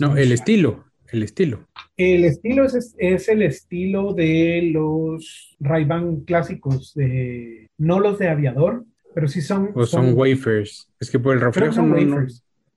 no, 0.00 0.16
el 0.16 0.32
estilo. 0.32 0.84
El 1.10 1.22
estilo. 1.22 1.66
El 1.96 2.24
estilo 2.24 2.64
es, 2.66 2.94
es 2.98 3.28
el 3.28 3.42
estilo 3.42 4.12
de 4.12 4.70
los 4.72 5.56
ray 5.58 5.88
clásicos, 6.26 6.92
de, 6.94 7.66
no 7.78 7.98
los 7.98 8.18
de 8.18 8.28
aviador, 8.28 8.84
pero 9.14 9.26
sí 9.26 9.40
son. 9.40 9.70
O 9.74 9.86
son, 9.86 10.12
wafers. 10.14 10.88
Es 11.00 11.10
que 11.10 11.18
por 11.18 11.34
el 11.34 11.40
reflejo 11.40 11.80
no, 11.80 12.26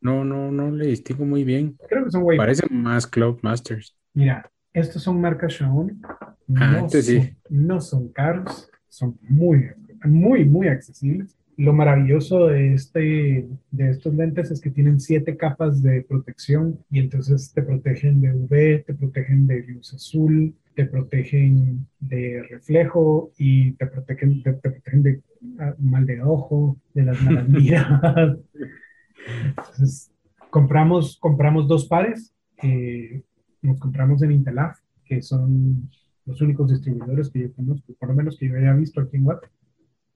no, 0.02 0.24
no, 0.26 0.52
no, 0.52 0.72
le 0.72 0.88
distingo 0.88 1.26
muy 1.26 1.44
bien. 1.44 1.78
Creo 1.88 2.06
que 2.06 2.12
son 2.12 2.24
wafers. 2.24 2.38
Parecen 2.38 2.82
más 2.82 3.08
Club 3.08 3.40
Masters. 3.42 3.96
Mira, 4.14 4.50
estos 4.74 5.04
son 5.04 5.22
marcas 5.22 5.54
Xiaomi. 5.54 5.94
Ah, 6.56 6.82
no, 6.82 6.90
sí. 6.90 7.34
no 7.50 7.80
son 7.80 8.10
caros, 8.10 8.70
son 8.90 9.18
muy 9.22 9.70
muy, 10.10 10.46
muy 10.46 10.68
accesibles. 10.68 11.38
Lo 11.58 11.74
maravilloso 11.74 12.48
de, 12.48 12.74
este, 12.74 13.48
de 13.72 13.90
estos 13.90 14.16
lentes 14.16 14.52
es 14.52 14.62
que 14.62 14.72
tienen 14.72 15.00
siete 15.00 15.38
capas 15.38 15.84
de 15.84 16.02
protección 16.02 16.80
y 16.90 17.00
entonces 17.00 17.52
te 17.54 17.62
protegen 17.62 18.22
de 18.22 18.34
UV, 18.34 18.86
te 18.86 18.94
protegen 18.94 19.46
de 19.48 19.64
luz 19.64 19.94
azul, 19.94 20.56
te 20.76 20.86
protegen 20.86 21.86
de 22.00 22.44
reflejo 22.50 23.32
y 23.38 23.74
te 23.74 23.86
protegen, 23.86 24.42
te, 24.42 24.54
protegen 24.54 25.04
de 25.04 25.22
ah, 25.60 25.76
mal 25.78 26.06
de 26.06 26.22
ojo, 26.22 26.78
de 26.94 27.04
las 27.04 27.22
malas 27.24 27.48
miradas. 27.48 28.38
Entonces, 29.46 30.12
compramos, 30.50 31.18
compramos 31.20 31.68
dos 31.68 31.88
pares, 31.88 32.34
eh, 32.62 33.24
nos 33.62 33.80
compramos 33.80 34.22
en 34.24 34.32
Intelaf, 34.32 34.78
que 35.06 35.22
son 35.22 35.90
los 36.26 36.42
únicos 36.42 36.72
distribuidores 36.72 37.30
que 37.30 37.42
yo 37.42 37.54
conozco, 37.54 37.94
por 38.00 38.10
lo 38.10 38.16
menos 38.16 38.38
que 38.38 38.48
yo 38.48 38.56
haya 38.56 38.74
visto 38.74 39.02
aquí 39.02 39.18
en 39.18 39.24
Guatemala 39.24 39.52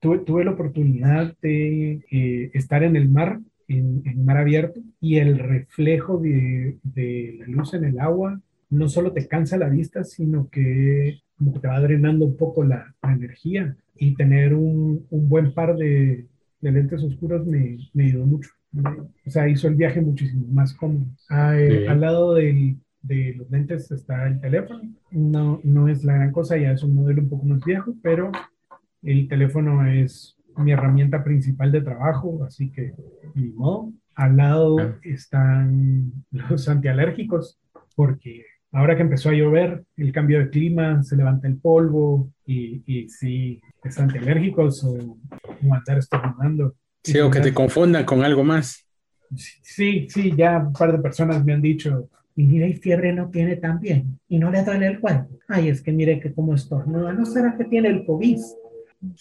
tuve, 0.00 0.44
la 0.44 0.52
oportunidad 0.52 1.34
de 1.40 2.04
eh, 2.10 2.50
estar 2.54 2.82
en 2.82 2.96
el 2.96 3.08
mar, 3.08 3.40
en, 3.68 4.24
mar 4.24 4.38
abierto, 4.38 4.80
y 5.00 5.16
el 5.16 5.38
reflejo 5.38 6.18
de, 6.18 6.78
la 7.38 7.46
luz 7.46 7.74
en 7.74 7.84
el 7.84 7.98
agua 7.98 8.40
no 8.68 8.88
solo 8.88 9.12
te 9.12 9.26
cansa 9.28 9.56
la 9.56 9.68
vista, 9.68 10.04
sino 10.04 10.48
que 10.50 11.20
como 11.36 11.52
que 11.52 11.60
te 11.60 11.68
va 11.68 11.80
drenando 11.80 12.24
un 12.24 12.36
poco 12.36 12.64
la, 12.64 12.94
energía. 13.02 13.76
Y 13.98 14.14
tener 14.14 14.54
un, 14.54 15.06
buen 15.10 15.54
par 15.54 15.76
de, 15.76 16.26
lentes 16.60 17.02
oscuros 17.02 17.46
me, 17.46 17.78
me 17.94 18.04
ayudó 18.06 18.26
mucho. 18.26 18.50
O 18.74 19.30
sea, 19.30 19.48
hizo 19.48 19.68
el 19.68 19.74
viaje 19.74 20.00
muchísimo 20.00 20.46
más 20.48 20.74
cómodo. 20.74 21.06
Ah, 21.28 21.58
eh, 21.58 21.88
al 21.88 22.00
lado 22.00 22.34
de 22.34 22.76
los 23.36 23.50
lentes 23.50 23.90
está 23.90 24.26
el 24.26 24.40
teléfono. 24.40 24.82
No, 25.10 25.60
no 25.64 25.88
es 25.88 26.04
la 26.04 26.14
gran 26.14 26.32
cosa, 26.32 26.56
ya 26.56 26.72
es 26.72 26.82
un 26.82 26.94
modelo 26.94 27.22
un 27.22 27.28
poco 27.28 27.46
más 27.46 27.64
viejo, 27.64 27.94
pero 28.02 28.30
el 29.02 29.28
teléfono 29.28 29.86
es 29.86 30.36
mi 30.56 30.72
herramienta 30.72 31.22
principal 31.22 31.70
de 31.70 31.82
trabajo, 31.82 32.44
así 32.44 32.70
que 32.70 32.94
ni 33.34 33.48
modo. 33.50 33.92
Al 34.14 34.36
lado 34.36 34.96
están 35.02 36.12
los 36.30 36.68
antialérgicos, 36.68 37.60
porque 37.94 38.44
ahora 38.72 38.96
que 38.96 39.02
empezó 39.02 39.28
a 39.28 39.34
llover, 39.34 39.84
el 39.96 40.12
cambio 40.12 40.38
de 40.38 40.50
clima, 40.50 41.02
se 41.02 41.16
levanta 41.16 41.46
el 41.46 41.58
polvo 41.58 42.30
y, 42.46 42.82
y 42.86 43.08
si 43.08 43.60
es 43.84 43.98
antialérgicos 43.98 44.82
o, 44.84 44.94
o 44.94 45.74
andar 45.74 45.98
estornudando. 45.98 46.74
Sí, 47.12 47.20
o 47.20 47.30
que 47.30 47.40
te 47.40 47.54
confundan 47.54 48.04
con 48.04 48.24
algo 48.24 48.42
más. 48.44 48.84
Sí, 49.34 50.08
sí, 50.08 50.32
ya 50.36 50.58
un 50.58 50.72
par 50.72 50.92
de 50.92 50.98
personas 50.98 51.44
me 51.44 51.52
han 51.52 51.62
dicho, 51.62 52.08
y 52.34 52.44
mire, 52.44 52.68
y 52.68 52.74
fiebre 52.74 53.12
no 53.12 53.30
tiene 53.30 53.56
tan 53.56 53.80
bien, 53.80 54.18
y 54.28 54.38
no 54.38 54.50
le 54.50 54.62
duele 54.62 54.86
el 54.86 55.00
cuerpo. 55.00 55.38
Ay, 55.48 55.68
es 55.68 55.82
que 55.82 55.92
mire 55.92 56.20
que 56.20 56.32
como 56.32 56.54
estornuda, 56.54 57.12
¿no 57.12 57.24
será 57.26 57.56
que 57.56 57.64
tiene 57.64 57.88
el 57.88 58.04
COVID? 58.04 58.38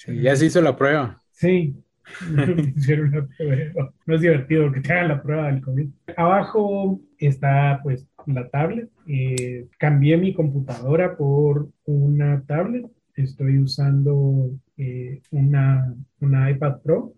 ya 0.08 0.36
se 0.36 0.46
hizo 0.46 0.62
la 0.62 0.76
prueba. 0.76 1.22
Sí, 1.32 1.76
no 4.06 4.16
es 4.16 4.22
divertido 4.22 4.72
que 4.72 4.82
te 4.82 4.94
hagan 4.94 5.10
la 5.10 5.22
prueba 5.22 5.48
del 5.48 5.62
COVID. 5.62 5.90
Abajo 6.18 7.00
está 7.18 7.80
pues 7.84 8.08
la 8.26 8.48
tablet. 8.50 8.90
Eh, 9.08 9.68
cambié 9.78 10.18
mi 10.18 10.34
computadora 10.34 11.16
por 11.18 11.70
una 11.86 12.44
tablet. 12.48 12.86
Estoy 13.16 13.60
usando 13.60 14.52
eh, 14.78 15.22
una, 15.32 15.94
una, 16.20 16.52
iPad 16.52 16.82
Pro. 16.82 17.14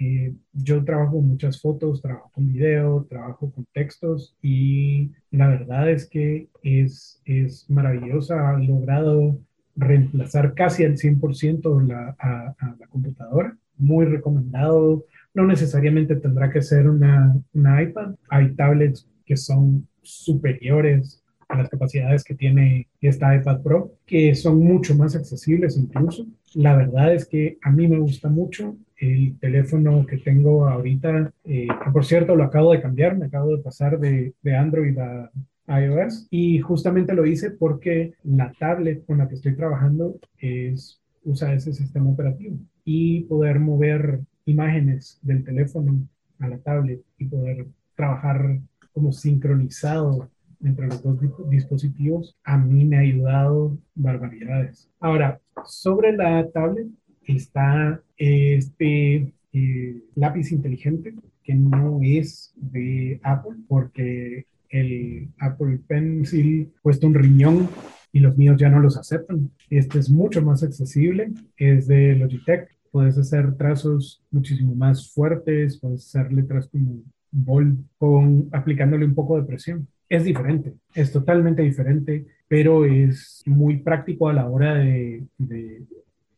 Eh, 0.00 0.34
yo 0.54 0.82
trabajo 0.82 1.20
muchas 1.20 1.60
fotos, 1.60 2.00
trabajo 2.00 2.30
con 2.32 2.50
video, 2.50 3.06
trabajo 3.08 3.52
con 3.52 3.66
textos 3.74 4.34
y 4.40 5.10
la 5.30 5.48
verdad 5.48 5.90
es 5.90 6.08
que 6.08 6.48
es, 6.62 7.20
es 7.26 7.68
maravillosa. 7.68 8.48
Ha 8.48 8.58
logrado 8.58 9.38
reemplazar 9.76 10.54
casi 10.54 10.84
al 10.84 10.96
100% 10.96 11.86
la, 11.86 12.16
a, 12.18 12.76
la 12.78 12.86
computadora. 12.86 13.54
Muy 13.76 14.06
recomendado. 14.06 15.04
No 15.34 15.46
necesariamente 15.46 16.16
tendrá 16.16 16.50
que 16.50 16.62
ser 16.62 16.88
una, 16.88 17.34
una 17.52 17.82
iPad. 17.82 18.14
Hay 18.30 18.54
tablets 18.54 19.06
que 19.26 19.36
son 19.36 19.86
superiores 20.00 21.22
a 21.48 21.58
las 21.58 21.68
capacidades 21.68 22.24
que 22.24 22.34
tiene 22.34 22.88
esta 23.02 23.34
iPad 23.34 23.60
Pro, 23.60 23.92
que 24.06 24.34
son 24.34 24.60
mucho 24.60 24.94
más 24.94 25.14
accesibles 25.14 25.76
incluso. 25.76 26.26
La 26.54 26.74
verdad 26.74 27.12
es 27.12 27.26
que 27.26 27.58
a 27.60 27.70
mí 27.70 27.86
me 27.86 27.98
gusta 27.98 28.30
mucho 28.30 28.76
el 29.00 29.38
teléfono 29.38 30.06
que 30.06 30.18
tengo 30.18 30.68
ahorita, 30.68 31.32
eh, 31.44 31.66
que 31.66 31.90
por 31.90 32.04
cierto 32.04 32.36
lo 32.36 32.44
acabo 32.44 32.72
de 32.72 32.82
cambiar, 32.82 33.16
me 33.16 33.26
acabo 33.26 33.56
de 33.56 33.62
pasar 33.62 33.98
de, 33.98 34.34
de 34.42 34.56
Android 34.56 34.96
a, 34.98 35.30
iOS 35.68 36.26
y 36.30 36.58
justamente 36.58 37.14
lo 37.14 37.24
hice 37.24 37.52
porque 37.52 38.14
la 38.24 38.52
tablet 38.58 39.06
con 39.06 39.18
la 39.18 39.28
que 39.28 39.36
estoy 39.36 39.54
trabajando 39.54 40.18
es, 40.38 41.00
usa 41.22 41.54
ese 41.54 41.72
sistema 41.72 42.10
operativo 42.10 42.56
y 42.84 43.20
poder 43.20 43.60
mover 43.60 44.18
imágenes 44.46 45.20
del 45.22 45.44
teléfono 45.44 46.08
a 46.40 46.48
la 46.48 46.58
tablet 46.58 47.00
y 47.18 47.26
poder 47.26 47.66
trabajar 47.94 48.58
como 48.92 49.12
sincronizado 49.12 50.28
entre 50.62 50.88
los 50.88 51.02
dos 51.02 51.18
dispositivos, 51.48 52.36
a 52.44 52.58
mí 52.58 52.84
me 52.84 52.96
ha 52.96 53.00
ayudado 53.00 53.78
barbaridades. 53.94 54.90
Ahora, 55.00 55.40
sobre 55.64 56.12
la 56.12 56.46
tablet 56.50 56.88
está 57.26 58.00
este 58.16 59.32
eh, 59.52 60.02
lápiz 60.14 60.52
inteligente 60.52 61.14
que 61.42 61.54
no 61.54 62.00
es 62.02 62.52
de 62.56 63.20
Apple 63.22 63.56
porque 63.68 64.46
el 64.68 65.28
Apple 65.38 65.80
Pencil 65.86 66.72
cuesta 66.82 67.06
un 67.06 67.14
riñón 67.14 67.68
y 68.12 68.20
los 68.20 68.36
míos 68.36 68.56
ya 68.58 68.68
no 68.68 68.80
los 68.80 68.96
aceptan. 68.96 69.50
Este 69.68 69.98
es 69.98 70.10
mucho 70.10 70.42
más 70.42 70.62
accesible, 70.62 71.32
es 71.56 71.86
de 71.86 72.16
Logitech. 72.16 72.68
Puedes 72.90 73.18
hacer 73.18 73.54
trazos 73.56 74.22
muchísimo 74.30 74.74
más 74.74 75.12
fuertes, 75.12 75.78
puedes 75.78 76.06
hacer 76.06 76.32
letras 76.32 76.68
como 76.68 77.02
bold 77.30 77.78
con 77.98 78.48
aplicándole 78.52 79.04
un 79.04 79.14
poco 79.14 79.36
de 79.36 79.46
presión. 79.46 79.86
Es 80.08 80.24
diferente, 80.24 80.74
es 80.94 81.12
totalmente 81.12 81.62
diferente, 81.62 82.26
pero 82.48 82.84
es 82.84 83.42
muy 83.46 83.78
práctico 83.78 84.28
a 84.28 84.32
la 84.32 84.48
hora 84.48 84.74
de, 84.74 85.24
de 85.38 85.84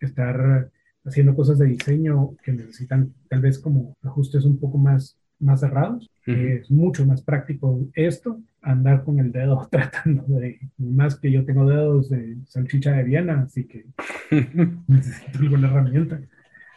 estar 0.07 0.71
haciendo 1.05 1.35
cosas 1.35 1.59
de 1.59 1.67
diseño 1.67 2.37
que 2.43 2.53
necesitan 2.53 3.13
tal 3.29 3.41
vez 3.41 3.59
como 3.59 3.97
ajustes 4.03 4.45
un 4.45 4.59
poco 4.59 4.79
más 4.79 5.19
más 5.43 5.61
cerrados. 5.61 6.09
Es 6.25 6.71
mucho 6.71 7.05
más 7.05 7.21
práctico 7.21 7.85
esto, 7.95 8.41
andar 8.61 9.03
con 9.03 9.19
el 9.19 9.33
dedo 9.33 9.69
tratando 9.71 10.23
de, 10.39 10.61
más 10.79 11.19
que 11.19 11.33
yo 11.33 11.45
tengo 11.45 11.69
dedos 11.69 12.09
de 12.09 12.37
salchicha 12.47 12.93
de 12.93 13.03
Viena, 13.03 13.43
así 13.43 13.65
que 13.65 13.85
necesito 14.87 15.39
alguna 15.41 15.69
herramienta. 15.69 16.21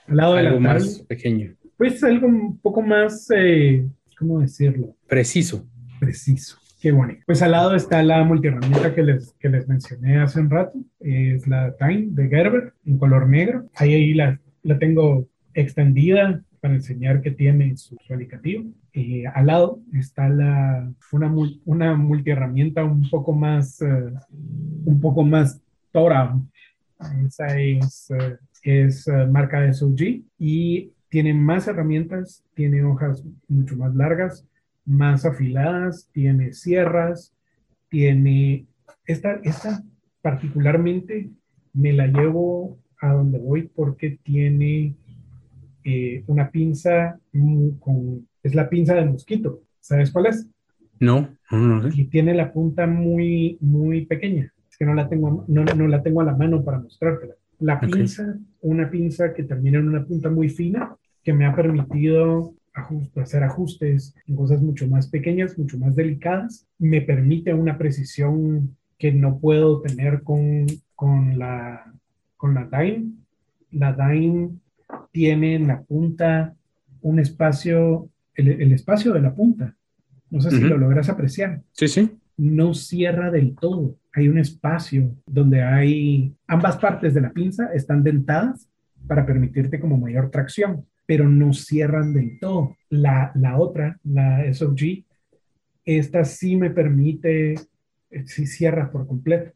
Al 0.07 0.17
lado 0.17 0.34
algo 0.34 0.55
de 0.55 0.61
la 0.61 0.73
más 0.73 0.99
pequeño. 1.07 1.53
Pues 1.78 2.03
algo 2.03 2.28
un 2.28 2.57
poco 2.57 2.82
más, 2.82 3.28
eh, 3.36 3.88
¿cómo 4.17 4.39
decirlo? 4.39 4.95
Preciso. 5.07 5.67
Preciso. 5.99 6.57
Qué 6.86 6.92
bonito. 6.92 7.24
Pues 7.26 7.42
al 7.42 7.54
lado 7.54 7.76
está 7.76 8.04
la 8.04 8.24
multiherramienta 8.24 8.94
que 8.94 9.02
les, 9.02 9.34
que 9.40 9.50
les 9.50 9.68
mencioné 9.68 10.20
hace 10.20 10.40
un 10.40 10.52
rato. 10.52 10.78
Es 11.00 11.48
la 11.48 11.76
Time 11.78 12.10
de 12.12 12.30
Gerber 12.30 12.74
en 12.86 13.00
color 13.00 13.28
negro. 13.28 13.66
Ahí, 13.74 14.14
la, 14.14 14.40
la 14.62 14.78
tengo 14.78 15.28
extendida 15.56 16.44
para 16.62 16.76
enseñar 16.76 17.24
que 17.24 17.32
tiene 17.32 17.76
su, 17.76 17.98
su 18.06 18.14
Y 18.94 19.26
al 19.26 19.48
lado 19.48 19.80
está 19.94 20.30
la, 20.30 20.88
una, 21.12 21.34
una 21.66 21.96
multiherramienta 21.96 22.84
un 22.84 23.10
poco 23.10 23.34
más, 23.34 23.82
eh, 23.82 24.14
un 24.86 25.02
poco 25.02 25.24
más 25.24 25.60
Tora. 25.92 26.40
Esa 27.26 27.60
es, 27.60 28.12
uh, 28.12 28.38
es 28.62 29.08
uh, 29.08 29.28
marca 29.28 29.74
SOG 29.74 30.22
y 30.38 30.92
tiene 31.10 31.34
más 31.34 31.68
herramientas, 31.68 32.44
tiene 32.54 32.84
hojas 32.84 33.24
mucho 33.48 33.76
más 33.76 33.96
largas, 33.96 34.46
más 34.86 35.26
afiladas, 35.26 36.10
tiene 36.12 36.54
sierras, 36.54 37.34
tiene 37.90 38.66
esta, 39.06 39.40
esta 39.44 39.84
particularmente 40.22 41.30
me 41.74 41.94
la 41.94 42.08
llevo 42.08 42.80
a 43.00 43.14
donde 43.14 43.38
voy 43.38 43.70
porque 43.74 44.20
tiene 44.24 44.96
eh, 45.84 46.24
una 46.28 46.50
pinza 46.50 47.20
con, 47.80 48.28
es 48.42 48.56
la 48.56 48.70
pinza 48.70 48.96
del 48.96 49.12
mosquito. 49.12 49.62
¿Sabes 49.80 50.12
cuál 50.12 50.28
es? 50.28 50.50
No, 51.00 51.30
no, 51.52 51.84
sé. 51.84 52.02
Y 52.02 52.06
tiene 52.06 52.34
la 52.34 52.52
punta 52.52 52.88
muy, 52.88 53.58
muy 53.60 54.06
pequeña. 54.06 54.52
Es 54.70 54.78
que 54.78 54.86
no 54.86 54.94
la 54.94 55.08
tengo, 55.08 55.46
no, 55.48 55.64
no 55.64 55.88
la 55.88 56.02
tengo 56.02 56.22
a 56.22 56.26
la 56.26 56.36
mano 56.36 56.64
para 56.64 56.80
mostrártela. 56.80 57.36
La 57.60 57.80
pinza, 57.80 58.38
una 58.62 58.90
pinza 58.90 59.34
que 59.34 59.44
termina 59.44 59.80
en 59.80 59.88
una 59.88 60.06
punta 60.06 60.30
muy 60.30 60.50
fina, 60.50 60.96
que 61.24 61.34
me 61.34 61.46
ha 61.46 61.56
permitido 61.56 62.54
hacer 63.15 63.43
ajustes 63.43 64.15
en 64.28 64.36
cosas 64.36 64.61
mucho 64.61 64.88
más 64.88 65.07
pequeñas, 65.07 65.57
mucho 65.57 65.78
más 65.78 65.95
delicadas. 65.95 66.67
Me 66.78 67.01
permite 67.01 67.53
una 67.53 67.78
precisión 67.78 68.76
que 68.97 69.11
no 69.11 69.39
puedo 69.39 69.82
tener 69.82 70.23
con, 70.23 70.67
con 70.95 71.38
la, 71.38 71.93
con 72.38 72.53
la 72.53 72.65
Dime. 72.65 73.11
La 73.71 73.93
Dime 73.93 74.51
tiene 75.11 75.55
en 75.55 75.67
la 75.67 75.82
punta 75.82 76.55
un 77.01 77.19
espacio, 77.19 78.09
el, 78.34 78.71
espacio 78.71 79.13
de 79.13 79.21
la 79.21 79.34
punta. 79.34 79.76
No 80.30 80.41
sé 80.41 80.51
si 80.51 80.61
lo 80.61 80.78
logras 80.78 81.07
apreciar. 81.09 81.61
Sí, 81.71 81.88
sí. 81.88 82.11
No 82.38 82.73
cierra 82.73 83.32
del 83.32 83.55
todo. 83.55 83.95
Hay 84.13 84.28
un 84.28 84.38
espacio 84.38 85.15
donde 85.26 85.61
hay 85.61 86.34
ambas 86.47 86.78
partes 86.78 87.13
de 87.13 87.21
la 87.21 87.32
pinza 87.32 87.71
están 87.73 88.03
dentadas 88.03 88.67
para 89.07 89.26
permitirte 89.26 89.80
como 89.80 89.97
mayor 89.97 90.32
tracción, 90.32 90.86
pero 91.06 91.28
no 91.30 91.53
cierran 91.53 92.14
del 92.14 92.39
todo. 92.39 92.76
La, 92.89 93.32
la 93.36 93.58
otra, 93.58 93.99
la 94.03 94.51
SOG, 94.53 95.03
esta 95.84 96.26
sí 96.26 96.56
me 96.56 96.70
permite, 96.70 97.53
eh, 97.53 98.26
sí 98.26 98.47
cierra 98.47 98.91
por 98.91 99.08
completo. 99.08 99.51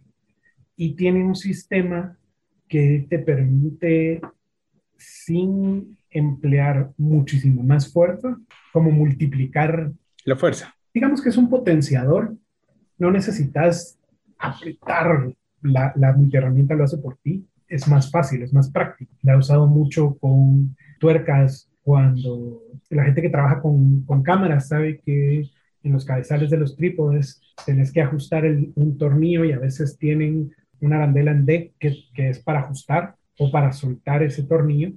Y 0.75 0.95
tiene 0.95 1.23
un 1.23 1.35
sistema 1.35 2.17
que 2.67 3.07
te 3.09 3.19
permite 3.19 4.21
sin 4.97 5.97
emplear 6.11 6.91
muchísimo 6.97 7.63
más 7.63 7.91
fuerza, 7.91 8.37
como 8.71 8.91
multiplicar 8.91 9.91
la 10.25 10.35
fuerza. 10.35 10.75
Digamos 10.93 11.21
que 11.21 11.29
es 11.29 11.37
un 11.37 11.49
potenciador. 11.49 12.35
No 12.97 13.11
necesitas 13.11 13.97
apretar, 14.37 15.33
la, 15.61 15.93
la 15.95 16.13
multiherramienta 16.13 16.75
lo 16.75 16.83
hace 16.83 16.97
por 16.97 17.17
ti. 17.17 17.45
Es 17.69 17.87
más 17.87 18.11
fácil, 18.11 18.41
es 18.43 18.53
más 18.53 18.71
práctico. 18.71 19.13
La 19.21 19.33
he 19.33 19.37
usado 19.37 19.67
mucho 19.67 20.17
con 20.19 20.75
tuercas 20.99 21.69
cuando 21.83 22.61
la 22.89 23.03
gente 23.05 23.21
que 23.21 23.29
trabaja 23.29 23.61
con, 23.61 24.03
con 24.05 24.23
cámaras 24.23 24.67
sabe 24.67 24.99
que 24.99 25.49
en 25.83 25.93
los 25.93 26.05
cabezales 26.05 26.49
de 26.49 26.57
los 26.57 26.75
trípodes 26.75 27.41
tenés 27.65 27.91
que 27.91 28.01
ajustar 28.01 28.43
un 28.75 28.97
tornillo 28.97 29.45
y 29.45 29.53
a 29.53 29.59
veces 29.59 29.97
tienen 29.97 30.51
una 30.81 30.97
arandela 30.97 31.31
en 31.31 31.45
D 31.45 31.73
que, 31.79 31.95
que 32.13 32.29
es 32.29 32.39
para 32.39 32.61
ajustar 32.61 33.15
o 33.37 33.51
para 33.51 33.71
soltar 33.71 34.23
ese 34.23 34.43
tornillo. 34.43 34.91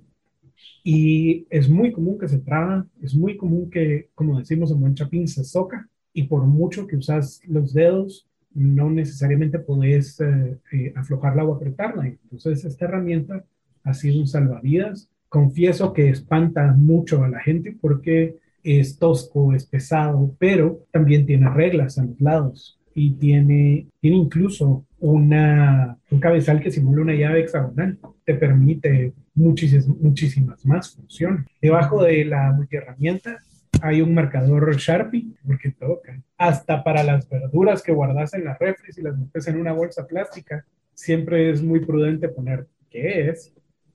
Y 0.84 1.46
es 1.50 1.68
muy 1.68 1.92
común 1.92 2.18
que 2.18 2.28
se 2.28 2.38
traba, 2.38 2.86
es 3.00 3.14
muy 3.14 3.36
común 3.36 3.70
que, 3.70 4.08
como 4.14 4.38
decimos 4.38 4.70
en 4.70 4.80
buen 4.80 4.94
chapín, 4.94 5.28
se 5.28 5.44
soca 5.44 5.88
y 6.12 6.24
por 6.24 6.44
mucho 6.44 6.86
que 6.86 6.96
usas 6.96 7.40
los 7.46 7.72
dedos, 7.72 8.26
no 8.55 8.90
necesariamente 8.90 9.59
podés 9.59 10.20
eh, 10.20 10.59
eh, 10.72 10.92
aflojarla 10.96 11.44
o 11.44 11.55
apretarla. 11.55 12.07
Entonces, 12.07 12.64
esta 12.64 12.84
herramienta 12.84 13.44
ha 13.84 13.94
sido 13.94 14.20
un 14.20 14.26
salvavidas. 14.26 15.09
Confieso 15.28 15.92
que 15.92 16.11
espanta 16.11 16.72
mucho 16.72 17.24
a 17.24 17.28
la 17.28 17.40
gente 17.40 17.76
porque 17.80 18.36
es 18.62 18.98
tosco, 18.98 19.55
es 19.55 19.66
pesado, 19.66 20.34
pero 20.38 20.84
también 20.90 21.26
tiene 21.26 21.48
reglas 21.50 21.98
a 21.98 22.05
los 22.05 22.20
lados 22.20 22.78
y 22.94 23.12
tiene, 23.12 23.86
tiene 24.00 24.16
incluso 24.16 24.84
una, 25.00 25.96
un 26.11 26.20
cabezal 26.20 26.61
que 26.61 26.70
simula 26.70 27.03
una 27.03 27.14
llave 27.14 27.40
hexagonal. 27.40 27.98
Te 28.24 28.34
permite 28.34 29.14
muchísimas, 29.34 29.88
muchísimas 29.88 30.64
más 30.66 30.94
funciones. 30.94 31.46
Debajo 31.61 32.05
de 32.05 32.24
la 32.24 32.53
multiherramienta 32.53 33.40
hay 33.83 34.01
un 34.01 34.14
marcador 34.14 34.76
Sharpie, 34.76 35.35
porque 35.45 35.72
toca. 35.72 36.22
Hasta 36.39 36.85
para 36.85 37.03
las 37.03 37.28
verduras 37.28 37.83
que 37.83 37.93
guardas 37.93 38.33
en 38.35 38.45
la 38.45 38.57
refri, 38.59 38.91
y 38.97 39.03
las 39.03 39.18
metes 39.18 39.49
en 39.49 39.59
una 39.59 39.72
bolsa 39.72 40.07
plástica, 40.07 40.64
siempre 40.95 41.51
es 41.51 41.62
muy 41.62 41.80
prudente 41.85 42.28
poner 42.28 42.68
qué 42.89 43.28
es, 43.28 43.53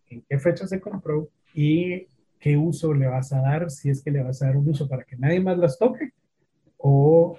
en 0.10 0.24
qué 0.28 0.38
fecha 0.40 0.68
se 0.68 0.82
compró 0.82 1.30
y 1.54 2.08
qué 2.40 2.58
uso 2.58 2.94
le 2.94 3.08
vas 3.08 3.32
a 3.32 3.42
dar, 3.42 3.72
si 3.72 3.90
es 3.90 4.04
que 4.04 4.12
le 4.12 4.22
vas 4.22 4.42
a 4.42 4.48
dar 4.48 4.58
un 4.58 4.68
uso 4.70 4.90
para 4.90 5.04
que 5.04 5.16
nadie 5.16 5.40
más 5.40 5.58
las 5.58 5.80
toque 5.80 6.12
o 6.78 7.38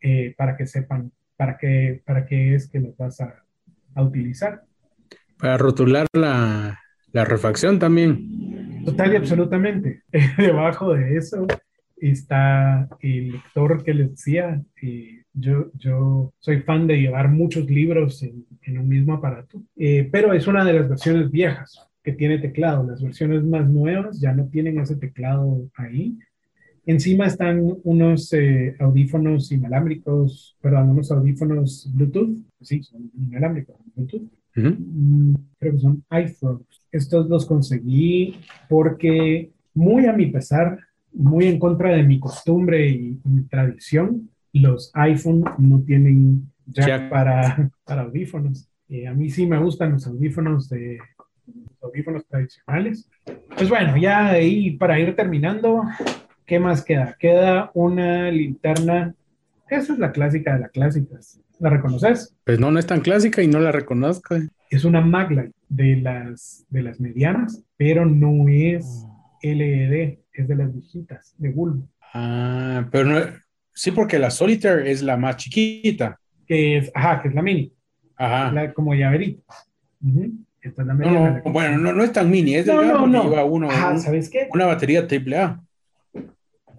eh, 0.00 0.34
para 0.36 0.56
que 0.56 0.66
sepan 0.66 1.12
para 1.36 1.56
qué, 1.56 2.02
para 2.04 2.26
qué 2.26 2.54
es 2.54 2.68
que 2.68 2.80
los 2.80 2.96
vas 2.96 3.20
a, 3.20 3.44
a 3.94 4.02
utilizar. 4.02 4.64
Para 5.38 5.58
rotular 5.58 6.06
la, 6.14 6.80
la, 7.12 7.24
refacción 7.24 7.78
también. 7.78 8.84
Total 8.84 9.12
y 9.12 9.16
absolutamente. 9.16 10.02
Debajo 10.38 10.94
de 10.94 11.16
eso 11.16 11.46
está 11.96 12.88
el 13.00 13.32
lector 13.32 13.84
que 13.84 13.94
les 13.94 14.10
decía. 14.10 14.62
Eh, 14.82 15.22
yo, 15.32 15.70
yo 15.74 16.32
soy 16.38 16.62
fan 16.62 16.86
de 16.86 17.00
llevar 17.00 17.30
muchos 17.30 17.68
libros 17.70 18.22
en, 18.22 18.46
en 18.62 18.78
un 18.78 18.88
mismo 18.88 19.14
aparato, 19.14 19.62
eh, 19.76 20.08
pero 20.10 20.32
es 20.32 20.46
una 20.46 20.64
de 20.64 20.72
las 20.72 20.88
versiones 20.88 21.30
viejas 21.30 21.86
que 22.02 22.12
tiene 22.12 22.38
teclado. 22.38 22.86
Las 22.86 23.02
versiones 23.02 23.44
más 23.44 23.68
nuevas 23.68 24.20
ya 24.20 24.32
no 24.32 24.48
tienen 24.48 24.80
ese 24.80 24.96
teclado 24.96 25.68
ahí 25.76 26.16
Encima 26.86 27.26
están 27.26 27.78
unos 27.82 28.32
eh, 28.32 28.76
audífonos 28.78 29.50
inalámbricos, 29.50 30.56
perdón, 30.60 30.90
unos 30.90 31.10
audífonos 31.10 31.90
Bluetooth. 31.92 32.38
Sí, 32.60 32.80
son 32.84 33.10
inalámbricos, 33.12 33.74
Bluetooth. 33.96 34.30
Mm, 34.54 35.34
creo 35.58 35.72
que 35.72 35.78
son 35.80 36.04
iPhones. 36.10 36.64
Estos 36.92 37.28
los 37.28 37.44
conseguí 37.44 38.36
porque, 38.68 39.50
muy 39.74 40.06
a 40.06 40.12
mi 40.12 40.26
pesar, 40.26 40.78
muy 41.16 41.46
en 41.46 41.58
contra 41.58 41.90
de 41.94 42.02
mi 42.02 42.20
costumbre 42.20 42.88
y, 42.88 43.18
mi 43.24 43.42
tradición, 43.44 44.30
los 44.52 44.90
iPhone 44.94 45.44
no 45.58 45.80
tienen 45.80 46.50
jack, 46.66 47.08
Para, 47.08 47.70
para 47.84 48.02
audífonos. 48.02 48.68
Eh, 48.88 49.06
a 49.06 49.14
mí 49.14 49.30
sí 49.30 49.46
me 49.46 49.58
gustan 49.58 49.92
los 49.92 50.06
audífonos 50.06 50.68
de 50.68 50.98
los 51.46 51.82
audífonos 51.82 52.26
tradicionales. 52.26 53.08
Pues 53.56 53.68
bueno, 53.68 53.96
ya 53.96 54.28
ahí 54.28 54.72
para 54.76 54.98
ir 54.98 55.16
terminando, 55.16 55.82
¿qué 56.44 56.58
más 56.58 56.84
queda? 56.84 57.16
Queda 57.18 57.70
una 57.74 58.30
linterna. 58.30 59.14
Esa 59.68 59.94
es 59.94 59.98
la 59.98 60.12
clásica 60.12 60.54
de 60.54 60.60
las 60.60 60.70
clásicas. 60.70 61.40
¿La 61.58 61.70
reconoces? 61.70 62.34
Pues 62.44 62.60
no, 62.60 62.70
no 62.70 62.78
es 62.78 62.86
tan 62.86 63.00
clásica 63.00 63.42
y 63.42 63.48
no 63.48 63.58
la 63.60 63.72
reconozco. 63.72 64.36
Es 64.68 64.84
una 64.84 65.00
Maglite 65.00 65.52
de 65.68 65.96
las, 65.96 66.66
de 66.68 66.82
las 66.82 67.00
medianas, 67.00 67.64
pero 67.76 68.04
no 68.04 68.48
es 68.48 69.06
LED, 69.42 70.18
es 70.36 70.48
de 70.48 70.54
las 70.54 70.72
viejitas, 70.72 71.34
de 71.38 71.50
bulbo. 71.50 71.88
Ah, 72.12 72.86
pero 72.90 73.04
no, 73.04 73.20
sí, 73.72 73.90
porque 73.90 74.18
la 74.18 74.30
Solitaire 74.30 74.90
es 74.90 75.02
la 75.02 75.16
más 75.16 75.36
chiquita. 75.36 76.18
Que 76.46 76.78
es, 76.78 76.90
ajá, 76.94 77.22
que 77.22 77.28
es 77.28 77.34
la 77.34 77.42
mini. 77.42 77.72
Ajá. 78.16 78.52
La, 78.52 78.72
como 78.72 78.94
llaverito. 78.94 79.42
Esta 80.60 80.82
es 80.82 80.88
la 80.88 80.94
mediana. 80.94 81.42
No, 81.44 81.52
bueno, 81.52 81.78
no, 81.78 81.92
no, 81.92 82.04
es 82.04 82.12
tan 82.12 82.30
mini, 82.30 82.54
es 82.54 82.66
de 82.66 82.74
no, 82.74 83.06
no, 83.06 83.24
lleva 83.24 83.44
uno, 83.44 83.70
ajá, 83.70 83.98
¿sabes 83.98 84.28
qué? 84.28 84.48
una 84.52 84.66
batería 84.66 85.06
AAA. 85.06 85.62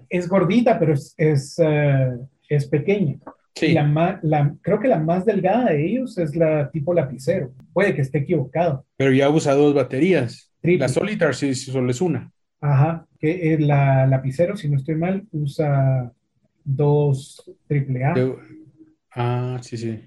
Es 0.10 0.28
gordita, 0.28 0.80
pero 0.80 0.94
es, 0.94 1.14
es, 1.18 1.60
uh, 1.60 2.28
es 2.48 2.68
pequeña. 2.68 3.18
Sí. 3.56 3.74
La, 3.74 4.20
la, 4.22 4.56
creo 4.62 4.80
que 4.80 4.88
la 4.88 5.00
más 5.00 5.26
delgada 5.26 5.72
de 5.72 5.86
ellos 5.86 6.18
es 6.18 6.36
la 6.36 6.70
tipo 6.70 6.94
lapicero. 6.94 7.52
Puede 7.74 7.96
que 7.96 8.02
esté 8.02 8.20
equivocado. 8.20 8.86
Pero 8.96 9.12
ya 9.12 9.30
usa 9.30 9.54
dos 9.54 9.74
baterías. 9.74 10.52
La 10.62 10.88
Solitaire 10.88 11.34
sí, 11.34 11.56
sí, 11.56 11.72
solo 11.72 11.90
es 11.90 12.02
una. 12.02 12.32
Ajá, 12.62 13.06
que 13.20 13.54
es 13.54 13.60
la 13.60 14.08
lapicero, 14.08 14.58
si 14.58 14.70
no 14.70 14.78
estoy 14.78 14.96
mal, 14.96 15.28
usa 15.32 16.12
dos 16.64 17.44
AAA. 17.70 18.16
Ah, 19.16 19.60
sí, 19.62 19.78
sí. 19.78 20.00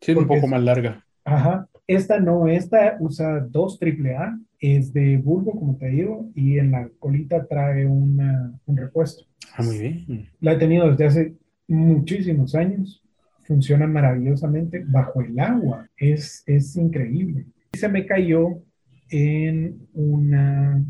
Sí, 0.00 0.12
es 0.12 0.16
un 0.16 0.26
poco 0.26 0.46
más 0.46 0.62
larga. 0.62 1.04
Ajá. 1.24 1.68
Esta 1.86 2.20
no, 2.20 2.46
esta 2.48 2.96
usa 3.00 3.40
dos 3.40 3.78
AAA, 3.80 4.38
es 4.60 4.92
de 4.92 5.16
bulbo, 5.16 5.52
como 5.52 5.76
te 5.76 5.88
digo, 5.88 6.30
y 6.34 6.58
en 6.58 6.72
la 6.72 6.88
colita 6.98 7.46
trae 7.46 7.86
una, 7.86 8.52
un 8.66 8.76
repuesto. 8.76 9.24
Ah, 9.54 9.62
muy 9.62 9.78
bien. 9.78 10.28
La 10.40 10.52
he 10.52 10.56
tenido 10.56 10.90
desde 10.90 11.06
hace 11.06 11.34
muchísimos 11.66 12.54
años. 12.54 13.02
Funciona 13.44 13.86
maravillosamente 13.86 14.84
bajo 14.86 15.22
el 15.22 15.38
agua. 15.38 15.88
Es, 15.96 16.42
es 16.46 16.76
increíble. 16.76 17.46
Y 17.72 17.78
se 17.78 17.88
me 17.88 18.04
cayó 18.04 18.62
en 19.08 19.88
una, 19.94 20.84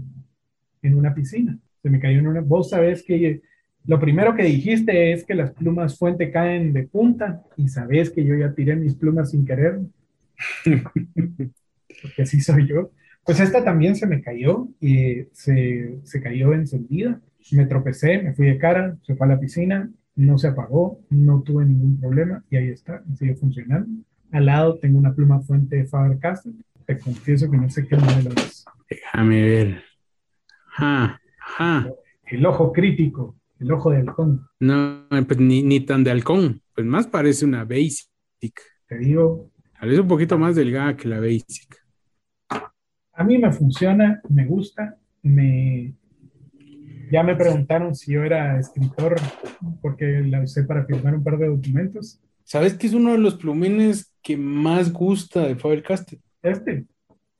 en 0.82 0.94
una 0.94 1.14
piscina. 1.14 1.58
Se 1.82 1.90
me 1.90 2.00
cayó 2.00 2.18
en 2.18 2.26
una... 2.26 2.40
Vos 2.40 2.70
sabés 2.70 3.02
que 3.02 3.42
lo 3.86 3.98
primero 3.98 4.34
que 4.34 4.44
dijiste 4.44 5.12
es 5.12 5.24
que 5.24 5.34
las 5.34 5.52
plumas 5.52 5.98
fuente 5.98 6.30
caen 6.30 6.72
de 6.72 6.84
punta 6.84 7.42
y 7.56 7.68
sabés 7.68 8.10
que 8.10 8.24
yo 8.24 8.34
ya 8.34 8.52
tiré 8.52 8.76
mis 8.76 8.94
plumas 8.94 9.30
sin 9.30 9.46
querer. 9.46 9.80
Porque 12.02 12.22
así 12.22 12.40
soy 12.40 12.66
yo. 12.66 12.90
Pues 13.24 13.40
esta 13.40 13.64
también 13.64 13.96
se 13.96 14.06
me 14.06 14.22
cayó 14.22 14.68
y 14.80 15.24
se, 15.32 15.98
se 16.04 16.22
cayó 16.22 16.52
encendida. 16.52 17.20
Me 17.52 17.66
tropecé, 17.66 18.22
me 18.22 18.34
fui 18.34 18.46
de 18.46 18.58
cara, 18.58 18.96
se 19.02 19.14
fue 19.14 19.26
a 19.26 19.30
la 19.30 19.40
piscina 19.40 19.90
no 20.18 20.36
se 20.36 20.48
apagó, 20.48 21.00
no 21.10 21.42
tuve 21.42 21.64
ningún 21.64 21.98
problema 21.98 22.42
y 22.50 22.56
ahí 22.56 22.68
está, 22.70 23.02
sigue 23.16 23.36
funcionando. 23.36 23.88
Al 24.32 24.46
lado 24.46 24.78
tengo 24.78 24.98
una 24.98 25.14
pluma 25.14 25.40
fuente 25.40 25.86
Faber-Castell. 25.86 26.54
Te 26.84 26.98
confieso 26.98 27.48
que 27.50 27.56
no 27.56 27.70
sé 27.70 27.86
qué 27.86 27.96
modelo 27.96 28.30
es. 28.36 28.64
Déjame 28.90 29.42
ver. 29.42 29.87
El 32.26 32.46
ojo 32.46 32.72
crítico, 32.72 33.36
el 33.58 33.72
ojo 33.72 33.90
de 33.90 33.98
halcón. 33.98 34.46
No, 34.60 35.06
pues 35.26 35.38
ni, 35.38 35.62
ni 35.62 35.80
tan 35.80 36.04
de 36.04 36.10
halcón, 36.10 36.62
pues 36.74 36.86
más 36.86 37.06
parece 37.06 37.44
una 37.44 37.64
basic. 37.64 38.08
Te 38.86 38.98
digo. 38.98 39.50
Tal 39.78 39.88
vez 39.90 39.98
un 39.98 40.08
poquito 40.08 40.38
más 40.38 40.56
delgada 40.56 40.96
que 40.96 41.08
la 41.08 41.20
basic. 41.20 41.76
A 43.12 43.24
mí 43.24 43.38
me 43.38 43.50
funciona, 43.52 44.20
me 44.28 44.46
gusta, 44.46 44.96
me, 45.22 45.94
ya 47.10 47.22
me 47.22 47.36
preguntaron 47.36 47.94
si 47.94 48.12
yo 48.12 48.22
era 48.22 48.58
escritor 48.60 49.16
porque 49.80 50.22
la 50.26 50.42
usé 50.42 50.64
para 50.64 50.84
firmar 50.84 51.14
un 51.14 51.24
par 51.24 51.38
de 51.38 51.48
documentos. 51.48 52.20
¿Sabes 52.44 52.74
que 52.74 52.86
es 52.86 52.94
uno 52.94 53.12
de 53.12 53.18
los 53.18 53.34
plumines 53.34 54.14
que 54.22 54.36
más 54.36 54.92
gusta 54.92 55.46
de 55.46 55.56
Faber-Castell? 55.56 56.20
¿Este? 56.42 56.86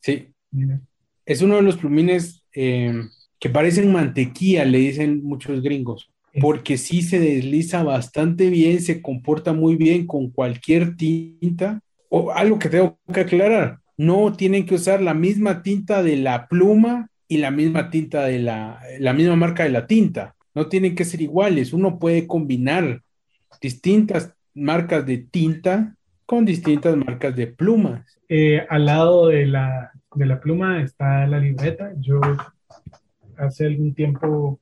Sí. 0.01 0.32
Mira. 0.51 0.80
Es 1.24 1.43
uno 1.43 1.57
de 1.57 1.62
los 1.62 1.76
plumines 1.76 2.45
eh, 2.55 2.93
que 3.39 3.49
parecen 3.49 3.93
mantequilla, 3.93 4.64
le 4.64 4.78
dicen 4.78 5.22
muchos 5.22 5.62
gringos, 5.62 6.11
porque 6.41 6.76
sí 6.76 7.03
se 7.03 7.18
desliza 7.18 7.82
bastante 7.82 8.51
bien, 8.51 8.80
se 8.80 9.01
comporta 9.03 9.53
muy 9.53 9.76
bien 9.76 10.07
con 10.07 10.30
cualquier 10.30 10.97
tinta. 10.97 11.80
O 12.11 12.32
algo 12.32 12.59
que 12.59 12.68
tengo 12.68 12.99
que 13.12 13.20
aclarar, 13.20 13.80
no 13.97 14.32
tienen 14.32 14.64
que 14.64 14.76
usar 14.76 15.03
la 15.03 15.14
misma 15.14 15.62
tinta 15.62 16.03
de 16.03 16.16
la 16.16 16.49
pluma 16.49 17.11
y 17.26 17.39
la 17.39 17.51
misma 17.51 17.91
tinta 17.91 18.24
de 18.24 18.39
la, 18.39 18.80
la 18.99 19.12
misma 19.12 19.36
marca 19.36 19.64
de 19.64 19.70
la 19.70 19.86
tinta. 19.86 20.34
No 20.55 20.68
tienen 20.68 20.95
que 20.95 21.05
ser 21.05 21.20
iguales. 21.20 21.72
Uno 21.72 21.99
puede 21.99 22.26
combinar 22.26 23.03
distintas 23.61 24.32
marcas 24.55 25.05
de 25.05 25.18
tinta 25.18 25.95
con 26.24 26.45
distintas 26.45 26.97
marcas 26.97 27.36
de 27.36 27.47
plumas. 27.47 28.18
Eh, 28.28 28.64
al 28.68 28.86
lado 28.86 29.28
de 29.28 29.47
la, 29.47 29.93
de 30.14 30.26
la 30.26 30.41
pluma 30.41 30.82
está 30.82 31.26
la 31.26 31.39
libreta. 31.39 31.93
Yo 31.99 32.20
hace 33.39 33.66
algún 33.66 33.95
tiempo 33.95 34.61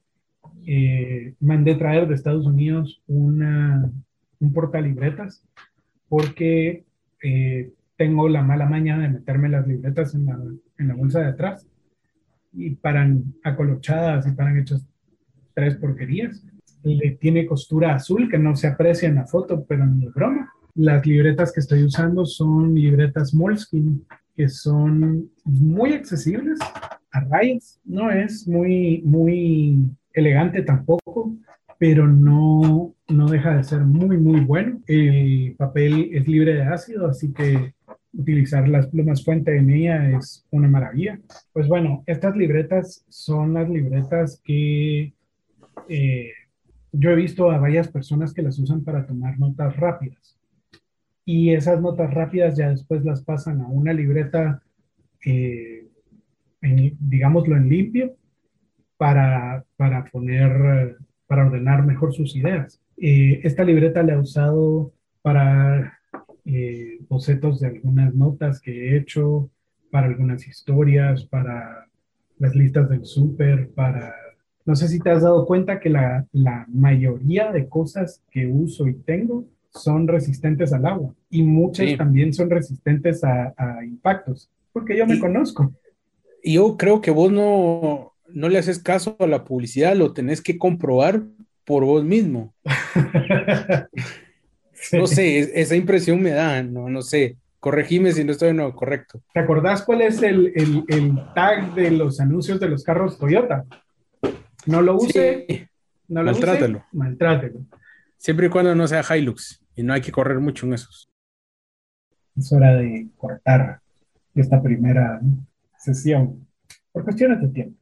eh, 0.66 1.34
mandé 1.40 1.74
traer 1.74 2.06
de 2.06 2.14
Estados 2.14 2.46
Unidos 2.46 3.02
una, 3.06 3.90
un 4.40 4.52
portalibretas 4.52 5.44
porque 6.08 6.84
eh, 7.22 7.72
tengo 7.96 8.28
la 8.28 8.42
mala 8.42 8.66
maña 8.66 8.98
de 8.98 9.08
meterme 9.08 9.48
las 9.48 9.66
libretas 9.66 10.14
en 10.14 10.26
la, 10.26 10.38
en 10.78 10.88
la 10.88 10.94
bolsa 10.94 11.20
de 11.20 11.26
atrás 11.26 11.66
y 12.52 12.74
paran 12.74 13.34
acolochadas 13.42 14.26
y 14.26 14.32
paran 14.32 14.58
hechas 14.58 14.86
tres 15.54 15.76
porquerías. 15.76 16.44
Le 16.82 17.12
tiene 17.12 17.46
costura 17.46 17.94
azul 17.94 18.30
que 18.30 18.38
no 18.38 18.54
se 18.54 18.68
aprecia 18.68 19.08
en 19.08 19.16
la 19.16 19.26
foto, 19.26 19.64
pero 19.64 19.84
ni 19.86 20.04
de 20.04 20.10
broma. 20.10 20.52
Las 20.74 21.04
libretas 21.06 21.52
que 21.52 21.60
estoy 21.60 21.82
usando 21.82 22.26
son 22.26 22.74
libretas 22.74 23.34
Moleskine, 23.34 24.00
que 24.36 24.48
son 24.48 25.30
muy 25.44 25.94
accesibles 25.94 26.58
a 27.10 27.20
rayas. 27.20 27.80
No 27.84 28.10
es 28.10 28.46
muy, 28.46 29.02
muy 29.04 29.78
elegante 30.12 30.62
tampoco, 30.62 31.34
pero 31.78 32.06
no, 32.06 32.94
no 33.08 33.28
deja 33.28 33.56
de 33.56 33.64
ser 33.64 33.80
muy, 33.80 34.16
muy 34.18 34.40
bueno. 34.40 34.80
El 34.86 35.54
papel 35.56 36.10
es 36.12 36.26
libre 36.26 36.54
de 36.54 36.62
ácido, 36.62 37.08
así 37.08 37.32
que 37.32 37.74
utilizar 38.12 38.66
las 38.68 38.86
plumas 38.88 39.24
fuente 39.24 39.56
en 39.56 39.70
ella 39.70 40.10
es 40.18 40.46
una 40.50 40.68
maravilla. 40.68 41.20
Pues 41.52 41.68
bueno, 41.68 42.02
estas 42.06 42.36
libretas 42.36 43.04
son 43.08 43.54
las 43.54 43.68
libretas 43.68 44.40
que 44.42 45.12
eh, 45.88 46.30
yo 46.92 47.10
he 47.10 47.16
visto 47.16 47.50
a 47.50 47.58
varias 47.58 47.88
personas 47.88 48.32
que 48.32 48.42
las 48.42 48.58
usan 48.58 48.82
para 48.82 49.06
tomar 49.06 49.38
notas 49.38 49.76
rápidas. 49.76 50.38
Y 51.24 51.52
esas 51.52 51.80
notas 51.80 52.12
rápidas 52.14 52.56
ya 52.56 52.70
después 52.70 53.04
las 53.04 53.22
pasan 53.22 53.60
a 53.60 53.66
una 53.66 53.92
libreta, 53.92 54.62
eh, 55.24 55.85
digámoslo 56.98 57.56
en 57.56 57.68
limpio, 57.68 58.16
para, 58.96 59.64
para 59.76 60.04
poner, 60.06 60.96
para 61.26 61.46
ordenar 61.46 61.84
mejor 61.84 62.12
sus 62.14 62.34
ideas. 62.34 62.80
Eh, 62.96 63.40
esta 63.44 63.64
libreta 63.64 64.02
la 64.02 64.14
he 64.14 64.18
usado 64.18 64.92
para 65.22 65.98
eh, 66.44 66.98
bocetos 67.08 67.60
de 67.60 67.68
algunas 67.68 68.14
notas 68.14 68.60
que 68.60 68.70
he 68.72 68.96
hecho, 68.96 69.50
para 69.90 70.06
algunas 70.06 70.46
historias, 70.46 71.24
para 71.24 71.86
las 72.38 72.54
listas 72.54 72.88
del 72.88 73.04
súper, 73.04 73.70
para... 73.70 74.14
No 74.64 74.74
sé 74.74 74.88
si 74.88 74.98
te 74.98 75.10
has 75.10 75.22
dado 75.22 75.46
cuenta 75.46 75.78
que 75.78 75.90
la, 75.90 76.26
la 76.32 76.66
mayoría 76.68 77.52
de 77.52 77.68
cosas 77.68 78.22
que 78.30 78.46
uso 78.46 78.88
y 78.88 78.94
tengo 78.94 79.44
son 79.70 80.08
resistentes 80.08 80.72
al 80.72 80.86
agua 80.86 81.14
y 81.30 81.42
muchas 81.42 81.96
también 81.96 82.32
son 82.32 82.50
resistentes 82.50 83.22
a, 83.22 83.54
a, 83.56 83.84
impactos, 83.84 84.50
porque 84.72 84.96
yo 84.96 85.06
me 85.06 85.20
conozco. 85.20 85.72
Yo 86.42 86.76
creo 86.76 87.00
que 87.00 87.10
vos 87.10 87.32
no, 87.32 88.14
no 88.28 88.48
le 88.48 88.58
haces 88.58 88.78
caso 88.78 89.16
a 89.18 89.26
la 89.26 89.44
publicidad, 89.44 89.96
lo 89.96 90.12
tenés 90.12 90.40
que 90.40 90.58
comprobar 90.58 91.22
por 91.64 91.84
vos 91.84 92.04
mismo. 92.04 92.54
No 94.92 95.06
sé, 95.06 95.60
esa 95.60 95.74
impresión 95.74 96.20
me 96.20 96.30
da, 96.30 96.62
no, 96.62 96.88
no 96.88 97.02
sé. 97.02 97.36
Corregime 97.60 98.12
si 98.12 98.22
no 98.22 98.32
estoy 98.32 98.50
en 98.50 98.58
lo 98.58 98.74
correcto. 98.74 99.20
¿Te 99.32 99.40
acordás 99.40 99.82
cuál 99.82 100.02
es 100.02 100.22
el, 100.22 100.52
el, 100.54 101.14
tag 101.34 101.74
de 101.74 101.90
los 101.90 102.20
anuncios 102.20 102.60
de 102.60 102.68
los 102.68 102.84
carros 102.84 103.18
Toyota? 103.18 103.64
No 104.66 104.82
lo 104.82 104.96
use, 104.96 105.68
no 106.08 106.22
lo 106.22 106.32
maltrátelo. 106.32 106.84
maltrátelo. 106.92 107.60
Siempre 108.18 108.46
y 108.46 108.50
cuando 108.50 108.74
no 108.74 108.86
sea 108.86 109.02
Hilux 109.16 109.64
y 109.74 109.82
no 109.82 109.92
hay 109.92 110.00
que 110.00 110.12
correr 110.12 110.38
mucho 110.38 110.66
en 110.66 110.74
esos. 110.74 111.08
Es 112.36 112.52
hora 112.52 112.76
de 112.76 113.08
cortar 113.16 113.80
esta 114.34 114.62
primera 114.62 115.20
sesión 115.86 116.46
por 116.92 117.04
cuestiones 117.04 117.40
de 117.40 117.48
tiempo, 117.48 117.78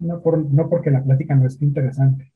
no, 0.00 0.20
por, 0.20 0.38
no 0.52 0.68
porque 0.68 0.90
la 0.90 1.02
plática 1.02 1.34
no 1.34 1.46
esté 1.46 1.64
interesante. 1.64 2.32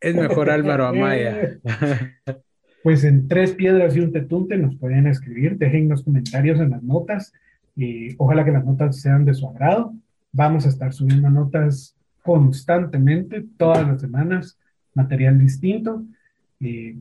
es 0.00 0.14
mejor 0.14 0.50
Álvaro 0.50 0.86
Amaya. 0.86 1.58
Pues 2.84 3.02
en 3.02 3.28
Tres 3.28 3.54
Piedras 3.54 3.96
y 3.96 4.00
un 4.00 4.12
Tetunte 4.12 4.58
nos 4.58 4.76
pueden 4.76 5.06
escribir, 5.06 5.56
dejen 5.56 5.88
los 5.88 6.04
comentarios 6.04 6.60
en 6.60 6.68
las 6.68 6.82
notas 6.82 7.32
y 7.74 8.14
ojalá 8.18 8.44
que 8.44 8.50
las 8.50 8.66
notas 8.66 9.00
sean 9.00 9.24
de 9.24 9.32
su 9.32 9.48
agrado. 9.48 9.94
Vamos 10.32 10.66
a 10.66 10.68
estar 10.68 10.92
subiendo 10.92 11.30
notas 11.30 11.96
constantemente, 12.24 13.44
todas 13.56 13.86
las 13.86 14.00
semanas, 14.00 14.58
material 14.94 15.38
distinto. 15.38 16.02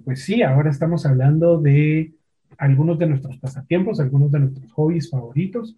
Pues 0.03 0.23
sí, 0.23 0.43
ahora 0.43 0.69
estamos 0.69 1.05
hablando 1.05 1.59
de 1.59 2.13
algunos 2.57 2.99
de 2.99 3.07
nuestros 3.07 3.37
pasatiempos, 3.37 3.99
algunos 3.99 4.31
de 4.31 4.39
nuestros 4.39 4.71
hobbies 4.73 5.09
favoritos 5.09 5.75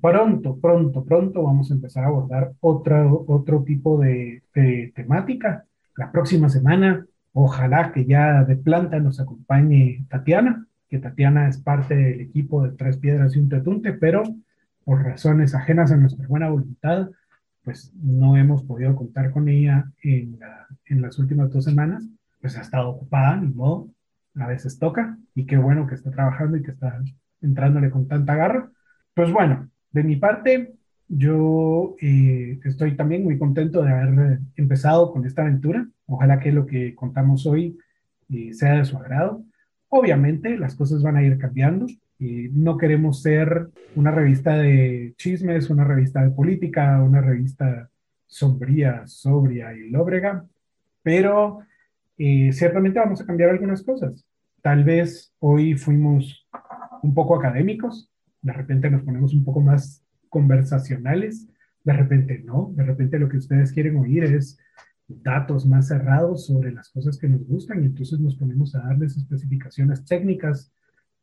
pronto, 0.00 0.58
pronto, 0.60 1.04
pronto 1.04 1.42
vamos 1.42 1.70
a 1.70 1.74
empezar 1.74 2.04
a 2.04 2.08
abordar 2.08 2.52
otro, 2.60 3.24
otro 3.28 3.62
tipo 3.62 3.98
de, 3.98 4.42
temática. 4.94 5.64
La 5.96 6.10
próxima 6.10 6.48
semana, 6.48 7.06
ojalá 7.32 7.92
que 7.92 8.04
ya 8.04 8.44
de 8.44 8.56
planta 8.56 8.98
nos 8.98 9.20
acompañe 9.20 10.04
Tatiana, 10.08 10.66
que 10.88 10.98
Tatiana 10.98 11.48
es 11.48 11.58
parte 11.58 11.94
del 11.94 12.20
equipo 12.20 12.64
de 12.64 12.76
Tres 12.76 12.96
Piedras 12.96 13.36
y 13.36 13.40
un 13.40 13.48
Tetunte, 13.48 13.92
pero 13.92 14.22
por 14.84 15.02
razones 15.02 15.54
ajenas 15.54 15.92
a 15.92 15.96
nuestra 15.96 16.26
buena 16.26 16.48
voluntad, 16.48 17.10
pues 17.68 17.92
no 18.02 18.34
hemos 18.38 18.64
podido 18.64 18.96
contar 18.96 19.30
con 19.30 19.46
ella 19.46 19.92
en, 20.02 20.38
en 20.86 21.02
las 21.02 21.18
últimas 21.18 21.52
dos 21.52 21.64
semanas, 21.64 22.02
pues 22.40 22.56
ha 22.56 22.62
estado 22.62 22.88
ocupada, 22.88 23.36
ni 23.36 23.48
modo, 23.48 23.90
a 24.36 24.46
veces 24.46 24.78
toca, 24.78 25.18
y 25.34 25.44
qué 25.44 25.58
bueno 25.58 25.86
que 25.86 25.94
está 25.94 26.10
trabajando 26.10 26.56
y 26.56 26.62
que 26.62 26.70
está 26.70 26.98
entrándole 27.42 27.90
con 27.90 28.08
tanta 28.08 28.36
garra. 28.36 28.70
Pues 29.12 29.30
bueno, 29.30 29.68
de 29.92 30.02
mi 30.02 30.16
parte, 30.16 30.76
yo 31.08 31.94
eh, 32.00 32.58
estoy 32.64 32.96
también 32.96 33.22
muy 33.22 33.38
contento 33.38 33.82
de 33.82 33.92
haber 33.92 34.40
empezado 34.56 35.12
con 35.12 35.26
esta 35.26 35.42
aventura. 35.42 35.86
Ojalá 36.06 36.40
que 36.40 36.52
lo 36.52 36.64
que 36.64 36.94
contamos 36.94 37.44
hoy 37.44 37.76
eh, 38.30 38.54
sea 38.54 38.78
de 38.78 38.86
su 38.86 38.96
agrado. 38.96 39.44
Obviamente, 39.88 40.58
las 40.58 40.74
cosas 40.74 41.02
van 41.02 41.16
a 41.16 41.22
ir 41.22 41.38
cambiando. 41.38 41.86
y 42.20 42.48
no 42.52 42.76
queremos 42.76 43.22
ser 43.22 43.68
una 43.94 44.10
revista 44.10 44.56
de 44.56 45.14
chismes, 45.16 45.70
una 45.70 45.84
revista 45.84 46.20
de 46.24 46.30
política, 46.30 47.00
una 47.00 47.20
revista 47.20 47.88
sombría, 48.26 49.06
sobria 49.06 49.72
y 49.72 49.88
lóbrega, 49.90 50.44
pero 51.02 51.60
eh, 52.18 52.50
ciertamente 52.52 52.98
vamos 52.98 53.20
a 53.20 53.26
cambiar 53.26 53.50
algunas 53.50 53.82
cosas. 53.82 54.24
Tal 54.62 54.84
vez 54.84 55.32
hoy 55.38 55.74
fuimos 55.74 56.46
un 57.02 57.14
poco 57.14 57.36
académicos, 57.36 58.10
de 58.42 58.52
repente 58.52 58.90
nos 58.90 59.02
ponemos 59.02 59.32
un 59.32 59.44
poco 59.44 59.60
más 59.60 60.04
conversacionales, 60.28 61.48
de 61.84 61.92
repente 61.92 62.42
no, 62.44 62.72
de 62.74 62.84
repente 62.84 63.18
lo 63.18 63.28
que 63.28 63.38
ustedes 63.38 63.72
quieren 63.72 63.96
oír 63.96 64.24
es 64.24 64.58
datos 65.08 65.66
más 65.66 65.88
cerrados 65.88 66.46
sobre 66.46 66.70
las 66.72 66.90
cosas 66.90 67.18
que 67.18 67.28
nos 67.28 67.46
gustan 67.46 67.82
y 67.82 67.86
entonces 67.86 68.20
nos 68.20 68.36
ponemos 68.36 68.74
a 68.74 68.80
darles 68.80 69.16
especificaciones 69.16 70.04
técnicas 70.04 70.70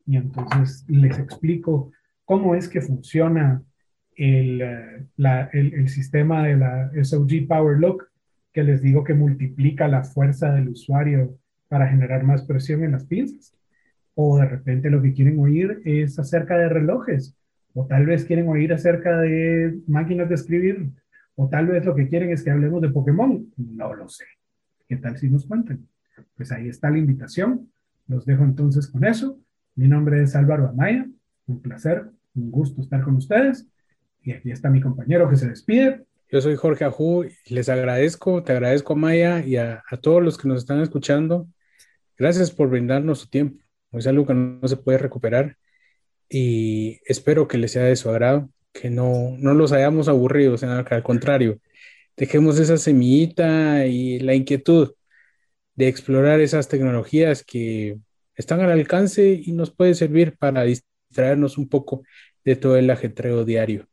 y 0.06 0.18
entonces 0.18 0.84
les 0.88 1.18
explico 1.20 1.92
cómo 2.26 2.56
es 2.56 2.68
que 2.68 2.82
funciona 2.82 3.62
el, 4.16 4.62
eh, 4.62 5.06
el, 5.54 5.74
el 5.74 5.90
sistema 5.90 6.44
de 6.44 6.58
la 6.58 6.92
SOG 7.04 7.48
Power 7.48 7.78
Lock 7.78 8.10
que 8.56 8.64
les 8.64 8.82
digo 8.82 9.04
que 9.04 9.14
multiplica 9.14 9.88
la 9.88 10.04
fuerza 10.04 10.54
del 10.54 10.70
usuario 10.70 11.38
para 11.68 11.90
generar 11.90 12.24
más 12.24 12.44
presión 12.44 12.86
en 12.86 12.94
las 12.94 13.06
pinzas. 13.06 13.54
O 14.14 14.38
de 14.40 14.46
repente 14.46 14.90
lo 14.90 15.02
que 15.02 15.14
quieren 15.14 15.40
oír 15.40 15.82
es 15.84 16.18
acerca 16.18 16.58
de 16.58 16.70
relojes, 16.70 17.36
o 17.74 17.86
tal 17.86 18.06
vez 18.06 18.24
quieren 18.24 18.48
oír 18.48 18.72
acerca 18.72 19.20
de 19.20 19.78
máquinas 19.88 20.30
de 20.30 20.36
escribir, 20.36 20.90
o 21.36 21.50
tal 21.50 21.68
vez 21.68 21.86
lo 21.86 21.96
que 21.96 22.08
quieren 22.08 22.32
es 22.32 22.44
que 22.44 22.52
hablemos 22.52 22.82
de 22.82 22.90
Pokémon. 22.90 23.54
No 23.58 23.94
lo 23.94 24.08
sé. 24.10 24.26
¿Qué 24.88 24.98
tal 24.98 25.18
si 25.18 25.30
nos 25.30 25.46
cuentan? 25.46 25.88
Pues 26.36 26.52
ahí 26.52 26.70
está 26.70 26.90
la 26.90 26.98
invitación. 26.98 27.70
Los 28.08 28.26
dejo 28.26 28.44
entonces 28.44 28.88
con 28.88 29.04
eso. 29.06 29.40
Mi 29.76 29.88
nombre 29.88 30.22
es 30.22 30.36
Álvaro 30.36 30.70
Amaya. 30.70 31.06
Un 31.48 31.62
placer, 31.62 32.06
un 32.36 32.52
gusto 32.52 32.82
estar 32.82 33.04
con 33.04 33.16
ustedes. 33.16 33.68
Y 34.24 34.32
aquí 34.32 34.52
está 34.52 34.70
mi 34.70 34.82
compañero 34.82 35.30
que 35.30 35.36
se 35.36 35.50
despide. 35.50 36.06
Yo 36.32 36.42
soy 36.42 36.56
Jorge 36.56 36.86
Ajú 36.86 37.26
les 37.48 37.70
agradezco, 37.70 38.44
te 38.44 38.52
agradezco 38.54 38.94
Amaya 38.94 39.46
y 39.46 39.58
a, 39.58 39.84
a 39.90 39.98
todos 39.98 40.24
los 40.24 40.38
que 40.38 40.48
nos 40.48 40.60
están 40.60 40.82
escuchando. 40.82 41.48
Gracias 42.18 42.50
por 42.50 42.70
brindarnos 42.70 43.20
su 43.20 43.30
tiempo 43.30 43.66
es 44.00 44.08
algo 44.08 44.26
que 44.26 44.34
no 44.34 44.68
se 44.68 44.78
puede 44.78 44.98
recuperar 44.98 45.58
y 46.30 47.00
espero 47.06 47.48
que 47.48 47.58
les 47.58 47.72
sea 47.72 47.84
de 47.84 47.96
su 47.96 48.10
agrado, 48.10 48.50
que 48.76 48.90
no, 48.90 49.36
no 49.40 49.54
los 49.54 49.72
hayamos 49.72 50.10
aburrido, 50.10 50.58
sino 50.58 50.84
que 50.84 50.96
al 50.96 51.04
contrario, 51.04 51.60
dejemos 52.18 52.60
esa 52.60 52.78
semillita 52.78 53.86
y 53.86 54.20
la 54.20 54.36
inquietud 54.36 54.94
de 55.76 55.88
explorar 55.88 56.42
esas 56.42 56.68
tecnologías 56.68 57.44
que 57.44 57.98
están 58.36 58.60
al 58.60 58.72
alcance 58.72 59.42
y 59.44 59.54
nos 59.54 59.72
puede 59.72 59.94
servir 59.94 60.38
para 60.38 60.64
distraernos 60.64 61.58
un 61.58 61.70
poco 61.70 62.04
de 62.44 62.58
todo 62.58 62.76
el 62.76 62.90
ajetreo 62.90 63.46
diario. 63.46 63.88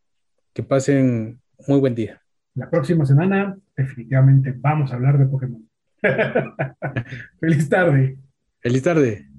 Que 0.53 0.65
pasen 0.65 1.41
muy 1.69 1.79
buen 1.79 1.95
día. 1.95 2.21
La 2.55 2.69
próxima 2.69 3.07
semana 3.07 3.57
definitivamente 3.77 4.53
vamos 4.57 4.93
a 4.93 4.97
hablar 4.97 5.17
de 5.17 5.27
Pokémon. 5.27 5.69
Feliz 7.41 7.69
tarde. 7.69 8.19
Feliz 8.61 8.83
tarde. 8.83 9.32